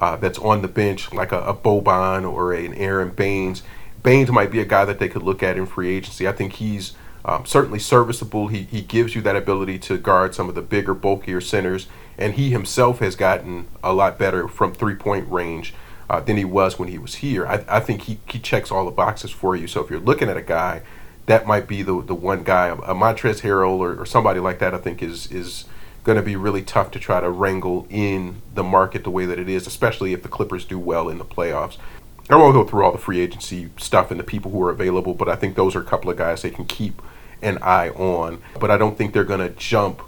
uh, 0.00 0.16
that's 0.16 0.38
on 0.38 0.62
the 0.62 0.68
bench 0.68 1.12
like 1.12 1.32
a, 1.32 1.40
a 1.40 1.54
Boban 1.54 2.30
or 2.30 2.52
a, 2.52 2.64
an 2.64 2.74
Aron 2.74 3.10
Baynes. 3.10 3.62
Baynes 4.02 4.30
might 4.30 4.52
be 4.52 4.60
a 4.60 4.64
guy 4.64 4.84
that 4.84 5.00
they 5.00 5.08
could 5.08 5.22
look 5.22 5.42
at 5.42 5.56
in 5.56 5.66
free 5.66 5.88
agency. 5.88 6.28
I 6.28 6.32
think 6.32 6.54
he's 6.54 6.92
um, 7.24 7.44
certainly 7.44 7.80
serviceable. 7.80 8.48
He, 8.48 8.62
he 8.62 8.82
gives 8.82 9.16
you 9.16 9.22
that 9.22 9.34
ability 9.34 9.80
to 9.80 9.98
guard 9.98 10.34
some 10.34 10.48
of 10.48 10.54
the 10.54 10.62
bigger, 10.62 10.94
bulkier 10.94 11.40
centers, 11.40 11.88
and 12.16 12.34
he 12.34 12.50
himself 12.50 13.00
has 13.00 13.16
gotten 13.16 13.66
a 13.82 13.92
lot 13.92 14.16
better 14.16 14.46
from 14.46 14.72
three 14.72 14.94
point 14.94 15.28
range 15.28 15.74
uh, 16.08 16.20
than 16.20 16.36
he 16.36 16.44
was 16.44 16.78
when 16.78 16.88
he 16.88 16.98
was 16.98 17.16
here. 17.16 17.46
I, 17.46 17.64
I 17.66 17.80
think 17.80 18.02
he, 18.02 18.20
he 18.28 18.38
checks 18.38 18.70
all 18.70 18.84
the 18.84 18.92
boxes 18.92 19.32
for 19.32 19.56
you. 19.56 19.66
So 19.66 19.82
if 19.82 19.90
you're 19.90 19.98
looking 19.98 20.28
at 20.28 20.36
a 20.36 20.42
guy 20.42 20.82
that 21.26 21.46
might 21.46 21.68
be 21.68 21.82
the 21.82 22.02
the 22.02 22.14
one 22.14 22.44
guy, 22.44 22.68
a 22.68 22.94
Montrezl 22.94 23.42
Harrell 23.42 23.78
or, 23.78 24.00
or 24.00 24.06
somebody 24.06 24.40
like 24.40 24.58
that. 24.60 24.74
I 24.74 24.78
think 24.78 25.02
is 25.02 25.30
is 25.30 25.64
going 26.04 26.16
to 26.16 26.22
be 26.22 26.36
really 26.36 26.62
tough 26.62 26.92
to 26.92 27.00
try 27.00 27.20
to 27.20 27.28
wrangle 27.28 27.84
in 27.90 28.40
the 28.54 28.62
market 28.62 29.02
the 29.02 29.10
way 29.10 29.26
that 29.26 29.40
it 29.40 29.48
is, 29.48 29.66
especially 29.66 30.12
if 30.12 30.22
the 30.22 30.28
Clippers 30.28 30.64
do 30.64 30.78
well 30.78 31.08
in 31.08 31.18
the 31.18 31.24
playoffs. 31.24 31.78
I 32.30 32.36
won't 32.36 32.54
go 32.54 32.64
through 32.64 32.84
all 32.84 32.92
the 32.92 32.98
free 32.98 33.20
agency 33.20 33.70
stuff 33.76 34.12
and 34.12 34.18
the 34.18 34.24
people 34.24 34.52
who 34.52 34.62
are 34.62 34.70
available, 34.70 35.14
but 35.14 35.28
I 35.28 35.34
think 35.34 35.56
those 35.56 35.74
are 35.74 35.80
a 35.80 35.84
couple 35.84 36.08
of 36.08 36.16
guys 36.16 36.42
they 36.42 36.50
can 36.50 36.64
keep 36.64 37.02
an 37.42 37.58
eye 37.60 37.90
on. 37.90 38.40
But 38.58 38.70
I 38.70 38.78
don't 38.78 38.96
think 38.96 39.12
they're 39.12 39.24
going 39.24 39.40
to 39.40 39.50
jump 39.50 40.00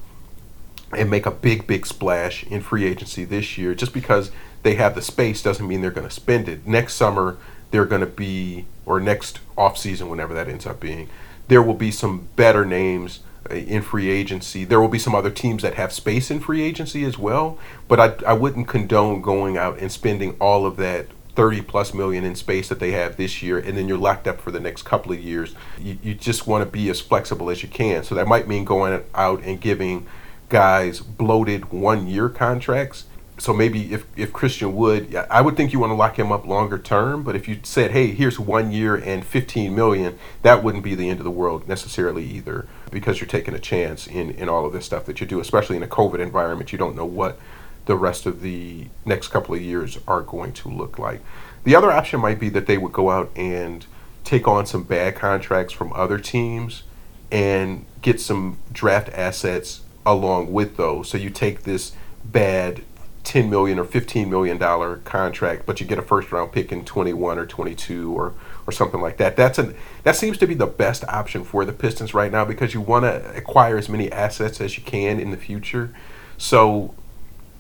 and 0.97 1.11
make 1.11 1.27
a 1.27 1.31
big, 1.31 1.67
big 1.67 1.85
splash 1.85 2.45
in 2.45 2.61
free 2.61 2.85
agency 2.85 3.25
this 3.25 3.59
year. 3.59 3.75
Just 3.75 3.93
because 3.93 4.31
they 4.63 4.77
have 4.77 4.95
the 4.95 5.03
space 5.03 5.43
doesn't 5.43 5.67
mean 5.67 5.81
they're 5.81 5.91
going 5.91 6.09
to 6.09 6.15
spend 6.15 6.49
it. 6.49 6.67
Next 6.67 6.95
summer, 6.95 7.39
they're 7.71 7.85
going 7.85 8.01
to 8.01 8.07
be, 8.07 8.67
or 8.87 9.01
next 9.01 9.41
offseason, 9.57 10.09
whenever 10.09 10.35
that 10.35 10.49
ends 10.49 10.67
up 10.67 10.81
being, 10.81 11.09
there 11.49 11.63
will 11.63 11.75
be 11.75 11.91
some 11.91 12.29
better 12.37 12.65
names 12.65 13.21
uh, 13.51 13.55
in 13.55 13.83
free 13.83 14.11
agency. 14.11 14.65
There 14.65 14.81
will 14.81 14.89
be 14.89 14.99
some 14.99 15.15
other 15.15 15.31
teams 15.31 15.63
that 15.63 15.75
have 15.75 15.93
space 15.93 16.31
in 16.31 16.41
free 16.41 16.63
agency 16.63 17.05
as 17.05 17.19
well, 17.19 17.59
but 17.87 18.01
I, 18.01 18.31
I 18.31 18.33
wouldn't 18.35 18.69
condone 18.69 19.21
going 19.23 19.57
out 19.57 19.79
and 19.79 19.91
spending 19.91 20.37
all 20.41 20.67
of 20.67 20.77
that 20.77 21.07
30 21.35 21.63
plus 21.63 21.95
million 21.95 22.25
in 22.25 22.35
space 22.35 22.69
that 22.69 22.81
they 22.81 22.91
have 22.91 23.17
this 23.17 23.43
year, 23.43 23.59
and 23.59 23.79
then 23.79 23.87
you're 23.87 23.97
locked 23.97 24.27
up 24.27 24.41
for 24.41 24.51
the 24.51 24.59
next 24.59 24.83
couple 24.83 25.13
of 25.13 25.21
years. 25.21 25.55
You, 25.79 25.97
you 26.03 26.15
just 26.15 26.49
want 26.49 26.65
to 26.65 26.71
be 26.71 26.89
as 26.91 27.01
flexible 27.01 27.49
as 27.49 27.63
you 27.63 27.69
can. 27.69 28.03
So 28.03 28.17
that 28.17 28.27
might 28.27 28.49
mean 28.49 28.65
going 28.65 29.05
out 29.15 29.43
and 29.45 29.61
giving 29.61 30.07
guys 30.49 31.01
bloated 31.01 31.71
one 31.71 32.09
year 32.09 32.29
contracts 32.29 33.05
so 33.39 33.53
maybe 33.53 33.93
if, 33.93 34.05
if 34.17 34.33
Christian 34.33 34.75
Wood, 34.75 35.15
I 35.31 35.41
would 35.41 35.57
think 35.57 35.73
you 35.73 35.79
want 35.79 35.91
to 35.91 35.95
lock 35.95 36.19
him 36.19 36.33
up 36.33 36.47
longer 36.47 36.79
term. 36.79 37.23
But 37.23 37.37
if 37.37 37.47
you 37.47 37.61
said, 37.63 37.93
hey, 37.93 38.09
here's 38.09 38.39
one 38.39 38.73
year 38.73 38.97
and 38.97 39.25
15 39.25 39.75
million, 39.75 40.19
that 40.43 40.63
wouldn't 40.63 40.85
be 40.85 40.95
the 40.95 41.09
end 41.09 41.21
of 41.21 41.25
the 41.25 41.31
world 41.31 41.69
necessarily 41.69 42.25
either, 42.25 42.67
because 42.91 43.21
you're 43.21 43.29
taking 43.29 43.55
a 43.55 43.59
chance 43.59 44.07
in, 44.07 44.31
in 44.33 44.49
all 44.49 44.67
of 44.67 44.73
this 44.73 44.87
stuff 44.87 45.07
that 45.07 45.21
you 45.21 45.27
do, 45.27 45.41
especially 45.41 45.77
in 45.77 45.83
a 45.83 45.89
COVID 45.89 46.19
environment. 46.19 46.73
You 46.73 46.79
don't 46.79 46.97
know 46.97 47.07
what 47.07 47.39
the 47.87 47.97
rest 47.97 48.27
of 48.27 48.43
the 48.43 48.87
next 49.05 49.29
couple 49.29 49.55
of 49.55 49.63
years 49.63 49.99
are 50.07 50.21
going 50.21 50.53
to 50.53 50.69
look 50.69 50.99
like. 50.99 51.23
The 51.65 51.75
other 51.75 51.91
option 51.91 52.21
might 52.21 52.39
be 52.39 52.49
that 52.51 52.67
they 52.67 52.79
would 52.79 52.93
go 52.93 53.11
out 53.11 53.31
and 53.37 53.87
take 54.25 54.47
on 54.47 54.67
some 54.67 54.83
bad 54.83 55.17
contracts 55.17 55.73
from 55.73 55.93
other 55.95 56.19
teams 56.19 56.83
and 57.31 57.87
get 58.03 58.21
some 58.21 58.59
draft 58.73 59.09
assets 59.11 59.83
along 60.05 60.53
with 60.53 60.77
those. 60.77 61.09
So 61.09 61.19
you 61.19 61.31
take 61.31 61.63
this 61.63 61.93
bad 62.25 62.83
10 63.29 63.51
million 63.51 63.79
or 63.79 63.85
15 63.85 64.31
million 64.31 64.57
dollar 64.57 64.97
contract 65.05 65.67
but 65.67 65.81
you 65.81 65.87
get 65.87 65.99
a 65.99 66.03
first 66.03 66.33
round 66.33 66.51
pick 66.51 66.73
in 66.73 66.83
21 66.83 67.39
or 67.39 67.45
22 67.45 68.15
or 68.15 68.33
or 68.67 68.73
something 68.73 69.03
like 69.03 69.19
that. 69.19 69.37
That's 69.37 69.59
an 69.59 69.75
that 70.03 70.17
seems 70.17 70.39
to 70.39 70.47
be 70.47 70.55
the 70.55 70.67
best 70.67 71.05
option 71.05 71.45
for 71.45 71.67
the 71.67 71.73
Pistons 71.75 72.15
right 72.15 72.33
now 72.33 72.47
because 72.47 72.73
you 72.73 72.81
want 72.81 73.05
to 73.05 73.37
acquire 73.37 73.77
as 73.77 73.87
many 73.91 74.11
assets 74.11 74.63
as 74.63 74.79
you 74.79 74.83
can 74.83 75.21
in 75.21 75.31
the 75.31 75.37
future. 75.37 75.95
So 76.39 76.95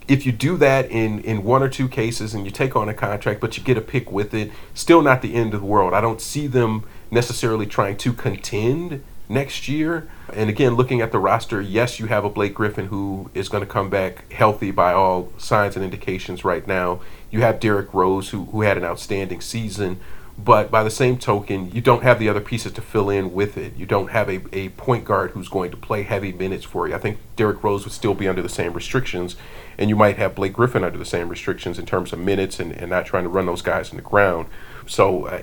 if 0.07 0.25
you 0.25 0.33
do 0.33 0.57
that 0.57 0.91
in 0.91 1.21
in 1.21 1.45
one 1.45 1.63
or 1.63 1.69
two 1.69 1.87
cases 1.87 2.33
and 2.33 2.47
you 2.47 2.51
take 2.51 2.75
on 2.75 2.89
a 2.89 2.95
contract 2.95 3.39
but 3.39 3.59
you 3.59 3.63
get 3.63 3.77
a 3.77 3.83
pick 3.83 4.11
with 4.11 4.33
it 4.33 4.51
still 4.73 5.03
not 5.03 5.21
the 5.21 5.35
end 5.35 5.53
of 5.53 5.61
the 5.61 5.67
world. 5.67 5.93
I 5.93 6.01
don't 6.01 6.23
see 6.23 6.47
them 6.47 6.85
necessarily 7.11 7.67
trying 7.67 7.99
to 7.99 8.15
contend 8.15 9.05
next 9.29 9.69
year. 9.69 10.09
And 10.33 10.49
again, 10.49 10.75
looking 10.75 11.01
at 11.01 11.13
the 11.13 11.19
roster, 11.19 11.61
yes, 11.61 11.99
you 12.01 12.07
have 12.07 12.25
a 12.25 12.31
Blake 12.31 12.55
Griffin 12.55 12.87
who 12.87 13.31
is 13.35 13.49
going 13.49 13.63
to 13.63 13.71
come 13.71 13.91
back 13.91 14.31
healthy 14.33 14.71
by 14.71 14.93
all 14.93 15.33
signs 15.39 15.77
and 15.77 15.85
indications 15.85 16.45
right 16.45 16.67
now. 16.67 17.01
You 17.31 17.43
have 17.43 17.61
Derrick 17.61 17.93
Rose 17.93 18.31
who, 18.31 18.47
who 18.47 18.63
had 18.63 18.77
an 18.77 18.85
outstanding 18.85 19.41
season. 19.41 20.01
But 20.39 20.71
by 20.71 20.85
the 20.85 20.91
same 20.91 21.19
token, 21.19 21.73
you 21.73 21.81
don't 21.81 22.05
have 22.05 22.21
the 22.21 22.29
other 22.29 22.41
pieces 22.41 22.71
to 22.75 22.81
fill 22.81 23.11
in 23.11 23.33
with 23.33 23.57
it. 23.57 23.75
You 23.77 23.87
don't 23.87 24.11
have 24.13 24.29
a, 24.29 24.41
a 24.57 24.69
point 24.71 25.05
guard 25.05 25.33
who's 25.33 25.49
going 25.49 25.73
to 25.73 25.77
play 25.77 26.05
heavy 26.05 26.33
minutes 26.33 26.65
for 26.65 26.87
you. 26.87 26.95
I 26.95 26.99
think 26.99 27.19
Derrick 27.35 27.65
Rose 27.65 27.83
would 27.83 27.93
still 27.93 28.15
be 28.15 28.29
under 28.29 28.41
the 28.41 28.49
same 28.49 28.73
restrictions, 28.73 29.35
and 29.77 29.91
you 29.91 29.97
might 29.97 30.17
have 30.17 30.37
Blake 30.37 30.53
Griffin 30.53 30.85
under 30.85 30.97
the 30.97 31.05
same 31.05 31.29
restrictions 31.29 31.77
in 31.77 31.87
terms 31.87 32.13
of 32.13 32.21
minutes 32.21 32.61
and, 32.61 32.71
and 32.71 32.89
not 32.89 33.05
trying 33.05 33.25
to 33.25 33.29
run 33.29 33.47
those 33.47 33.63
guys 33.63 33.91
in 33.91 33.97
the 33.97 34.03
ground. 34.03 34.47
So 34.87 35.27
uh, 35.27 35.43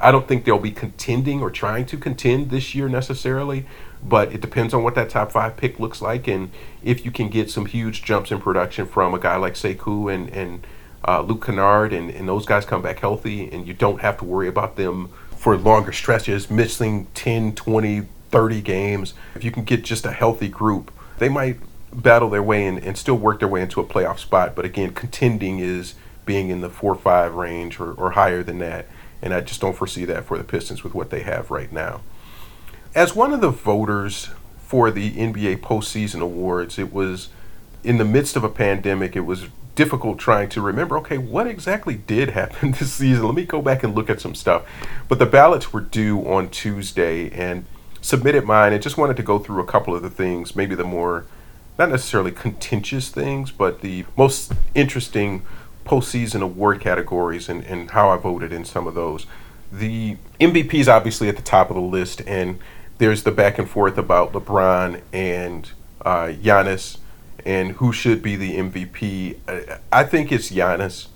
I 0.00 0.12
don't 0.12 0.28
think 0.28 0.44
they'll 0.44 0.58
be 0.58 0.70
contending 0.70 1.40
or 1.40 1.50
trying 1.50 1.86
to 1.86 1.96
contend 1.96 2.50
this 2.50 2.74
year 2.74 2.88
necessarily, 2.88 3.66
but 4.02 4.32
it 4.32 4.40
depends 4.40 4.72
on 4.72 4.82
what 4.84 4.94
that 4.94 5.10
top 5.10 5.32
five 5.32 5.56
pick 5.56 5.80
looks 5.80 6.00
like 6.00 6.28
and 6.28 6.50
if 6.84 7.04
you 7.04 7.10
can 7.10 7.28
get 7.28 7.50
some 7.50 7.66
huge 7.66 8.04
jumps 8.04 8.30
in 8.30 8.40
production 8.40 8.86
from 8.86 9.12
a 9.12 9.18
guy 9.18 9.36
like 9.36 9.54
Sekou 9.54 10.12
and 10.12 10.30
and 10.30 10.66
uh, 11.06 11.20
Luke 11.20 11.46
Kennard 11.46 11.92
and, 11.92 12.10
and 12.10 12.28
those 12.28 12.46
guys 12.46 12.64
come 12.64 12.82
back 12.82 13.00
healthy 13.00 13.50
and 13.50 13.66
you 13.66 13.74
don't 13.74 14.00
have 14.00 14.18
to 14.18 14.24
worry 14.24 14.48
about 14.48 14.76
them 14.76 15.08
for 15.36 15.56
longer 15.56 15.92
stretches, 15.92 16.50
missing 16.50 17.06
10, 17.14 17.54
20, 17.54 18.02
30 18.30 18.60
games. 18.60 19.14
If 19.36 19.44
you 19.44 19.52
can 19.52 19.64
get 19.64 19.84
just 19.84 20.04
a 20.04 20.12
healthy 20.12 20.48
group, 20.48 20.92
they 21.18 21.28
might 21.28 21.58
battle 21.92 22.28
their 22.28 22.42
way 22.42 22.66
in 22.66 22.78
and 22.78 22.98
still 22.98 23.14
work 23.14 23.38
their 23.38 23.48
way 23.48 23.62
into 23.62 23.80
a 23.80 23.84
playoff 23.84 24.18
spot. 24.18 24.54
But 24.54 24.64
again, 24.64 24.92
contending 24.92 25.60
is 25.60 25.94
being 26.26 26.50
in 26.50 26.60
the 26.60 26.68
four 26.68 26.92
or 26.92 26.98
five 26.98 27.34
range 27.34 27.80
or, 27.80 27.92
or 27.92 28.10
higher 28.10 28.42
than 28.42 28.58
that 28.58 28.86
and 29.22 29.34
I 29.34 29.40
just 29.40 29.60
don't 29.60 29.76
foresee 29.76 30.04
that 30.06 30.24
for 30.24 30.38
the 30.38 30.44
Pistons 30.44 30.84
with 30.84 30.94
what 30.94 31.10
they 31.10 31.20
have 31.20 31.50
right 31.50 31.72
now. 31.72 32.00
As 32.94 33.14
one 33.14 33.32
of 33.32 33.40
the 33.40 33.50
voters 33.50 34.30
for 34.64 34.90
the 34.90 35.12
NBA 35.12 35.58
postseason 35.58 36.20
awards, 36.20 36.78
it 36.78 36.92
was 36.92 37.28
in 37.84 37.98
the 37.98 38.04
midst 38.04 38.36
of 38.36 38.44
a 38.44 38.48
pandemic. 38.48 39.16
It 39.16 39.20
was 39.20 39.46
difficult 39.74 40.18
trying 40.18 40.48
to 40.48 40.60
remember 40.60 40.98
okay, 40.98 41.18
what 41.18 41.46
exactly 41.46 41.94
did 41.94 42.30
happen 42.30 42.72
this 42.78 42.94
season? 42.94 43.24
Let 43.24 43.34
me 43.34 43.44
go 43.44 43.62
back 43.62 43.82
and 43.84 43.94
look 43.94 44.10
at 44.10 44.20
some 44.20 44.34
stuff. 44.34 44.66
But 45.08 45.18
the 45.18 45.26
ballots 45.26 45.72
were 45.72 45.80
due 45.80 46.20
on 46.28 46.50
Tuesday 46.50 47.30
and 47.30 47.64
submitted 48.00 48.44
mine 48.44 48.72
and 48.72 48.82
just 48.82 48.96
wanted 48.96 49.16
to 49.16 49.22
go 49.22 49.38
through 49.38 49.62
a 49.62 49.66
couple 49.66 49.94
of 49.94 50.02
the 50.02 50.10
things, 50.10 50.56
maybe 50.56 50.74
the 50.74 50.84
more, 50.84 51.26
not 51.78 51.90
necessarily 51.90 52.32
contentious 52.32 53.08
things, 53.08 53.50
but 53.50 53.80
the 53.80 54.04
most 54.16 54.52
interesting 54.74 55.42
postseason 55.88 56.42
award 56.42 56.80
categories 56.80 57.48
and, 57.48 57.64
and 57.64 57.90
how 57.90 58.10
I 58.10 58.16
voted 58.16 58.52
in 58.52 58.64
some 58.64 58.86
of 58.86 58.94
those. 58.94 59.26
The 59.72 60.16
MVP 60.40 60.74
is 60.74 60.88
obviously 60.88 61.28
at 61.28 61.36
the 61.36 61.42
top 61.42 61.70
of 61.70 61.76
the 61.76 61.82
list, 61.82 62.22
and 62.26 62.58
there's 62.98 63.22
the 63.22 63.32
back 63.32 63.58
and 63.58 63.68
forth 63.68 63.98
about 63.98 64.32
LeBron 64.32 65.02
and 65.12 65.70
uh, 66.02 66.28
Giannis 66.28 66.98
and 67.44 67.72
who 67.72 67.92
should 67.92 68.22
be 68.22 68.36
the 68.36 68.56
MVP. 68.56 69.80
I 69.90 70.04
think 70.04 70.30
it's 70.30 70.50
Giannis 70.50 71.08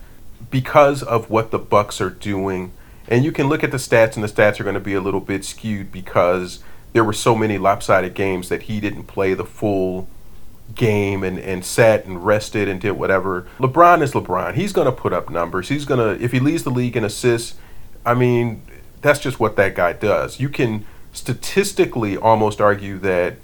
because 0.50 1.02
of 1.02 1.30
what 1.30 1.50
the 1.50 1.58
Bucks 1.58 2.00
are 2.00 2.10
doing. 2.10 2.72
And 3.08 3.24
you 3.24 3.32
can 3.32 3.48
look 3.48 3.64
at 3.64 3.70
the 3.70 3.76
stats, 3.76 4.14
and 4.14 4.24
the 4.24 4.28
stats 4.28 4.60
are 4.60 4.64
going 4.64 4.74
to 4.74 4.80
be 4.80 4.94
a 4.94 5.00
little 5.00 5.20
bit 5.20 5.44
skewed 5.44 5.90
because 5.90 6.62
there 6.92 7.04
were 7.04 7.12
so 7.12 7.34
many 7.34 7.58
lopsided 7.58 8.14
games 8.14 8.48
that 8.48 8.62
he 8.62 8.80
didn't 8.80 9.04
play 9.04 9.34
the 9.34 9.44
full 9.44 10.08
game 10.74 11.22
and, 11.22 11.38
and 11.38 11.64
sat 11.64 12.04
and 12.04 12.24
rested 12.24 12.68
and 12.68 12.80
did 12.80 12.92
whatever. 12.92 13.46
LeBron 13.58 14.02
is 14.02 14.12
LeBron. 14.12 14.54
He's 14.54 14.72
going 14.72 14.86
to 14.86 14.92
put 14.92 15.12
up 15.12 15.30
numbers. 15.30 15.68
He's 15.68 15.84
going 15.84 15.98
to, 16.00 16.22
if 16.22 16.32
he 16.32 16.40
leads 16.40 16.62
the 16.62 16.70
league 16.70 16.96
in 16.96 17.04
assists, 17.04 17.56
I 18.04 18.14
mean, 18.14 18.62
that's 19.00 19.20
just 19.20 19.40
what 19.40 19.56
that 19.56 19.74
guy 19.74 19.92
does. 19.92 20.40
You 20.40 20.48
can 20.48 20.84
statistically 21.12 22.16
almost 22.16 22.60
argue 22.60 22.98
that 22.98 23.36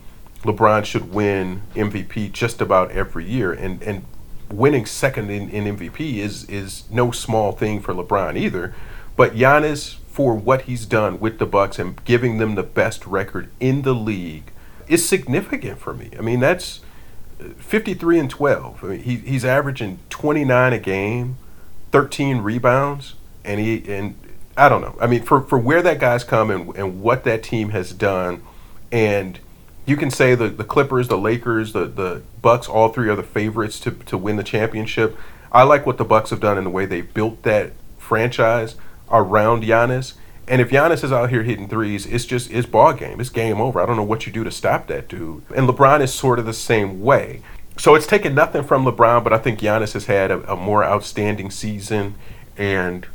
LeBron 0.43 0.85
should 0.85 1.13
win 1.13 1.63
MVP 1.75 2.33
just 2.33 2.61
about 2.61 2.91
every 2.93 3.25
year, 3.25 3.53
and 3.53 3.83
and 3.83 4.05
winning 4.51 4.87
second 4.87 5.31
in, 5.31 5.49
in 5.51 5.77
MVP 5.77 6.17
is 6.19 6.45
is 6.45 6.85
no 6.91 7.11
small 7.11 7.53
thing 7.53 7.81
for 7.81 7.93
LeBron 7.93 8.37
either. 8.37 8.75
But 9.17 9.35
Giannis, 9.35 9.97
for 10.07 10.35
what 10.35 10.63
he's 10.63 10.87
done 10.87 11.19
with 11.19 11.39
the 11.39 11.47
Bucks 11.47 11.79
and 11.79 12.03
giving 12.05 12.39
them 12.39 12.55
the 12.55 12.63
best 12.63 13.05
record 13.07 13.51
in 13.59 13.83
the 13.83 13.95
league, 13.95 14.53
is 14.87 15.07
significant 15.07 15.81
for 15.81 15.93
me. 15.93 16.11
I 16.17 16.23
mean, 16.23 16.39
that's 16.39 16.81
53 17.59 18.19
and 18.19 18.31
12. 18.31 18.85
I 18.85 18.87
mean, 18.87 19.01
he, 19.01 19.17
he's 19.17 19.45
averaging 19.45 19.99
29 20.11 20.73
a 20.73 20.79
game, 20.79 21.37
13 21.93 22.39
rebounds, 22.39 23.15
and 23.45 23.61
he 23.61 23.85
and 23.91 24.15
I 24.57 24.69
don't 24.69 24.81
know. 24.81 24.97
I 25.01 25.07
mean, 25.07 25.23
for, 25.23 25.41
for 25.41 25.57
where 25.57 25.83
that 25.83 26.01
guy's 26.01 26.25
come 26.25 26.51
and, 26.51 26.75
and 26.77 27.01
what 27.01 27.23
that 27.25 27.45
team 27.45 27.71
has 27.71 27.93
done, 27.93 28.43
and 28.91 29.39
you 29.87 29.97
can 29.97 30.11
say 30.11 30.35
the, 30.35 30.49
the 30.49 30.65
Clippers, 30.65 31.07
the 31.07 31.17
Lakers, 31.17 31.73
the, 31.73 31.87
the 31.87 32.23
Bucks, 32.43 32.69
all 32.69 32.89
three 32.89 33.09
are 33.09 33.15
the 33.15 33.23
favorites 33.23 33.79
to, 33.81 33.93
to 33.93 34.19
win 34.19 34.37
the 34.37 34.43
championship. 34.43 35.17
I 35.53 35.63
like 35.63 35.87
what 35.87 35.97
the 35.97 36.05
Bucks 36.05 36.31
have 36.31 36.41
done 36.41 36.59
in 36.59 36.65
the 36.65 36.71
way 36.71 36.87
they 36.87 37.01
built 37.01 37.45
that 37.45 37.73
franchise 37.99 38.75
around 39.11 39.63
Giannis. 39.63 40.15
And 40.49 40.61
if 40.61 40.71
Giannis 40.71 41.05
is 41.05 41.13
out 41.13 41.31
here 41.31 41.43
hitting 41.43 41.69
threes, 41.69 42.07
it's 42.07 42.25
just 42.25 42.51
it's 42.51 42.67
ball 42.67 42.93
game. 42.93 43.21
It's 43.21 43.31
game 43.31 43.61
over. 43.61 43.81
I 43.81 43.87
don't 43.87 43.97
know 43.97 44.03
what 44.03 44.27
you 44.27 44.33
do 44.33 44.45
to 44.45 44.51
stop 44.51 44.87
that 44.87 45.09
dude. 45.09 45.43
And 45.55 45.69
LeBron 45.69 46.01
is 46.01 46.13
sort 46.13 46.39
of 46.39 46.47
the 46.47 46.53
same 46.53 47.03
way. 47.03 47.43
So 47.77 47.95
it's 47.95 48.07
taken 48.07 48.35
nothing 48.35 48.65
from 48.65 48.85
LeBron, 48.85 49.23
but 49.23 49.33
I 49.33 49.39
think 49.39 49.61
Giannis 49.61 49.93
has 49.93 50.07
had 50.07 50.31
a, 50.31 50.53
a 50.53 50.57
more 50.57 50.83
outstanding 50.85 51.51
season, 51.51 52.17
and 52.57 53.07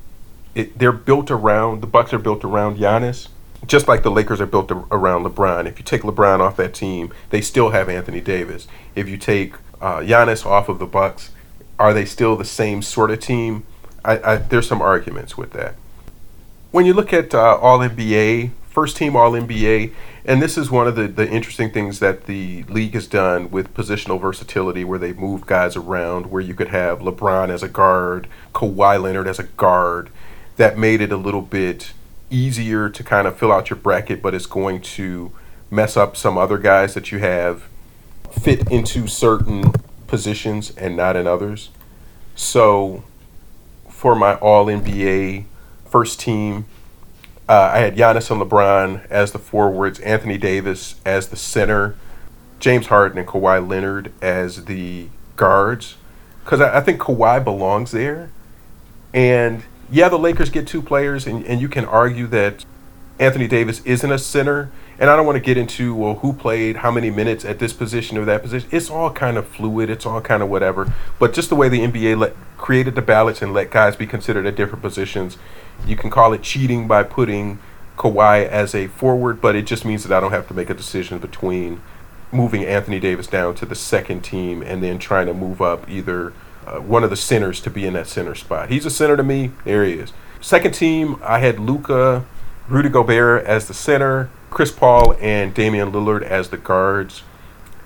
it, 0.55 0.79
they're 0.79 0.93
built 0.93 1.29
around 1.29 1.81
the 1.81 1.87
Bucks 1.87 2.13
are 2.13 2.19
built 2.19 2.45
around 2.45 2.77
Giannis 2.77 3.27
just 3.65 3.87
like 3.87 4.03
the 4.03 4.11
Lakers 4.11 4.41
are 4.41 4.45
built 4.45 4.71
around 4.71 5.23
LeBron. 5.23 5.67
If 5.67 5.79
you 5.79 5.85
take 5.85 6.01
LeBron 6.01 6.39
off 6.39 6.57
that 6.57 6.73
team, 6.73 7.13
they 7.29 7.41
still 7.41 7.69
have 7.69 7.89
Anthony 7.89 8.21
Davis. 8.21 8.67
If 8.95 9.07
you 9.07 9.17
take 9.17 9.53
uh, 9.81 9.99
Giannis 9.99 10.45
off 10.45 10.69
of 10.69 10.79
the 10.79 10.85
Bucks, 10.85 11.31
are 11.79 11.93
they 11.93 12.05
still 12.05 12.35
the 12.35 12.45
same 12.45 12.81
sort 12.81 13.11
of 13.11 13.19
team? 13.19 13.65
I, 14.03 14.33
I, 14.33 14.35
there's 14.37 14.67
some 14.67 14.81
arguments 14.81 15.37
with 15.37 15.51
that. 15.51 15.75
When 16.73 16.87
you 16.87 16.95
look 16.95 17.13
at 17.13 17.35
uh, 17.35 17.59
All 17.61 17.77
NBA, 17.77 18.49
first 18.67 18.97
team 18.97 19.15
All 19.15 19.33
NBA, 19.33 19.93
and 20.25 20.41
this 20.41 20.57
is 20.57 20.71
one 20.71 20.87
of 20.87 20.95
the, 20.95 21.07
the 21.07 21.29
interesting 21.29 21.69
things 21.69 21.99
that 21.99 22.25
the 22.25 22.63
league 22.63 22.95
has 22.95 23.05
done 23.05 23.51
with 23.51 23.75
positional 23.75 24.19
versatility, 24.19 24.83
where 24.83 24.97
they 24.97 25.13
move 25.13 25.45
guys 25.45 25.75
around, 25.75 26.31
where 26.31 26.41
you 26.41 26.55
could 26.55 26.69
have 26.69 26.97
LeBron 26.97 27.49
as 27.49 27.61
a 27.61 27.69
guard, 27.69 28.27
Kawhi 28.55 28.99
Leonard 28.99 29.27
as 29.27 29.37
a 29.37 29.43
guard. 29.43 30.09
That 30.57 30.75
made 30.75 30.99
it 30.99 31.11
a 31.11 31.15
little 31.15 31.43
bit 31.43 31.93
easier 32.31 32.89
to 32.89 33.03
kind 33.03 33.27
of 33.27 33.37
fill 33.37 33.51
out 33.51 33.69
your 33.69 33.77
bracket, 33.77 34.23
but 34.23 34.33
it's 34.33 34.47
going 34.47 34.81
to 34.81 35.31
mess 35.69 35.95
up 35.95 36.17
some 36.17 36.39
other 36.39 36.57
guys 36.57 36.95
that 36.95 37.11
you 37.11 37.19
have 37.19 37.69
fit 38.31 38.67
into 38.71 39.05
certain 39.05 39.73
positions 40.07 40.75
and 40.75 40.97
not 40.97 41.15
in 41.17 41.27
others. 41.27 41.69
So 42.33 43.03
for 43.87 44.15
my 44.15 44.37
All 44.37 44.65
NBA 44.65 45.45
first 45.93 46.19
team, 46.19 46.65
uh, 47.47 47.69
I 47.71 47.77
had 47.77 47.95
Giannis 47.95 48.31
and 48.31 48.41
LeBron 48.41 49.05
as 49.11 49.31
the 49.31 49.37
forwards, 49.37 49.99
Anthony 49.99 50.39
Davis 50.39 50.95
as 51.05 51.27
the 51.27 51.35
center, 51.35 51.95
James 52.59 52.87
Harden 52.87 53.19
and 53.19 53.27
Kawhi 53.27 53.65
Leonard 53.65 54.11
as 54.19 54.65
the 54.65 55.09
guards, 55.35 55.97
because 56.43 56.61
I, 56.61 56.79
I 56.79 56.81
think 56.81 56.99
Kawhi 56.99 57.43
belongs 57.43 57.91
there, 57.91 58.31
and 59.13 59.65
yeah, 59.91 60.09
the 60.09 60.17
Lakers 60.17 60.49
get 60.49 60.67
two 60.67 60.81
players, 60.81 61.27
and, 61.27 61.45
and 61.45 61.61
you 61.61 61.69
can 61.69 61.85
argue 61.85 62.25
that 62.25 62.65
Anthony 63.19 63.47
Davis 63.47 63.79
isn't 63.85 64.11
a 64.11 64.17
center. 64.17 64.71
And 64.99 65.09
I 65.09 65.15
don't 65.15 65.25
want 65.25 65.35
to 65.37 65.41
get 65.41 65.57
into 65.57 65.95
well 65.95 66.15
who 66.15 66.33
played 66.33 66.77
how 66.77 66.91
many 66.91 67.09
minutes 67.09 67.43
at 67.45 67.59
this 67.59 67.73
position 67.73 68.17
or 68.17 68.25
that 68.25 68.41
position. 68.41 68.69
It's 68.71 68.89
all 68.89 69.11
kind 69.11 69.37
of 69.37 69.47
fluid. 69.47 69.89
It's 69.89 70.05
all 70.05 70.21
kind 70.21 70.43
of 70.43 70.49
whatever. 70.49 70.93
But 71.19 71.33
just 71.33 71.49
the 71.49 71.55
way 71.55 71.69
the 71.69 71.79
NBA 71.79 72.17
let, 72.17 72.35
created 72.57 72.95
the 72.95 73.01
ballots 73.01 73.41
and 73.41 73.53
let 73.53 73.71
guys 73.71 73.95
be 73.95 74.05
considered 74.05 74.45
at 74.45 74.55
different 74.55 74.81
positions, 74.81 75.37
you 75.85 75.95
can 75.95 76.09
call 76.09 76.33
it 76.33 76.43
cheating 76.43 76.87
by 76.87 77.03
putting 77.03 77.59
Kawhi 77.97 78.47
as 78.47 78.73
a 78.73 78.87
forward, 78.87 79.41
but 79.41 79.55
it 79.55 79.65
just 79.65 79.85
means 79.85 80.03
that 80.03 80.15
I 80.15 80.19
don't 80.19 80.31
have 80.31 80.47
to 80.47 80.53
make 80.53 80.69
a 80.69 80.73
decision 80.73 81.19
between 81.19 81.81
moving 82.31 82.65
Anthony 82.65 82.99
Davis 82.99 83.27
down 83.27 83.55
to 83.55 83.65
the 83.65 83.75
second 83.75 84.21
team 84.21 84.61
and 84.63 84.81
then 84.81 84.97
trying 84.97 85.27
to 85.27 85.33
move 85.33 85.61
up 85.61 85.87
either 85.89 86.33
uh, 86.65 86.79
one 86.79 87.03
of 87.03 87.09
the 87.09 87.15
centers 87.15 87.59
to 87.61 87.69
be 87.69 87.85
in 87.85 87.93
that 87.93 88.07
center 88.07 88.35
spot. 88.35 88.69
He's 88.69 88.85
a 88.85 88.89
center 88.89 89.17
to 89.17 89.23
me. 89.23 89.51
There 89.63 89.83
he 89.83 89.93
is. 89.93 90.13
Second 90.41 90.73
team, 90.73 91.19
I 91.23 91.39
had 91.39 91.59
Luka, 91.59 92.25
Rudy 92.67 92.89
Gobert 92.89 93.45
as 93.45 93.67
the 93.67 93.73
center, 93.73 94.29
Chris 94.53 94.71
Paul 94.71 95.15
and 95.19 95.51
Damian 95.53 95.91
Lillard 95.91 96.21
as 96.21 96.49
the 96.49 96.57
guards, 96.57 97.23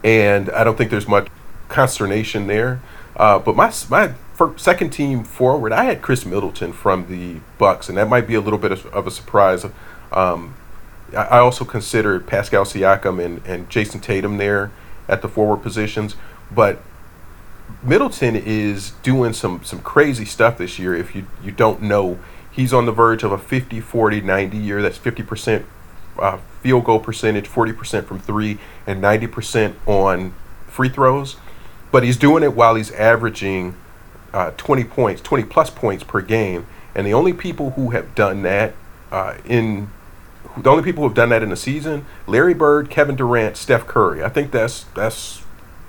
and 0.04 0.50
I 0.50 0.66
don't 0.66 0.78
think 0.78 0.92
there's 0.92 1.08
much 1.08 1.30
consternation 1.70 2.48
there. 2.48 2.82
Uh, 3.16 3.40
but 3.40 3.56
my 3.56 3.74
my 3.90 4.14
second 4.58 4.92
team 4.92 5.24
forward, 5.24 5.72
I 5.72 5.86
had 5.86 6.02
Khris 6.02 6.26
Middleton 6.26 6.74
from 6.74 7.08
the 7.08 7.40
Bucks, 7.58 7.88
and 7.88 7.98
that 7.98 8.10
might 8.10 8.28
be 8.28 8.36
a 8.36 8.42
little 8.42 8.60
bit 8.60 8.74
of, 8.74 8.86
of 8.88 9.08
a 9.08 9.12
surprise. 9.12 9.66
Um, 10.12 10.56
I, 11.14 11.24
I 11.24 11.40
also 11.40 11.64
considered 11.64 12.28
Pascal 12.28 12.66
Siakam 12.66 13.24
and, 13.24 13.42
and 13.48 13.70
Jayson 13.70 14.02
Tatum 14.02 14.38
there 14.38 14.72
at 15.08 15.22
the 15.22 15.30
forward 15.30 15.64
positions, 15.64 16.18
but 16.52 16.82
Middleton 17.82 18.36
is 18.36 18.92
doing 19.04 19.32
some 19.32 19.64
some 19.64 19.80
crazy 19.80 20.26
stuff 20.26 20.58
this 20.58 20.78
year. 20.78 20.94
If 20.94 21.16
you 21.16 21.28
you 21.42 21.54
don't 21.54 21.82
know, 21.82 22.20
he's 22.52 22.74
on 22.74 22.86
the 22.86 22.92
verge 22.92 23.24
of 23.24 23.32
a 23.32 23.38
50 23.38 23.80
40 23.80 24.20
90 24.20 24.58
year. 24.58 24.82
That's 24.82 25.00
50% 25.00 25.64
uh, 26.20 26.38
field 26.62 26.84
goal 26.86 27.00
percentage, 27.00 27.48
40% 27.48 28.06
from 28.06 28.20
3 28.20 28.58
and 28.86 29.02
90% 29.02 29.76
on 29.86 30.34
free 30.68 30.90
throws. 30.90 31.38
But 31.92 32.04
he's 32.04 32.18
doing 32.18 32.44
it 32.44 32.54
while 32.54 32.76
he's 32.76 32.92
averaging 32.92 33.76
uh, 34.34 34.52
20 34.52 34.84
points, 34.84 35.22
20 35.22 35.44
plus 35.46 35.70
points 35.70 36.04
per 36.04 36.22
game. 36.22 36.68
And 36.94 37.08
the 37.08 37.14
only 37.14 37.34
people 37.34 37.72
who 37.72 37.92
have 37.92 38.16
done 38.16 38.42
that 38.44 38.74
uh, 39.12 39.36
in 39.46 39.90
the 40.58 40.70
only 40.70 40.84
people 40.84 41.04
who 41.04 41.10
have 41.10 41.16
done 41.16 41.30
that 41.30 41.44
in 41.44 41.50
the 41.50 41.56
season, 41.56 42.06
Larry 42.26 42.54
Bird, 42.54 42.90
Kevin 42.90 43.16
Durant, 43.16 43.58
Steph 43.58 43.86
Curry. 43.86 44.24
I 44.24 44.30
think 44.30 44.52
that's 44.52 44.86
that's 44.96 45.44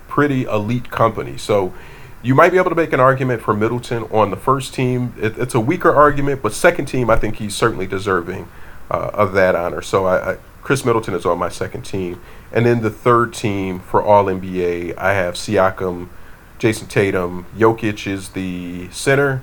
pretty 0.07 0.43
elite 0.43 0.91
company. 0.91 1.37
So 1.37 1.73
you 2.21 2.35
might 2.35 2.51
be 2.51 2.57
able 2.57 2.69
to 2.69 2.75
make 2.75 2.93
an 2.93 2.99
argument 2.99 3.41
for 3.41 3.53
Middleton 3.53 4.03
on 4.03 4.29
the 4.29 4.37
first 4.37 4.73
team. 4.73 5.13
It, 5.19 5.37
it's 5.37 5.55
a 5.55 5.59
weaker 5.59 5.93
argument, 5.93 6.41
but 6.41 6.53
second 6.53 6.85
team, 6.85 7.09
I 7.09 7.15
think 7.15 7.37
he's 7.37 7.55
certainly 7.55 7.87
deserving 7.87 8.47
uh, 8.89 9.11
of 9.13 9.33
that 9.33 9.55
honor. 9.55 9.81
So 9.81 10.05
I, 10.05 10.33
I, 10.33 10.37
Khris 10.61 10.85
Middleton 10.85 11.13
is 11.13 11.25
on 11.25 11.37
my 11.37 11.49
second 11.49 11.83
team. 11.83 12.21
And 12.51 12.65
then 12.65 12.81
the 12.81 12.89
third 12.89 13.33
team 13.33 13.79
for 13.79 14.01
All 14.01 14.25
NBA, 14.25 14.97
I 14.97 15.13
have 15.13 15.35
Siakam, 15.35 16.09
Jayson 16.57 16.87
Tatum, 16.87 17.45
Jokic 17.57 18.05
is 18.05 18.29
the 18.29 18.89
center, 18.91 19.41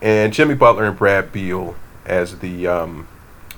and 0.00 0.32
Jimmy 0.32 0.54
Butler 0.54 0.84
and 0.84 0.96
Brad 0.96 1.32
Beal 1.32 1.74
as 2.04 2.38
the 2.38 2.66
um, 2.66 3.08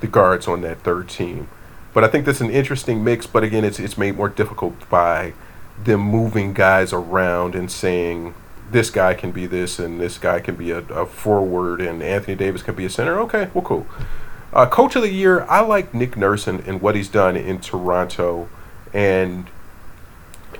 the 0.00 0.06
guards 0.06 0.46
on 0.46 0.60
that 0.62 0.80
third 0.80 1.08
team. 1.08 1.48
But 1.92 2.04
I 2.04 2.08
think 2.08 2.24
that's 2.24 2.40
an 2.40 2.50
interesting 2.50 3.04
mix. 3.04 3.26
But 3.26 3.44
again, 3.44 3.64
it's 3.64 3.78
it's 3.78 3.98
made 3.98 4.16
more 4.16 4.28
difficult 4.28 4.88
by 4.88 5.34
them 5.82 6.00
moving 6.00 6.52
guys 6.52 6.92
around 6.92 7.54
and 7.54 7.70
saying 7.70 8.34
this 8.70 8.90
guy 8.90 9.14
can 9.14 9.32
be 9.32 9.46
this 9.46 9.78
and 9.78 10.00
this 10.00 10.18
guy 10.18 10.40
can 10.40 10.54
be 10.54 10.70
a, 10.70 10.78
a 10.78 11.06
forward 11.06 11.80
and 11.80 12.02
Anthony 12.02 12.36
Davis 12.36 12.62
can 12.62 12.74
be 12.74 12.84
a 12.84 12.90
center. 12.90 13.18
Okay, 13.20 13.50
well, 13.54 13.64
cool. 13.64 13.86
Uh, 14.54 14.66
Coach 14.66 14.94
of 14.94 15.02
the 15.02 15.10
year, 15.10 15.44
I 15.48 15.62
like 15.62 15.92
Nick 15.92 16.16
Nurse 16.16 16.46
and, 16.46 16.60
and 16.60 16.80
what 16.80 16.94
he's 16.94 17.08
done 17.08 17.36
in 17.36 17.58
Toronto. 17.58 18.48
And 18.92 19.50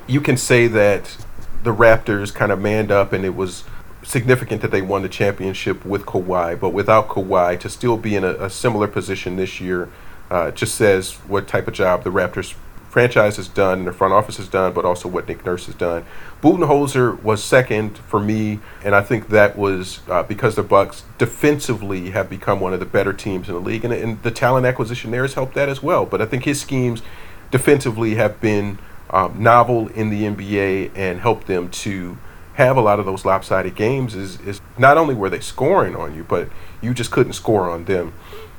you 0.09 0.21
can 0.21 0.37
say 0.37 0.67
that 0.67 1.17
the 1.63 1.73
Raptors 1.73 2.35
kind 2.35 2.51
of 2.51 2.61
manned 2.61 2.91
up 2.91 3.13
and 3.13 3.25
it 3.25 3.37
was 3.37 3.63
significant 4.03 4.63
that 4.63 4.73
they 4.73 4.83
won 4.83 5.03
the 5.03 5.09
championship 5.09 5.85
with 5.85 6.07
Kawhi, 6.07 6.59
but 6.59 6.71
without 6.71 7.09
Kawhi, 7.09 7.59
to 7.61 7.69
still 7.69 7.97
be 7.97 8.17
in 8.17 8.25
a, 8.25 8.35
a 8.35 8.51
similar 8.51 8.89
position 8.89 9.37
this 9.37 9.61
year 9.61 9.89
uh, 10.29 10.51
just 10.51 10.75
says 10.75 11.13
what 11.29 11.47
type 11.47 11.69
of 11.69 11.75
job 11.75 12.03
the 12.03 12.11
Raptors 12.11 12.55
franchise 12.95 13.39
has 13.39 13.49
done 13.49 13.81
and 13.81 13.89
the 13.89 13.93
front 13.93 14.15
office 14.15 14.37
has 14.37 14.47
done, 14.47 14.73
but 14.73 14.85
also 14.85 15.09
what 15.09 15.27
Nick 15.27 15.45
Nurse 15.45 15.67
has 15.67 15.75
done. 15.75 16.07
Budenholzer 16.41 17.21
was 17.25 17.43
second 17.43 17.99
for 17.99 18.21
me, 18.21 18.61
and 18.85 18.95
I 18.95 19.03
think 19.03 19.31
that 19.31 19.59
was 19.59 19.99
uh, 20.09 20.23
because 20.23 20.55
the 20.55 20.63
Bucks 20.63 21.03
defensively 21.19 22.11
have 22.11 22.31
become 22.31 22.61
one 22.61 22.73
of 22.73 22.79
the 22.79 22.87
better 22.87 23.13
teams 23.13 23.49
in 23.49 23.55
the 23.55 23.61
league, 23.61 23.85
and, 23.85 23.93
and, 23.93 24.23
the 24.23 24.31
talent 24.31 24.65
acquisition 24.65 25.11
there 25.11 25.23
has 25.23 25.35
helped 25.35 25.55
that 25.55 25.69
as 25.69 25.83
well. 25.83 26.07
But 26.07 26.23
I 26.23 26.27
think 26.27 26.45
his 26.45 26.61
schemes 26.61 27.03
defensively 27.51 28.15
have 28.15 28.41
been 28.41 28.79
um, 29.11 29.43
novel 29.43 29.89
in 29.89 30.11
the 30.11 30.23
NBA 30.23 30.93
and 30.95 31.19
helped 31.19 31.49
them 31.49 31.71
to 31.71 32.17
have 32.55 32.77
a 32.77 32.81
lot 32.81 33.01
of 33.01 33.07
those 33.07 33.25
lopsided 33.25 33.75
games. 33.75 34.15
Is 34.15 34.41
is 34.43 34.61
not 34.79 34.97
only 34.97 35.17
were 35.17 35.31
they 35.31 35.41
scoring 35.41 35.97
on 35.97 36.15
you, 36.15 36.23
but 36.23 36.49
you 36.81 36.95
just 36.95 37.11
couldn't 37.11 37.33
score 37.33 37.69
on 37.69 37.87
them. 37.87 38.13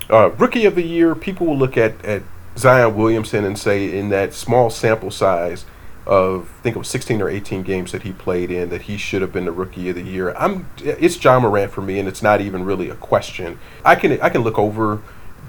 Uh, 0.09 0.31
rookie 0.31 0.65
of 0.65 0.75
the 0.75 0.83
year, 0.83 1.15
people 1.15 1.47
will 1.47 1.57
look 1.57 1.77
at, 1.77 2.03
at 2.03 2.21
Zion 2.57 2.95
Williamson 2.95 3.45
and 3.45 3.57
say 3.57 3.97
in 3.97 4.09
that 4.09 4.33
small 4.33 4.69
sample 4.69 5.11
size 5.11 5.65
of 6.05 6.53
I 6.59 6.61
think 6.61 6.75
it 6.75 6.79
was 6.79 6.87
16 6.87 7.21
or 7.21 7.29
18 7.29 7.63
games 7.63 7.91
that 7.91 8.03
he 8.03 8.11
played 8.11 8.51
in 8.51 8.69
that 8.69 8.83
he 8.83 8.97
should 8.97 9.21
have 9.21 9.33
been 9.33 9.45
the 9.45 9.51
rookie 9.51 9.89
of 9.89 9.95
the 9.95 10.03
year. 10.03 10.35
I'm 10.35 10.69
it's 10.77 11.21
Ja 11.23 11.39
Morant 11.39 11.71
for 11.71 11.81
me 11.81 11.99
and 11.99 12.07
it's 12.07 12.21
not 12.21 12.41
even 12.41 12.63
really 12.63 12.89
a 12.89 12.95
question. 12.95 13.59
I 13.83 13.95
can 13.95 14.19
I 14.21 14.29
can 14.29 14.41
look 14.41 14.59
over 14.59 15.01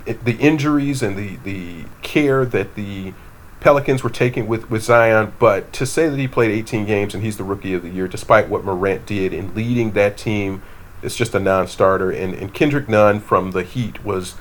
the 0.05 0.37
injuries 0.39 1.03
and 1.03 1.17
the 1.17 1.37
the 1.37 1.85
care 2.03 2.45
that 2.45 2.75
the 2.75 3.13
Pelicans 3.61 4.05
were 4.05 4.11
taking 4.11 4.47
with, 4.47 4.71
with 4.71 4.85
Zion, 4.85 5.33
but 5.39 5.73
to 5.73 5.87
say 5.87 6.09
that 6.09 6.17
he 6.19 6.29
played 6.29 6.53
18 6.53 6.85
games 6.85 7.15
and 7.15 7.25
he's 7.25 7.37
the 7.37 7.43
rookie 7.43 7.75
of 7.75 7.83
the 7.83 7.89
year, 7.89 8.07
despite 8.07 8.49
what 8.49 8.65
Morant 8.65 9.07
did 9.07 9.33
in 9.33 9.55
leading 9.55 9.93
that 9.93 10.17
team, 10.17 10.63
it's 11.03 11.17
just 11.17 11.35
a 11.35 11.41
non-starter. 11.41 12.13
And, 12.13 12.35
and 12.35 12.55
Kendrick 12.55 12.89
Nunn 12.89 13.19
from 13.19 13.53
the 13.53 13.65
Heat 13.65 14.05
was 14.05 14.37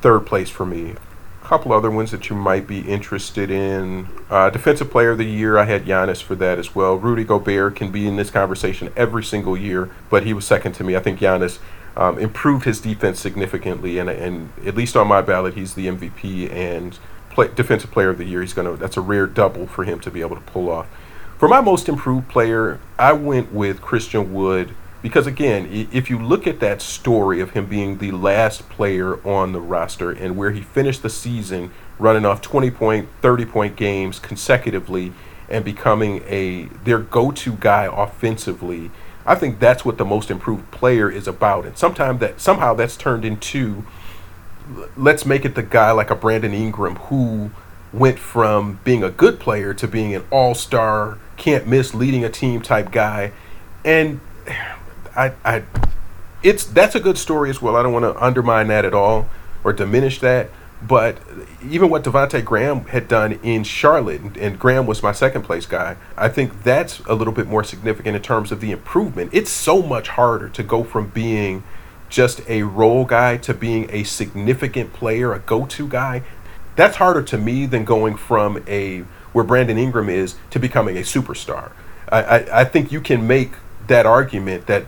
third 0.00 0.20
place 0.20 0.48
for 0.48 0.64
me 0.64 0.94
couple 1.50 1.72
other 1.72 1.90
ones 1.90 2.12
that 2.12 2.30
you 2.30 2.36
might 2.36 2.64
be 2.64 2.82
interested 2.82 3.50
in. 3.50 4.06
Uh, 4.30 4.48
Defensive 4.50 4.88
Player 4.88 5.10
of 5.10 5.18
the 5.18 5.24
Year, 5.24 5.58
I 5.58 5.64
had 5.64 5.84
Giannis 5.84 6.22
for 6.22 6.36
that 6.36 6.60
as 6.60 6.76
well. 6.76 6.94
Rudy 6.94 7.24
Gobert 7.24 7.74
can 7.74 7.90
be 7.90 8.06
in 8.06 8.14
this 8.14 8.30
conversation 8.30 8.92
every 8.94 9.24
single 9.24 9.56
year, 9.56 9.90
but 10.10 10.24
he 10.24 10.32
was 10.32 10.46
second 10.46 10.74
to 10.74 10.84
me. 10.84 10.94
I 10.94 11.00
think 11.00 11.18
Giannis 11.18 11.58
um, 11.96 12.20
improved 12.20 12.66
his 12.66 12.80
defense 12.80 13.18
significantly, 13.18 13.98
and, 13.98 14.08
and 14.08 14.52
at 14.64 14.76
least 14.76 14.94
on 14.94 15.08
my 15.08 15.22
ballot, 15.22 15.54
he's 15.54 15.74
the 15.74 15.88
MVP 15.88 16.52
and 16.52 16.96
play, 17.30 17.48
Defensive 17.48 17.90
Player 17.90 18.10
of 18.10 18.18
the 18.18 18.26
Year. 18.26 18.42
He's 18.42 18.54
gonna 18.54 18.76
that's 18.76 18.96
a 18.96 19.00
rare 19.00 19.26
double 19.26 19.66
for 19.66 19.82
him 19.82 19.98
to 20.02 20.10
be 20.12 20.20
able 20.20 20.36
to 20.36 20.42
pull 20.42 20.70
off. 20.70 20.86
For 21.36 21.48
my 21.48 21.60
most 21.60 21.88
improved 21.88 22.28
player, 22.28 22.78
I 22.96 23.12
went 23.12 23.52
with 23.52 23.82
Christian 23.82 24.32
Wood 24.32 24.76
because 25.02 25.26
again, 25.26 25.68
if 25.92 26.10
you 26.10 26.18
look 26.18 26.46
at 26.46 26.60
that 26.60 26.82
story 26.82 27.40
of 27.40 27.50
him 27.50 27.66
being 27.66 27.98
the 27.98 28.10
last 28.10 28.68
player 28.68 29.26
on 29.26 29.52
the 29.52 29.60
roster 29.60 30.10
and 30.10 30.36
where 30.36 30.50
he 30.50 30.60
finished 30.60 31.02
the 31.02 31.10
season 31.10 31.70
running 31.98 32.24
off 32.24 32.42
20 32.42 32.70
point, 32.70 33.08
30 33.22 33.44
point 33.46 33.76
games 33.76 34.18
consecutively 34.18 35.12
and 35.48 35.64
becoming 35.64 36.22
a 36.26 36.64
their 36.84 36.98
go-to 36.98 37.52
guy 37.52 37.88
offensively, 37.90 38.90
I 39.24 39.34
think 39.34 39.58
that's 39.58 39.84
what 39.84 39.98
the 39.98 40.04
most 40.04 40.30
improved 40.30 40.70
player 40.70 41.10
is 41.10 41.26
about. 41.26 41.64
And 41.64 41.76
sometimes 41.76 42.20
that 42.20 42.40
somehow 42.40 42.74
that's 42.74 42.96
turned 42.96 43.24
into 43.24 43.84
let's 44.96 45.26
make 45.26 45.44
it 45.44 45.54
the 45.54 45.62
guy 45.62 45.90
like 45.90 46.10
a 46.10 46.14
Brandon 46.14 46.52
Ingram 46.52 46.96
who 46.96 47.50
went 47.92 48.18
from 48.18 48.78
being 48.84 49.02
a 49.02 49.10
good 49.10 49.40
player 49.40 49.74
to 49.74 49.88
being 49.88 50.14
an 50.14 50.24
all-star, 50.30 51.18
can't 51.36 51.66
miss 51.66 51.92
leading 51.92 52.24
a 52.24 52.28
team 52.28 52.62
type 52.62 52.92
guy. 52.92 53.32
And 53.84 54.20
I, 55.20 55.32
I, 55.44 55.62
it's 56.42 56.64
that's 56.64 56.94
a 56.94 57.00
good 57.00 57.18
story 57.18 57.50
as 57.50 57.60
well. 57.60 57.76
I 57.76 57.82
don't 57.82 57.92
want 57.92 58.04
to 58.04 58.24
undermine 58.24 58.68
that 58.68 58.84
at 58.84 58.94
all 58.94 59.28
or 59.62 59.72
diminish 59.72 60.20
that. 60.20 60.48
But 60.82 61.18
even 61.68 61.90
what 61.90 62.04
Devonte 62.04 62.42
Graham 62.42 62.86
had 62.86 63.06
done 63.06 63.32
in 63.42 63.64
Charlotte, 63.64 64.38
and, 64.38 64.58
Graham 64.58 64.86
was 64.86 65.02
my 65.02 65.12
second 65.12 65.42
place 65.42 65.66
guy, 65.66 65.96
I 66.16 66.30
think 66.30 66.62
that's 66.62 67.00
a 67.00 67.14
little 67.14 67.34
bit 67.34 67.46
more 67.46 67.62
significant 67.62 68.16
in 68.16 68.22
terms 68.22 68.50
of 68.50 68.62
the 68.62 68.70
improvement. 68.72 69.28
It's 69.34 69.50
so 69.50 69.82
much 69.82 70.08
harder 70.08 70.48
to 70.48 70.62
go 70.62 70.82
from 70.82 71.10
being 71.10 71.64
just 72.08 72.40
a 72.48 72.62
role 72.62 73.04
guy 73.04 73.36
to 73.36 73.52
being 73.52 73.90
a 73.90 74.04
significant 74.04 74.94
player, 74.94 75.34
a 75.34 75.40
go-to 75.40 75.86
guy. 75.86 76.22
That's 76.76 76.96
harder 76.96 77.22
to 77.24 77.36
me 77.36 77.66
than 77.66 77.84
going 77.84 78.16
from 78.16 78.64
a 78.66 79.00
where 79.32 79.44
Brandon 79.44 79.76
Ingram 79.76 80.08
is 80.08 80.36
to 80.48 80.58
becoming 80.58 80.96
a 80.96 81.02
superstar. 81.02 81.72
I, 82.08 82.22
I, 82.22 82.60
I 82.60 82.64
think 82.64 82.90
you 82.90 83.02
can 83.02 83.26
make 83.26 83.52
that 83.86 84.06
argument 84.06 84.66
that 84.66 84.86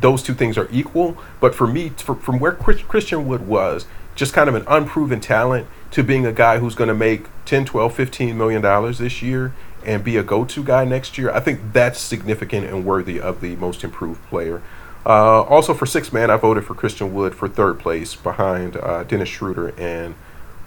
those 0.00 0.22
two 0.22 0.34
things 0.34 0.56
are 0.56 0.68
equal. 0.70 1.16
But 1.40 1.54
for 1.54 1.66
me, 1.66 1.90
for, 1.90 2.14
from 2.14 2.38
where 2.38 2.52
Chris, 2.52 2.82
Christian 2.82 3.26
Wood 3.26 3.46
was, 3.46 3.86
just 4.14 4.32
kind 4.32 4.48
of 4.48 4.54
an 4.54 4.64
unproven 4.66 5.20
talent 5.20 5.66
to 5.92 6.02
being 6.02 6.26
a 6.26 6.32
guy 6.32 6.58
who's 6.58 6.74
going 6.74 6.88
to 6.88 6.94
make 6.94 7.26
10, 7.44 7.64
12, 7.64 7.94
15 7.94 8.36
million 8.36 8.60
dollars 8.60 8.98
this 8.98 9.22
year 9.22 9.54
and 9.84 10.04
be 10.04 10.16
a 10.16 10.22
go-to 10.22 10.62
guy 10.62 10.84
next 10.84 11.16
year, 11.16 11.30
I 11.30 11.40
think 11.40 11.72
that's 11.72 11.98
significant 12.00 12.66
and 12.66 12.84
worthy 12.84 13.20
of 13.20 13.40
the 13.40 13.56
most 13.56 13.84
improved 13.84 14.20
player. 14.26 14.60
Uh, 15.06 15.42
also 15.42 15.72
for 15.72 15.86
six 15.86 16.12
man, 16.12 16.30
I 16.30 16.36
voted 16.36 16.64
for 16.64 16.74
Christian 16.74 17.14
Wood 17.14 17.34
for 17.34 17.48
third 17.48 17.78
place 17.78 18.14
behind 18.14 18.76
uh, 18.76 19.04
Dennis 19.04 19.28
Schroeder 19.28 19.68
and 19.78 20.14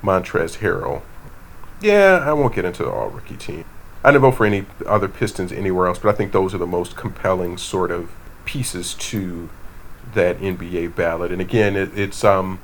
Montrezl 0.01 0.57
Harrell. 0.59 1.01
Yeah, 1.82 2.23
I 2.25 2.34
won't 2.34 2.55
get 2.55 2.65
into 2.65 2.84
the 2.84 2.89
all 2.89 3.09
rookie 3.09 3.36
team. 3.36 3.65
I 4.03 4.11
didn't 4.11 4.21
vote 4.21 4.32
for 4.32 4.45
any 4.45 4.65
other 4.88 5.07
Pistons 5.07 5.51
anywhere 5.51 5.88
else, 5.88 5.99
but 5.99 6.09
I 6.09 6.17
think 6.17 6.32
those 6.32 6.55
are 6.55 6.57
the 6.57 6.65
most 6.65 6.95
compelling 6.95 7.57
sort 7.57 7.91
of 7.91 8.09
pieces 8.45 8.93
to 8.95 9.49
that 10.13 10.39
NBA 10.39 10.95
ballot. 10.95 11.31
And 11.31 11.41
again, 11.41 11.75
it, 11.75 11.97
it's 11.97 12.23
um, 12.23 12.59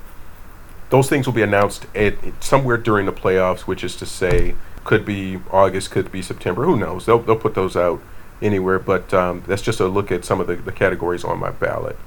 those 0.89 1.09
things 1.09 1.25
will 1.25 1.33
be 1.33 1.41
announced 1.41 1.85
at 1.95 2.15
somewhere 2.43 2.77
during 2.77 3.05
the 3.05 3.11
playoffs, 3.11 3.61
which 3.61 3.83
is 3.83 3.95
to 3.97 4.05
say, 4.05 4.55
could 4.83 5.05
be 5.05 5.39
August, 5.51 5.91
could 5.91 6.11
be 6.11 6.21
September. 6.21 6.65
Who 6.65 6.77
knows? 6.77 7.05
They'll 7.05 7.19
they'll 7.19 7.35
put 7.35 7.55
those 7.55 7.75
out 7.75 8.01
anywhere. 8.41 8.79
But 8.79 9.13
um, 9.13 9.43
that's 9.45 9.61
just 9.61 9.79
a 9.79 9.87
look 9.87 10.11
at 10.11 10.25
some 10.25 10.39
of 10.39 10.47
the, 10.47 10.55
the 10.55 10.71
categories 10.71 11.23
on 11.23 11.39
my 11.39 11.51
ballot. 11.51 11.97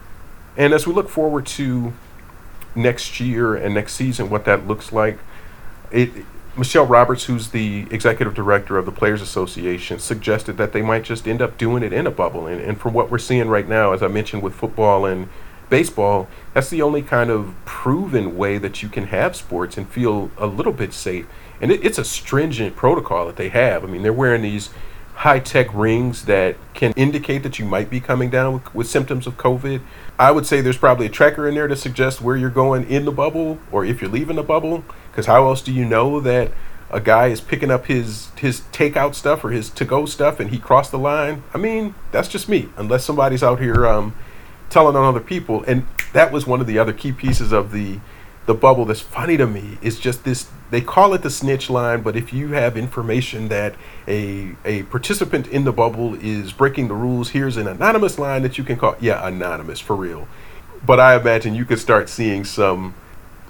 And 0.56 0.72
as 0.72 0.86
we 0.86 0.92
look 0.92 1.08
forward 1.08 1.46
to 1.46 1.92
next 2.74 3.20
year 3.20 3.54
and 3.54 3.74
next 3.74 3.94
season, 3.94 4.30
what 4.30 4.44
that 4.46 4.66
looks 4.66 4.92
like, 4.92 5.18
it 5.90 6.10
Michelle 6.56 6.86
Roberts, 6.86 7.24
who's 7.24 7.48
the 7.48 7.86
executive 7.90 8.34
director 8.34 8.76
of 8.76 8.84
the 8.84 8.92
Players 8.92 9.22
Association, 9.22 9.98
suggested 9.98 10.56
that 10.56 10.72
they 10.72 10.82
might 10.82 11.04
just 11.04 11.28
end 11.28 11.40
up 11.40 11.56
doing 11.56 11.82
it 11.82 11.92
in 11.92 12.06
a 12.06 12.10
bubble. 12.10 12.46
And, 12.46 12.60
and 12.60 12.80
from 12.80 12.92
what 12.92 13.10
we're 13.10 13.18
seeing 13.18 13.48
right 13.48 13.68
now, 13.68 13.92
as 13.92 14.02
I 14.02 14.08
mentioned 14.08 14.42
with 14.42 14.54
football 14.54 15.06
and 15.06 15.28
baseball, 15.68 16.28
that's 16.52 16.68
the 16.68 16.82
only 16.82 17.02
kind 17.02 17.30
of 17.30 17.54
proven 17.64 18.36
way 18.36 18.58
that 18.58 18.82
you 18.82 18.88
can 18.88 19.06
have 19.06 19.36
sports 19.36 19.76
and 19.76 19.88
feel 19.88 20.30
a 20.36 20.46
little 20.46 20.72
bit 20.72 20.92
safe. 20.92 21.26
And 21.60 21.70
it, 21.70 21.84
it's 21.84 21.98
a 21.98 22.04
stringent 22.04 22.74
protocol 22.74 23.26
that 23.26 23.36
they 23.36 23.48
have. 23.50 23.84
I 23.84 23.86
mean, 23.86 24.02
they're 24.02 24.12
wearing 24.12 24.42
these 24.42 24.70
high 25.14 25.38
tech 25.38 25.72
rings 25.74 26.24
that 26.24 26.56
can 26.72 26.92
indicate 26.96 27.42
that 27.42 27.58
you 27.58 27.64
might 27.64 27.90
be 27.90 28.00
coming 28.00 28.30
down 28.30 28.54
with, 28.54 28.74
with, 28.74 28.86
symptoms 28.88 29.26
of 29.26 29.36
COVID. 29.36 29.82
I 30.18 30.30
would 30.30 30.46
say 30.46 30.62
there's 30.62 30.78
probably 30.78 31.06
a 31.06 31.10
tracker 31.10 31.46
in 31.46 31.54
there 31.54 31.68
to 31.68 31.76
suggest 31.76 32.22
where 32.22 32.36
you're 32.36 32.48
going 32.48 32.84
in 32.88 33.04
the 33.04 33.12
bubble 33.12 33.58
or 33.70 33.84
if 33.84 34.00
you're 34.00 34.10
leaving 34.10 34.36
the 34.36 34.42
bubble. 34.42 34.82
Because 35.10 35.26
how 35.26 35.46
else 35.46 35.60
do 35.62 35.72
you 35.72 35.84
know 35.84 36.20
that 36.20 36.52
a 36.90 37.00
guy 37.00 37.28
is 37.28 37.40
picking 37.40 37.70
up 37.70 37.86
his 37.86 38.28
his 38.36 38.62
takeout 38.72 39.14
stuff 39.14 39.44
or 39.44 39.50
his 39.50 39.70
to 39.70 39.84
go 39.84 40.06
stuff 40.06 40.40
and 40.40 40.50
he 40.50 40.58
crossed 40.58 40.90
the 40.90 40.98
line? 40.98 41.42
I 41.54 41.58
mean, 41.58 41.94
that's 42.12 42.28
just 42.28 42.48
me. 42.48 42.68
Unless 42.76 43.04
somebody's 43.04 43.42
out 43.42 43.60
here 43.60 43.86
um, 43.86 44.14
telling 44.70 44.96
on 44.96 45.04
other 45.04 45.20
people. 45.20 45.64
And 45.64 45.86
that 46.12 46.32
was 46.32 46.46
one 46.46 46.60
of 46.60 46.66
the 46.66 46.78
other 46.78 46.92
key 46.92 47.12
pieces 47.12 47.52
of 47.52 47.72
the 47.72 48.00
the 48.46 48.54
bubble 48.54 48.84
that's 48.84 49.00
funny 49.00 49.36
to 49.36 49.46
me 49.46 49.78
is 49.82 50.00
just 50.00 50.24
this 50.24 50.48
they 50.70 50.80
call 50.80 51.14
it 51.14 51.22
the 51.22 51.30
snitch 51.30 51.68
line 51.68 52.02
but 52.02 52.16
if 52.16 52.32
you 52.32 52.48
have 52.48 52.76
information 52.76 53.48
that 53.48 53.74
a 54.08 54.56
a 54.64 54.82
participant 54.84 55.46
in 55.48 55.62
the 55.62 55.72
bubble 55.72 56.14
is 56.14 56.52
breaking 56.52 56.88
the 56.88 56.94
rules 56.94 57.28
here's 57.28 57.56
an 57.56 57.68
anonymous 57.68 58.18
line 58.18 58.42
that 58.42 58.58
you 58.58 58.64
can 58.64 58.76
call 58.76 58.96
yeah 58.98 59.24
anonymous 59.24 59.78
for 59.78 59.94
real 59.94 60.26
but 60.84 60.98
i 60.98 61.14
imagine 61.14 61.54
you 61.54 61.64
could 61.64 61.78
start 61.78 62.08
seeing 62.08 62.42
some 62.44 62.94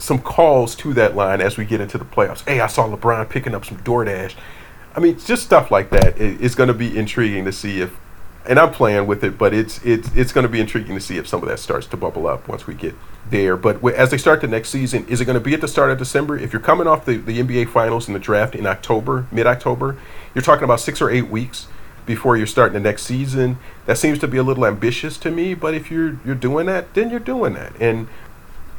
some 0.01 0.20
calls 0.20 0.74
to 0.74 0.92
that 0.94 1.14
line 1.14 1.40
as 1.40 1.57
we 1.57 1.64
get 1.64 1.80
into 1.80 1.98
the 1.98 2.05
playoffs 2.05 2.46
hey 2.48 2.61
i 2.61 2.66
saw 2.66 2.88
lebron 2.88 3.28
picking 3.28 3.55
up 3.55 3.64
some 3.64 3.78
doordash 3.78 4.34
i 4.94 5.01
mean 5.01 5.18
just 5.18 5.42
stuff 5.42 5.70
like 5.70 5.90
that 5.90 6.18
it's 6.20 6.55
going 6.55 6.68
to 6.68 6.74
be 6.74 6.96
intriguing 6.96 7.44
to 7.44 7.53
see 7.53 7.80
if 7.80 7.96
and 8.46 8.59
i'm 8.59 8.72
playing 8.72 9.07
with 9.07 9.22
it 9.22 9.36
but 9.36 9.53
it's 9.53 9.84
it's 9.84 10.11
it's 10.16 10.32
going 10.32 10.44
to 10.44 10.48
be 10.48 10.61
intriguing 10.61 10.94
to 10.94 11.01
see 11.01 11.16
if 11.16 11.28
some 11.28 11.42
of 11.42 11.48
that 11.48 11.59
starts 11.59 11.86
to 11.86 11.96
bubble 11.96 12.26
up 12.26 12.48
once 12.48 12.66
we 12.66 12.74
get 12.74 12.94
there. 13.30 13.57
But 13.57 13.84
as 13.94 14.11
they 14.11 14.18
start 14.18 14.40
the 14.40 14.48
next 14.48 14.70
season, 14.70 15.07
is 15.09 15.20
it 15.20 15.24
going 15.24 15.34
to 15.34 15.44
be 15.44 15.55
at 15.55 15.61
the 15.61 15.68
start 15.68 15.90
of 15.90 15.98
December? 15.98 16.38
If 16.38 16.53
you're 16.53 16.62
coming 16.62 16.86
off 16.86 17.05
the, 17.05 17.16
the 17.16 17.40
NBA 17.40 17.70
Finals 17.70 18.07
and 18.07 18.14
the 18.14 18.20
draft 18.20 18.55
in 18.55 18.66
October, 18.66 19.26
mid 19.30 19.46
October, 19.46 19.96
you're 20.34 20.42
talking 20.42 20.64
about 20.64 20.80
six 20.80 21.01
or 21.01 21.11
eight 21.11 21.28
weeks 21.28 21.66
before 22.07 22.36
you're 22.36 22.46
starting 22.46 22.74
the 22.74 22.88
next 22.88 23.03
season. 23.03 23.59
That 23.86 23.98
seems 23.98 24.18
to 24.20 24.28
be 24.28 24.38
a 24.38 24.42
little 24.42 24.66
ambitious 24.66 25.16
to 25.18 25.30
me. 25.30 25.55
But 25.55 25.74
if 25.74 25.90
you're 25.90 26.18
you're 26.24 26.34
doing 26.34 26.66
that, 26.66 26.94
then 26.94 27.11
you're 27.11 27.20
doing 27.20 27.55
that, 27.55 27.72
and 27.80 28.09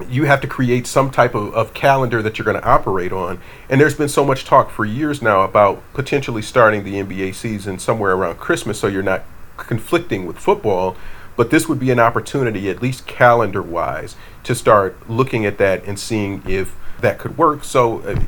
you 0.10 0.26
have 0.26 0.42
to 0.42 0.48
create 0.48 0.88
some 0.88 1.12
type 1.12 1.36
of, 1.36 1.54
of 1.54 1.74
calendar 1.74 2.22
that 2.22 2.38
you're 2.38 2.46
going 2.46 2.60
to 2.60 2.68
operate 2.68 3.12
on. 3.12 3.40
And 3.70 3.80
there's 3.80 3.96
been 3.96 4.10
so 4.10 4.26
much 4.26 4.46
talk 4.46 4.70
for 4.70 4.86
years 4.86 5.22
now 5.22 5.42
about 5.42 5.82
potentially 5.94 6.42
starting 6.42 6.84
the 6.84 6.96
NBA 6.96 7.36
season 7.36 7.80
somewhere 7.80 8.14
around 8.14 8.38
Christmas, 8.38 8.80
so 8.80 8.88
you're 8.88 9.04
not 9.04 9.24
conflicting 9.58 10.26
with 10.26 10.38
football 10.38 10.98
But 11.36 11.50
this 11.50 11.68
would 11.70 11.80
be 11.80 11.92
an 11.92 12.00
opportunity, 12.00 12.70
at 12.70 12.82
least 12.82 13.08
calendar 13.08 13.62
wise, 13.62 14.16
to 14.44 14.54
start 14.54 15.10
looking 15.10 15.46
at 15.46 15.58
that 15.60 15.84
and 15.86 15.98
seeing 15.98 16.44
if 16.46 16.76
that 17.00 17.20
could 17.20 17.38
work. 17.38 17.64
So 17.64 18.02
uh, 18.02 18.24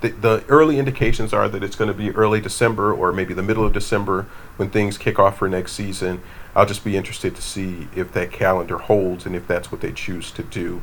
the, 0.00 0.10
the 0.10 0.44
early 0.48 0.78
indications 0.78 1.32
are 1.32 1.48
that 1.48 1.62
it's 1.62 1.76
going 1.76 1.88
to 1.88 1.94
be 1.94 2.10
early 2.10 2.40
December 2.40 2.92
or 2.92 3.12
maybe 3.12 3.32
the 3.32 3.42
middle 3.42 3.64
of 3.64 3.72
December 3.72 4.26
when 4.56 4.70
things 4.70 4.98
kick 4.98 5.18
off 5.18 5.38
for 5.38 5.48
next 5.48 5.72
season. 5.72 6.20
I'll 6.54 6.66
just 6.66 6.84
be 6.84 6.96
interested 6.96 7.34
to 7.36 7.42
see 7.42 7.88
if 7.94 8.12
that 8.12 8.32
calendar 8.32 8.78
holds 8.78 9.24
and 9.24 9.34
if 9.34 9.46
that's 9.46 9.72
what 9.72 9.80
they 9.80 9.92
choose 9.92 10.30
to 10.32 10.42
do. 10.42 10.82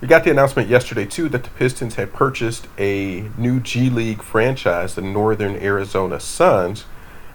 We 0.00 0.08
got 0.08 0.24
the 0.24 0.30
announcement 0.30 0.68
yesterday, 0.68 1.06
too, 1.06 1.28
that 1.30 1.44
the 1.44 1.50
Pistons 1.50 1.94
had 1.94 2.12
purchased 2.12 2.66
a 2.78 3.30
new 3.38 3.60
G 3.60 3.88
League 3.88 4.22
franchise, 4.22 4.94
the 4.94 5.02
Northern 5.02 5.56
Arizona 5.56 6.20
Suns. 6.20 6.84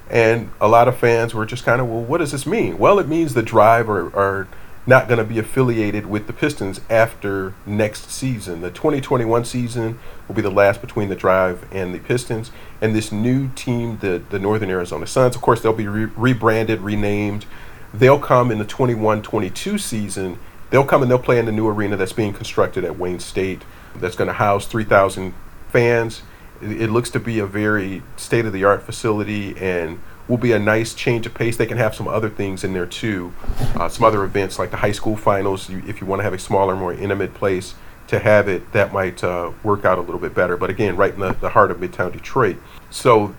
And 0.10 0.51
a 0.60 0.68
lot 0.68 0.88
of 0.88 0.97
fans 0.97 1.34
were 1.34 1.45
just 1.45 1.64
kind 1.64 1.80
of, 1.80 1.88
well, 1.88 2.01
what 2.01 2.18
does 2.18 2.32
this 2.32 2.45
mean? 2.45 2.78
Well, 2.78 2.99
it 2.99 3.07
means 3.07 3.34
the 3.34 3.43
Drive 3.43 3.89
are, 3.89 4.16
are 4.16 4.47
not 4.86 5.07
going 5.07 5.20
to 5.20 5.24
be 5.24 5.38
affiliated 5.38 6.07
with 6.07 6.28
the 6.28 6.34
Pistons 6.34 6.82
after 6.89 7.53
next 7.66 8.10
season. 8.10 8.62
The 8.62 8.72
2021 8.72 9.45
season 9.45 9.99
will 10.28 10.36
be 10.36 10.41
the 10.41 10.49
last 10.49 10.82
between 10.82 11.10
the 11.10 11.16
Drive 11.16 11.66
and 11.72 11.93
the 11.93 11.99
Pistons. 11.99 12.51
And 12.82 12.95
this 12.95 13.12
new 13.12 13.49
team, 13.49 13.99
the, 13.99 14.22
the 14.30 14.39
Northern 14.39 14.70
Arizona 14.70 15.05
Suns, 15.05 15.36
of 15.36 15.41
course, 15.41 15.62
they'll 15.62 15.74
be 15.74 15.88
re- 15.88 16.12
rebranded, 16.16 16.82
renamed. 16.82 17.45
They'll 17.93 18.20
come 18.20 18.51
in 18.51 18.57
the 18.57 18.66
21 18.66 19.22
22 19.22 19.78
season. 19.78 20.39
They'll 20.70 20.86
come 20.86 21.02
and 21.02 21.10
they'll 21.10 21.20
play 21.20 21.40
in 21.40 21.46
the 21.46 21.52
new 21.52 21.68
arena 21.68 21.98
that's 21.98 22.14
being 22.14 22.34
constructed 22.34 22.84
at 22.84 22.98
Wayne 22.98 23.20
State 23.20 23.64
that's 23.96 24.16
going 24.16 24.28
to 24.28 24.34
house 24.34 24.66
3,000 24.68 25.34
fans. 25.70 26.22
It, 26.62 26.90
looks 26.90 27.10
to 27.12 27.20
be 27.20 27.40
a 27.40 27.46
very 27.46 28.04
state 28.18 28.46
of 28.46 28.54
the 28.54 28.66
art 28.66 28.84
facility 28.84 29.58
and 29.58 30.00
will 30.28 30.38
be 30.38 30.52
a 30.52 30.60
nice 30.60 30.94
change 30.94 31.26
of 31.26 31.34
pace. 31.34 31.58
They 31.58 31.66
can 31.66 31.78
have 31.78 31.96
some 31.96 32.08
other 32.08 32.30
things 32.30 32.64
in 32.64 32.74
there 32.74 32.86
too, 32.86 33.34
uh, 33.76 33.88
some 33.90 34.04
other 34.04 34.24
events 34.24 34.60
like 34.60 34.70
the 34.70 34.78
high 34.78 34.92
school 34.92 35.16
finals. 35.16 35.70
If 35.70 36.02
you 36.02 36.08
want 36.08 36.20
to 36.20 36.24
have 36.24 36.34
a 36.34 36.40
smaller, 36.40 36.76
more 36.76 36.94
intimate 36.94 37.34
place 37.34 37.76
to 38.08 38.20
have 38.20 38.48
it, 38.48 38.72
that 38.74 38.92
might 38.92 39.24
uh, 39.24 39.52
work 39.64 39.86
out 39.86 39.98
a 39.98 40.02
little 40.02 40.20
bit 40.20 40.36
better. 40.36 40.58
But 40.58 40.70
again, 40.70 40.98
right 40.98 41.14
in 41.14 41.20
the, 41.20 41.34
the 41.34 41.50
heart 41.50 41.72
of 41.72 41.78
Midtown 41.78 42.12
Detroit. 42.12 42.58
So 42.90 43.34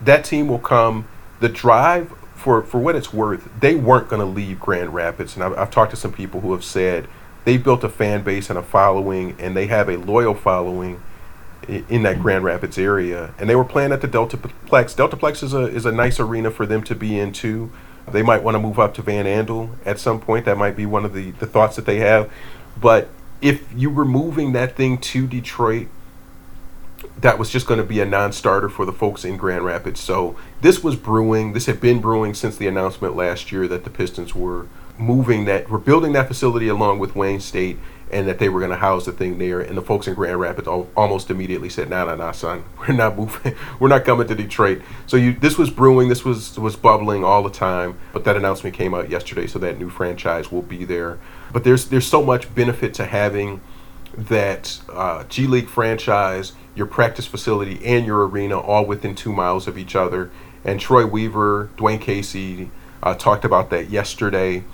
that 0.00 0.24
team 0.24 0.48
will 0.48 0.58
come. 0.58 1.08
The 1.40 1.48
drive, 1.48 2.12
for, 2.42 2.62
for 2.62 2.78
what 2.78 2.96
it's 2.96 3.12
worth, 3.12 3.48
they 3.60 3.74
weren't 3.74 4.08
going 4.08 4.20
to 4.20 4.26
leave 4.26 4.58
Grand 4.60 4.92
Rapids. 4.92 5.36
And 5.36 5.44
I've, 5.44 5.56
I've 5.56 5.70
talked 5.70 5.92
to 5.92 5.96
some 5.96 6.12
people 6.12 6.40
who 6.40 6.52
have 6.52 6.64
said 6.64 7.06
they 7.44 7.56
built 7.56 7.84
a 7.84 7.88
fan 7.88 8.22
base 8.22 8.50
and 8.50 8.58
a 8.58 8.62
following, 8.62 9.36
and 9.38 9.56
they 9.56 9.66
have 9.66 9.88
a 9.88 9.96
loyal 9.96 10.34
following 10.34 11.00
in 11.68 12.02
that 12.02 12.14
mm-hmm. 12.14 12.22
Grand 12.22 12.44
Rapids 12.44 12.78
area, 12.78 13.34
and 13.38 13.48
they 13.48 13.54
were 13.54 13.64
playing 13.64 13.92
at 13.92 14.00
the 14.00 14.08
Deltaplex. 14.08 14.96
Deltaplex 14.96 15.42
is 15.42 15.54
a 15.54 15.66
is 15.66 15.86
a 15.86 15.92
nice 15.92 16.18
arena 16.18 16.50
for 16.50 16.66
them 16.66 16.82
to 16.84 16.94
be 16.94 17.18
in 17.18 17.32
too. 17.32 17.70
They 18.10 18.22
might 18.22 18.42
want 18.42 18.56
to 18.56 18.58
move 18.58 18.80
up 18.80 18.94
to 18.94 19.02
Van 19.02 19.26
Andel 19.26 19.76
at 19.86 20.00
some 20.00 20.20
point. 20.20 20.44
That 20.44 20.58
might 20.58 20.76
be 20.76 20.86
one 20.86 21.04
of 21.04 21.14
the 21.14 21.30
the 21.32 21.46
thoughts 21.46 21.76
that 21.76 21.86
they 21.86 21.98
have. 21.98 22.30
But 22.80 23.08
if 23.40 23.72
you 23.76 23.90
were 23.90 24.04
moving 24.04 24.52
that 24.52 24.74
thing 24.76 24.98
to 24.98 25.26
Detroit, 25.26 25.86
that 27.20 27.38
was 27.38 27.50
just 27.50 27.66
going 27.66 27.78
to 27.78 27.86
be 27.86 28.00
a 28.00 28.06
non-starter 28.06 28.68
for 28.68 28.84
the 28.84 28.92
folks 28.92 29.24
in 29.24 29.36
Grand 29.36 29.64
Rapids. 29.64 30.00
So 30.00 30.36
this 30.60 30.82
was 30.82 30.96
brewing. 30.96 31.52
This 31.52 31.66
had 31.66 31.80
been 31.80 32.00
brewing 32.00 32.34
since 32.34 32.56
the 32.56 32.66
announcement 32.66 33.16
last 33.16 33.52
year 33.52 33.68
that 33.68 33.84
the 33.84 33.90
Pistons 33.90 34.34
were 34.34 34.66
moving 34.98 35.44
that, 35.46 35.68
were 35.68 35.78
building 35.78 36.12
that 36.12 36.28
facility 36.28 36.68
along 36.68 36.98
with 36.98 37.16
Wayne 37.16 37.40
State 37.40 37.78
and 38.12 38.28
that 38.28 38.38
they 38.38 38.48
were 38.50 38.60
going 38.60 38.70
to 38.70 38.76
house 38.76 39.06
the 39.06 39.12
thing 39.12 39.38
there. 39.38 39.60
And 39.60 39.76
the 39.76 39.82
folks 39.82 40.06
in 40.06 40.14
Grand 40.14 40.38
Rapids 40.38 40.68
all, 40.68 40.88
almost 40.94 41.30
immediately 41.30 41.70
said, 41.70 41.88
"No, 41.88 42.06
no, 42.06 42.14
no, 42.14 42.30
son, 42.32 42.64
we're 42.78 42.94
not 42.94 43.16
moving. 43.16 43.54
we're 43.80 43.88
not 43.88 44.04
coming 44.04 44.28
to 44.28 44.34
Detroit." 44.34 44.82
So 45.06 45.16
you, 45.16 45.32
this 45.32 45.56
was 45.56 45.70
brewing, 45.70 46.08
this 46.08 46.24
was 46.24 46.58
was 46.58 46.76
bubbling 46.76 47.24
all 47.24 47.42
the 47.42 47.50
time. 47.50 47.98
But 48.12 48.24
that 48.24 48.36
announcement 48.36 48.76
came 48.76 48.94
out 48.94 49.08
yesterday, 49.08 49.46
so 49.46 49.58
that 49.60 49.78
new 49.78 49.88
franchise 49.88 50.52
will 50.52 50.62
be 50.62 50.84
there. 50.84 51.18
But 51.52 51.64
there's 51.64 51.86
there's 51.86 52.06
so 52.06 52.22
much 52.22 52.54
benefit 52.54 52.92
to 52.94 53.06
having 53.06 53.62
that 54.16 54.80
uh, 54.90 55.24
G 55.24 55.46
League 55.46 55.68
franchise, 55.68 56.52
your 56.74 56.86
practice 56.86 57.26
facility, 57.26 57.84
and 57.84 58.06
your 58.06 58.26
arena 58.26 58.58
all 58.58 58.84
within 58.84 59.14
two 59.14 59.32
miles 59.32 59.66
of 59.66 59.78
each 59.78 59.96
other. 59.96 60.30
And 60.64 60.80
Troy 60.80 61.06
Weaver, 61.06 61.70
Dwane 61.76 62.00
Casey 62.00 62.70
uh, 63.02 63.14
talked 63.14 63.44
about 63.44 63.70
that 63.70 63.90
yesterday. 63.90 64.64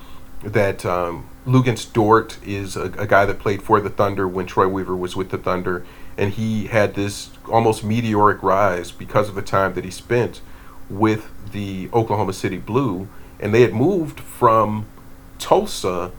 That 0.44 0.84
um, 0.86 1.28
Luguentz 1.46 1.90
Dort 1.92 2.38
is 2.46 2.76
a, 2.76 2.84
a, 2.92 3.06
guy 3.06 3.24
that 3.24 3.40
played 3.40 3.60
for 3.60 3.80
the 3.80 3.90
Thunder 3.90 4.28
when 4.28 4.46
Troy 4.46 4.68
Weaver 4.68 4.94
was 4.94 5.16
with 5.16 5.30
the 5.30 5.38
Thunder, 5.38 5.84
and 6.16 6.32
he 6.32 6.66
had 6.66 6.94
this 6.94 7.30
almost 7.50 7.82
meteoric 7.82 8.40
rise 8.42 8.92
because 8.92 9.28
of 9.28 9.34
the 9.34 9.42
time 9.42 9.74
that 9.74 9.84
he 9.84 9.90
spent 9.90 10.40
with 10.88 11.28
the 11.50 11.88
Oklahoma 11.92 12.34
City 12.34 12.58
Blue, 12.58 13.08
and 13.40 13.52
they 13.52 13.62
had 13.62 13.72
moved 13.72 14.20
from 14.20 14.86
Tulsa, 15.38 16.12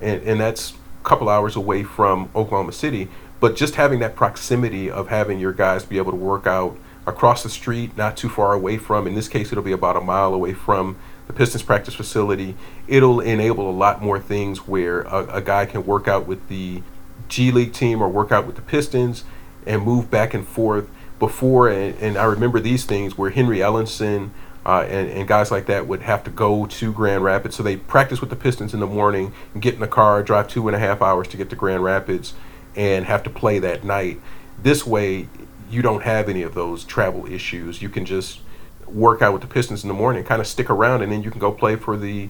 and, 0.00 0.22
and 0.22 0.40
that's 0.40 0.74
couple 1.06 1.28
hours 1.28 1.56
away 1.56 1.84
from 1.84 2.28
Oklahoma 2.34 2.72
City. 2.72 3.08
But 3.38 3.56
just 3.56 3.76
having 3.76 4.00
that 4.00 4.16
proximity 4.16 4.90
of 4.90 5.08
having 5.08 5.38
your 5.38 5.52
guys 5.52 5.84
be 5.84 5.98
able 5.98 6.10
to 6.10 6.16
work 6.16 6.46
out 6.46 6.76
across 7.06 7.42
the 7.42 7.48
street, 7.48 7.96
not 7.96 8.16
too 8.16 8.28
far 8.28 8.52
away 8.52 8.76
from, 8.76 9.06
in 9.06 9.14
this 9.14 9.28
case, 9.28 9.52
it'll 9.52 9.62
be 9.62 9.72
about 9.72 9.96
a 9.96 10.00
mile 10.00 10.34
away 10.34 10.52
from 10.52 10.96
the 11.26 11.32
Pistons 11.32 11.62
practice 11.62 11.94
facility, 11.94 12.54
it'll 12.86 13.20
enable 13.20 13.68
a 13.68 13.72
lot 13.72 14.02
more 14.02 14.18
things 14.18 14.66
where 14.66 15.02
a, 15.02 15.36
a, 15.36 15.40
guy 15.40 15.66
can 15.66 15.84
work 15.84 16.06
out 16.06 16.26
with 16.26 16.48
the 16.48 16.82
G 17.28 17.50
League 17.50 17.72
team 17.72 18.00
or 18.00 18.08
work 18.08 18.30
out 18.30 18.46
with 18.46 18.54
the 18.54 18.62
Pistons 18.62 19.24
and 19.66 19.82
move 19.82 20.10
back 20.10 20.34
and 20.34 20.46
forth. 20.46 20.88
Before, 21.18 21.68
and, 21.68 21.98
and 21.98 22.18
I 22.18 22.24
remember 22.24 22.60
these 22.60 22.84
things 22.84 23.16
where 23.16 23.30
Henry 23.30 23.58
Ellenson 23.58 24.30
uh, 24.66 24.82
and, 24.82 25.08
and 25.08 25.28
guys 25.28 25.52
like 25.52 25.66
that 25.66 25.86
would 25.86 26.02
have 26.02 26.24
to 26.24 26.30
go 26.30 26.66
to 26.66 26.92
Grand 26.92 27.22
Rapids. 27.22 27.54
So 27.54 27.62
they 27.62 27.76
practice 27.76 28.20
with 28.20 28.30
the 28.30 28.36
Pistons 28.36 28.74
in 28.74 28.80
the 28.80 28.86
morning 28.86 29.32
get 29.60 29.74
in 29.74 29.80
the 29.80 29.86
car, 29.86 30.24
drive 30.24 30.48
two 30.48 30.66
and 30.66 30.74
a 30.74 30.80
half 30.80 31.00
hours 31.00 31.28
to 31.28 31.36
get 31.36 31.48
to 31.50 31.56
Grand 31.56 31.84
Rapids, 31.84 32.34
and 32.74 33.06
have 33.06 33.22
to 33.22 33.30
play 33.30 33.60
that 33.60 33.84
night. 33.84 34.20
This 34.60 34.84
way, 34.84 35.28
you 35.70 35.82
don't 35.82 36.02
have 36.02 36.28
any 36.28 36.42
of 36.42 36.54
those 36.54 36.82
travel 36.82 37.30
issues. 37.32 37.80
You 37.80 37.88
can 37.88 38.04
just 38.04 38.40
work 38.86 39.22
out 39.22 39.32
with 39.32 39.42
the 39.42 39.48
Pistons 39.48 39.84
in 39.84 39.88
the 39.88 39.94
morning, 39.94 40.24
kind 40.24 40.40
of 40.40 40.48
stick 40.48 40.68
around, 40.68 41.02
and 41.02 41.12
then 41.12 41.22
you 41.22 41.30
can 41.30 41.40
go 41.40 41.52
play 41.52 41.76
for 41.76 41.96
the 41.96 42.28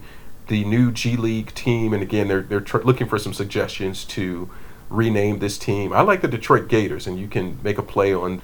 the 0.49 0.62
new 0.64 0.93
G 0.93 1.16
League 1.16 1.55
team. 1.55 1.95
And 1.95 2.03
again, 2.03 2.28
they're 2.28 2.43
they're 2.43 2.61
tr- 2.61 2.82
looking 2.82 3.09
for 3.09 3.18
some 3.18 3.32
suggestions 3.32 4.05
to 4.05 4.51
rename 4.91 5.39
this 5.39 5.57
team. 5.57 5.95
I 5.95 6.03
like 6.03 6.20
the 6.20 6.28
Detroit 6.28 6.68
Gators, 6.68 7.07
and 7.07 7.18
you 7.18 7.28
can 7.28 7.59
make 7.62 7.78
a 7.78 7.82
play 7.82 8.12
on 8.12 8.43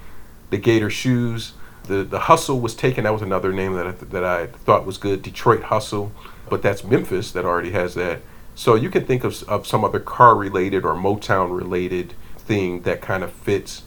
the 0.48 0.56
Gator 0.56 0.88
shoes. 0.88 1.52
The 1.84 2.04
the 2.04 2.20
Hustle 2.20 2.60
was 2.60 2.74
taken. 2.74 3.04
That 3.04 3.12
was 3.12 3.22
another 3.22 3.52
name 3.52 3.74
that 3.74 3.86
I, 3.86 3.90
that 3.92 4.24
I 4.24 4.46
thought 4.46 4.86
was 4.86 4.98
good. 4.98 5.22
Detroit 5.22 5.64
Hustle, 5.64 6.12
but 6.48 6.62
that's 6.62 6.84
Memphis 6.84 7.32
that 7.32 7.44
already 7.44 7.70
has 7.70 7.94
that. 7.94 8.20
So 8.54 8.74
you 8.74 8.90
can 8.90 9.04
think 9.04 9.24
of 9.24 9.42
of 9.44 9.66
some 9.66 9.84
other 9.84 10.00
car 10.00 10.34
related 10.34 10.84
or 10.84 10.94
Motown 10.94 11.56
related 11.56 12.14
thing 12.38 12.82
that 12.82 13.00
kind 13.00 13.22
of 13.22 13.32
fits 13.32 13.82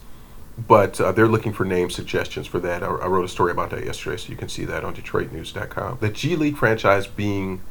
but 0.57 0.99
uh, 1.01 1.11
they're 1.11 1.27
looking 1.27 1.53
for 1.53 1.65
name 1.65 1.89
suggestions 1.89 2.47
for 2.47 2.59
that. 2.59 2.83
I, 2.83 2.87
I, 2.87 3.07
wrote 3.07 3.25
a 3.25 3.29
story 3.29 3.51
about 3.51 3.71
that 3.71 3.83
yesterday, 3.83 4.17
so 4.17 4.29
you 4.29 4.37
can 4.37 4.47
see 4.47 4.63
that 4.65 4.83
on 4.83 4.95
DetroitNews.com. 4.95 5.97
The 5.99 6.09
G 6.09 6.35
League 6.35 6.57
franchise 6.57 7.07
being 7.07 7.61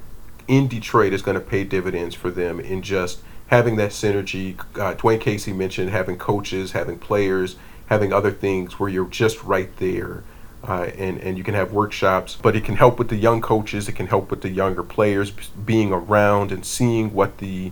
in 0.47 0.69
Detroit 0.69 1.13
is 1.13 1.23
going 1.23 1.37
to 1.37 1.41
pay 1.41 1.65
dividends 1.65 2.15
for 2.15 2.31
them 2.31 2.61
in 2.61 2.83
just 2.83 3.23
having 3.47 3.77
that 3.77 3.91
synergy. 3.91 4.59
Uh, 4.79 4.95
Dwane 4.95 5.21
Casey 5.21 5.53
mentioned 5.53 5.91
having 5.91 6.19
coaches, 6.19 6.73
having 6.73 6.99
players, 6.99 7.57
having 7.87 8.13
other 8.13 8.31
things 8.31 8.79
where 8.79 8.89
you're 8.89 9.09
just 9.09 9.43
right 9.43 9.75
there. 9.77 10.25
Uh, 10.67 10.91
and, 10.97 11.19
and 11.19 11.37
you 11.37 11.45
can 11.45 11.53
have 11.53 11.75
workshops, 11.75 12.39
but 12.41 12.57
it 12.57 12.65
can 12.65 12.77
help 12.77 12.99
with 12.99 13.11
the 13.11 13.17
young 13.17 13.43
coaches. 13.43 13.87
It 13.87 13.93
can 13.93 14.07
help 14.07 14.31
with 14.31 14.41
the 14.41 14.49
younger 14.49 14.83
players 14.83 15.31
being 15.31 15.93
around 15.93 16.51
and 16.51 16.65
seeing 16.65 17.13
what 17.13 17.37
the 17.37 17.71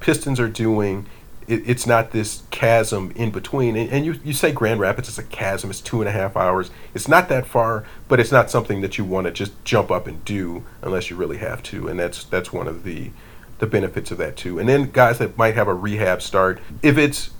Pistons 0.00 0.40
are 0.40 0.48
doing 0.48 1.06
it, 1.46 1.68
it's 1.68 1.86
not 1.86 2.10
this 2.10 2.42
chasm 2.50 3.12
in 3.14 3.30
between. 3.30 3.76
And, 3.76 3.90
and, 3.90 4.04
you, 4.04 4.18
you 4.24 4.32
say 4.32 4.52
Grand 4.52 4.80
Rapids 4.80 5.08
is 5.08 5.18
a 5.18 5.22
chasm, 5.22 5.70
it's 5.70 5.80
two 5.80 6.00
and 6.00 6.08
a 6.08 6.12
half 6.12 6.36
hours. 6.36 6.70
It's 6.94 7.08
not 7.08 7.28
that 7.28 7.46
far, 7.46 7.84
but 8.08 8.20
it's 8.20 8.32
not 8.32 8.50
something 8.50 8.80
that 8.80 8.98
you 8.98 9.04
want 9.04 9.26
to 9.26 9.30
just 9.30 9.52
jump 9.64 9.90
up 9.90 10.06
and 10.06 10.24
do 10.24 10.64
unless 10.80 11.10
you 11.10 11.16
really 11.16 11.38
have 11.38 11.62
to. 11.64 11.88
And 11.88 11.98
that's 11.98 12.24
that's 12.24 12.52
one 12.52 12.68
of 12.68 12.84
the 12.84 13.10
the 13.58 13.66
benefits 13.66 14.10
of 14.10 14.18
that 14.18 14.36
too. 14.36 14.58
And 14.58 14.68
then 14.68 14.90
guys 14.90 15.18
that 15.18 15.36
might 15.36 15.54
have 15.54 15.68
a 15.68 15.74
rehab 15.74 16.22
start, 16.22 16.60
if 16.82 16.98
it's 16.98 17.30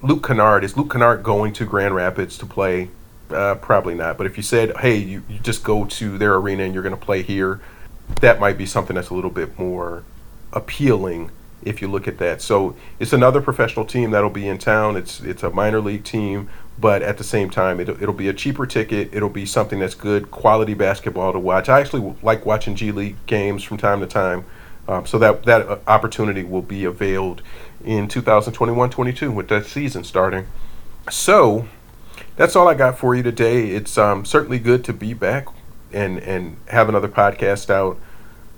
Luke 0.00 0.24
Kennard, 0.24 0.62
is 0.62 0.76
Luke 0.76 0.92
Kennard 0.92 1.24
going 1.24 1.52
to 1.54 1.64
Grand 1.64 1.94
Rapids 1.94 2.38
to 2.38 2.46
play? 2.46 2.90
Uh, 3.30 3.56
probably 3.56 3.94
not. 3.94 4.16
But 4.16 4.26
if 4.26 4.36
you 4.36 4.42
said, 4.42 4.76
hey, 4.78 4.96
you, 4.96 5.24
you 5.28 5.38
just 5.40 5.64
go 5.64 5.84
to 5.86 6.16
their 6.18 6.36
arena 6.36 6.62
and 6.62 6.72
you're 6.72 6.84
going 6.84 6.94
to 6.94 7.04
play 7.04 7.22
here, 7.22 7.60
that 8.20 8.38
might 8.38 8.56
be 8.56 8.64
something 8.64 8.94
that's 8.94 9.10
a 9.10 9.14
little 9.14 9.30
bit 9.30 9.58
more 9.58 10.04
appealing 10.52 11.30
if 11.62 11.82
you 11.82 11.88
look 11.88 12.06
at 12.06 12.18
that. 12.18 12.40
So 12.40 12.76
it's 13.00 13.12
another 13.12 13.40
professional 13.40 13.84
team 13.84 14.12
that'll 14.12 14.30
be 14.30 14.46
in 14.46 14.58
town. 14.58 14.96
It's 14.96 15.20
it's 15.20 15.42
a 15.42 15.50
minor 15.50 15.80
league 15.80 16.04
team, 16.04 16.48
but 16.78 17.02
at 17.02 17.18
the 17.18 17.24
same 17.24 17.50
time, 17.50 17.80
it'll, 17.80 18.00
it'll 18.00 18.14
be 18.14 18.28
a 18.28 18.32
cheaper 18.32 18.64
ticket. 18.64 19.10
It'll 19.12 19.28
be 19.28 19.44
something 19.44 19.80
that's 19.80 19.96
good 19.96 20.30
quality 20.30 20.74
basketball 20.74 21.32
to 21.32 21.38
watch. 21.38 21.68
I 21.68 21.80
actually 21.80 22.14
like 22.22 22.46
watching 22.46 22.76
G 22.76 22.92
League 22.92 23.16
games 23.26 23.64
from 23.64 23.76
time 23.76 24.00
to 24.00 24.06
time. 24.06 24.44
Um, 24.88 25.06
so 25.06 25.18
that 25.18 25.44
that 25.44 25.68
uh, 25.68 25.78
opportunity 25.86 26.42
will 26.42 26.62
be 26.62 26.84
availed 26.84 27.42
in 27.84 28.08
2021-22 28.08 29.32
with 29.32 29.48
that 29.48 29.66
season 29.66 30.02
starting. 30.02 30.46
So 31.10 31.68
that's 32.36 32.56
all 32.56 32.66
I 32.66 32.74
got 32.74 32.98
for 32.98 33.14
you 33.14 33.22
today. 33.22 33.70
It's 33.70 33.96
um, 33.96 34.24
certainly 34.24 34.58
good 34.58 34.84
to 34.84 34.92
be 34.92 35.14
back 35.14 35.46
and 35.92 36.18
and 36.18 36.56
have 36.68 36.88
another 36.88 37.08
podcast 37.08 37.70
out 37.70 37.98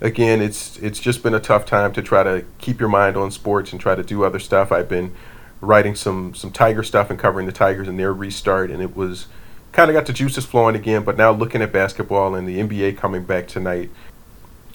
again, 0.01 0.41
it's 0.41 0.77
it's 0.77 0.99
just 0.99 1.23
been 1.23 1.33
a 1.33 1.39
tough 1.39 1.65
time 1.65 1.93
to 1.93 2.01
try 2.01 2.23
to 2.23 2.43
keep 2.57 2.79
your 2.79 2.89
mind 2.89 3.15
on 3.15 3.31
sports 3.31 3.71
and 3.71 3.79
try 3.79 3.95
to 3.95 4.03
do 4.03 4.23
other 4.23 4.39
stuff. 4.39 4.71
I've 4.71 4.89
been 4.89 5.13
writing 5.61 5.95
some 5.95 6.33
some 6.33 6.51
Tiger 6.51 6.83
stuff 6.83 7.09
and 7.09 7.17
covering 7.17 7.45
the 7.45 7.51
Tigers 7.51 7.87
and 7.87 7.97
their 7.97 8.11
restart, 8.11 8.71
and 8.71 8.81
it 8.81 8.95
was 8.95 9.27
kind 9.71 9.89
of 9.89 9.93
got 9.93 10.07
the 10.07 10.13
juices 10.13 10.45
flowing 10.45 10.75
again. 10.75 11.03
But 11.03 11.15
now 11.15 11.31
looking 11.31 11.61
at 11.61 11.71
basketball 11.71 12.35
and 12.35 12.47
the 12.47 12.59
NBA 12.59 12.97
coming 12.97 13.23
back 13.23 13.47
tonight, 13.47 13.89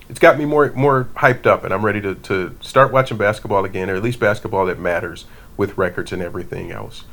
it's 0.08 0.18
got 0.18 0.38
me 0.38 0.44
more 0.44 0.72
more 0.72 1.08
hyped 1.16 1.46
up, 1.46 1.64
and 1.64 1.72
I'm 1.72 1.84
ready 1.84 2.00
to 2.00 2.14
to 2.14 2.56
start 2.60 2.92
watching 2.92 3.16
basketball 3.16 3.64
again, 3.64 3.90
or 3.90 3.96
at 3.96 4.02
least 4.02 4.20
basketball 4.20 4.66
that 4.66 4.78
matters 4.78 5.24
with 5.56 5.76
records 5.78 6.12
and 6.12 6.22
everything 6.22 6.70
else. 6.70 7.04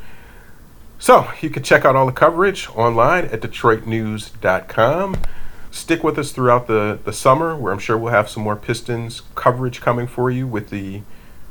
So 1.00 1.28
you 1.42 1.50
can 1.50 1.64
check 1.64 1.86
out 1.86 1.96
all 1.96 2.06
the 2.06 2.12
coverage 2.12 2.70
online 2.70 3.26
at 3.26 3.42
DetroitNews.com 3.42 5.18
stick 5.74 6.04
with 6.04 6.20
us 6.20 6.32
throughout 6.32 6.68
the, 6.68 7.00
the 7.04 7.12
summer, 7.12 7.58
where 7.58 7.74
I'm 7.74 7.80
sure 7.80 7.98
we'll 7.98 8.14
have 8.14 8.30
some 8.30 8.44
more 8.44 8.56
Pistons 8.56 9.24
coverage 9.36 9.82
coming 9.82 10.08
for 10.08 10.30
you 10.30 10.46
with 10.48 10.70
the 10.70 11.02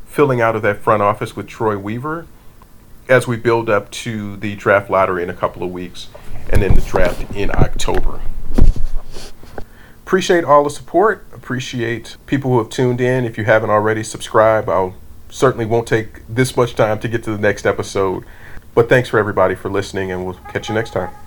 filling 0.07 0.41
out 0.41 0.55
of 0.55 0.63
that 0.63 0.79
front 0.79 1.03
office 1.03 1.35
with 1.35 1.49
Troy 1.49 1.77
Weaver 1.77 2.27
as 3.09 3.27
we 3.27 3.37
build 3.37 3.69
up 3.69 3.91
to 3.91 4.37
the 4.37 4.55
draft 4.55 4.89
lottery 4.89 5.23
in 5.23 5.31
a 5.31 5.35
couple 5.35 5.63
of 5.63 5.73
weeks 5.73 6.09
and 6.51 6.63
then 6.63 6.75
the 6.75 6.81
draft 6.83 7.35
in 7.35 7.51
October. 7.51 8.21
Appreciate 10.13 10.45
all 10.45 10.63
the 10.63 10.69
support. 10.69 11.27
Appreciate 11.33 12.19
people 12.27 12.51
who 12.51 12.59
have 12.59 12.69
tuned 12.69 13.01
in. 13.01 13.25
If 13.25 13.39
you 13.39 13.45
haven't 13.45 13.71
already, 13.71 14.03
subscribe. 14.03 14.69
I'll 14.69 14.95
certainly 15.31 15.65
won't 15.65 15.89
take 15.89 16.21
this 16.29 16.55
much 16.55 16.75
time 16.75 16.99
to 16.99 17.09
get 17.09 17.25
to 17.25 17.31
the 17.31 17.39
next 17.39 17.65
episode. 17.65 18.27
But 18.75 18.91
thanks 18.91 19.09
for 19.09 19.19
everybody 19.19 19.55
for 19.55 19.71
listening, 19.71 20.13
and 20.13 20.27
we'll 20.27 20.35
catch 20.35 20.69
you 20.69 20.75
next 20.75 20.91
time. 20.91 21.22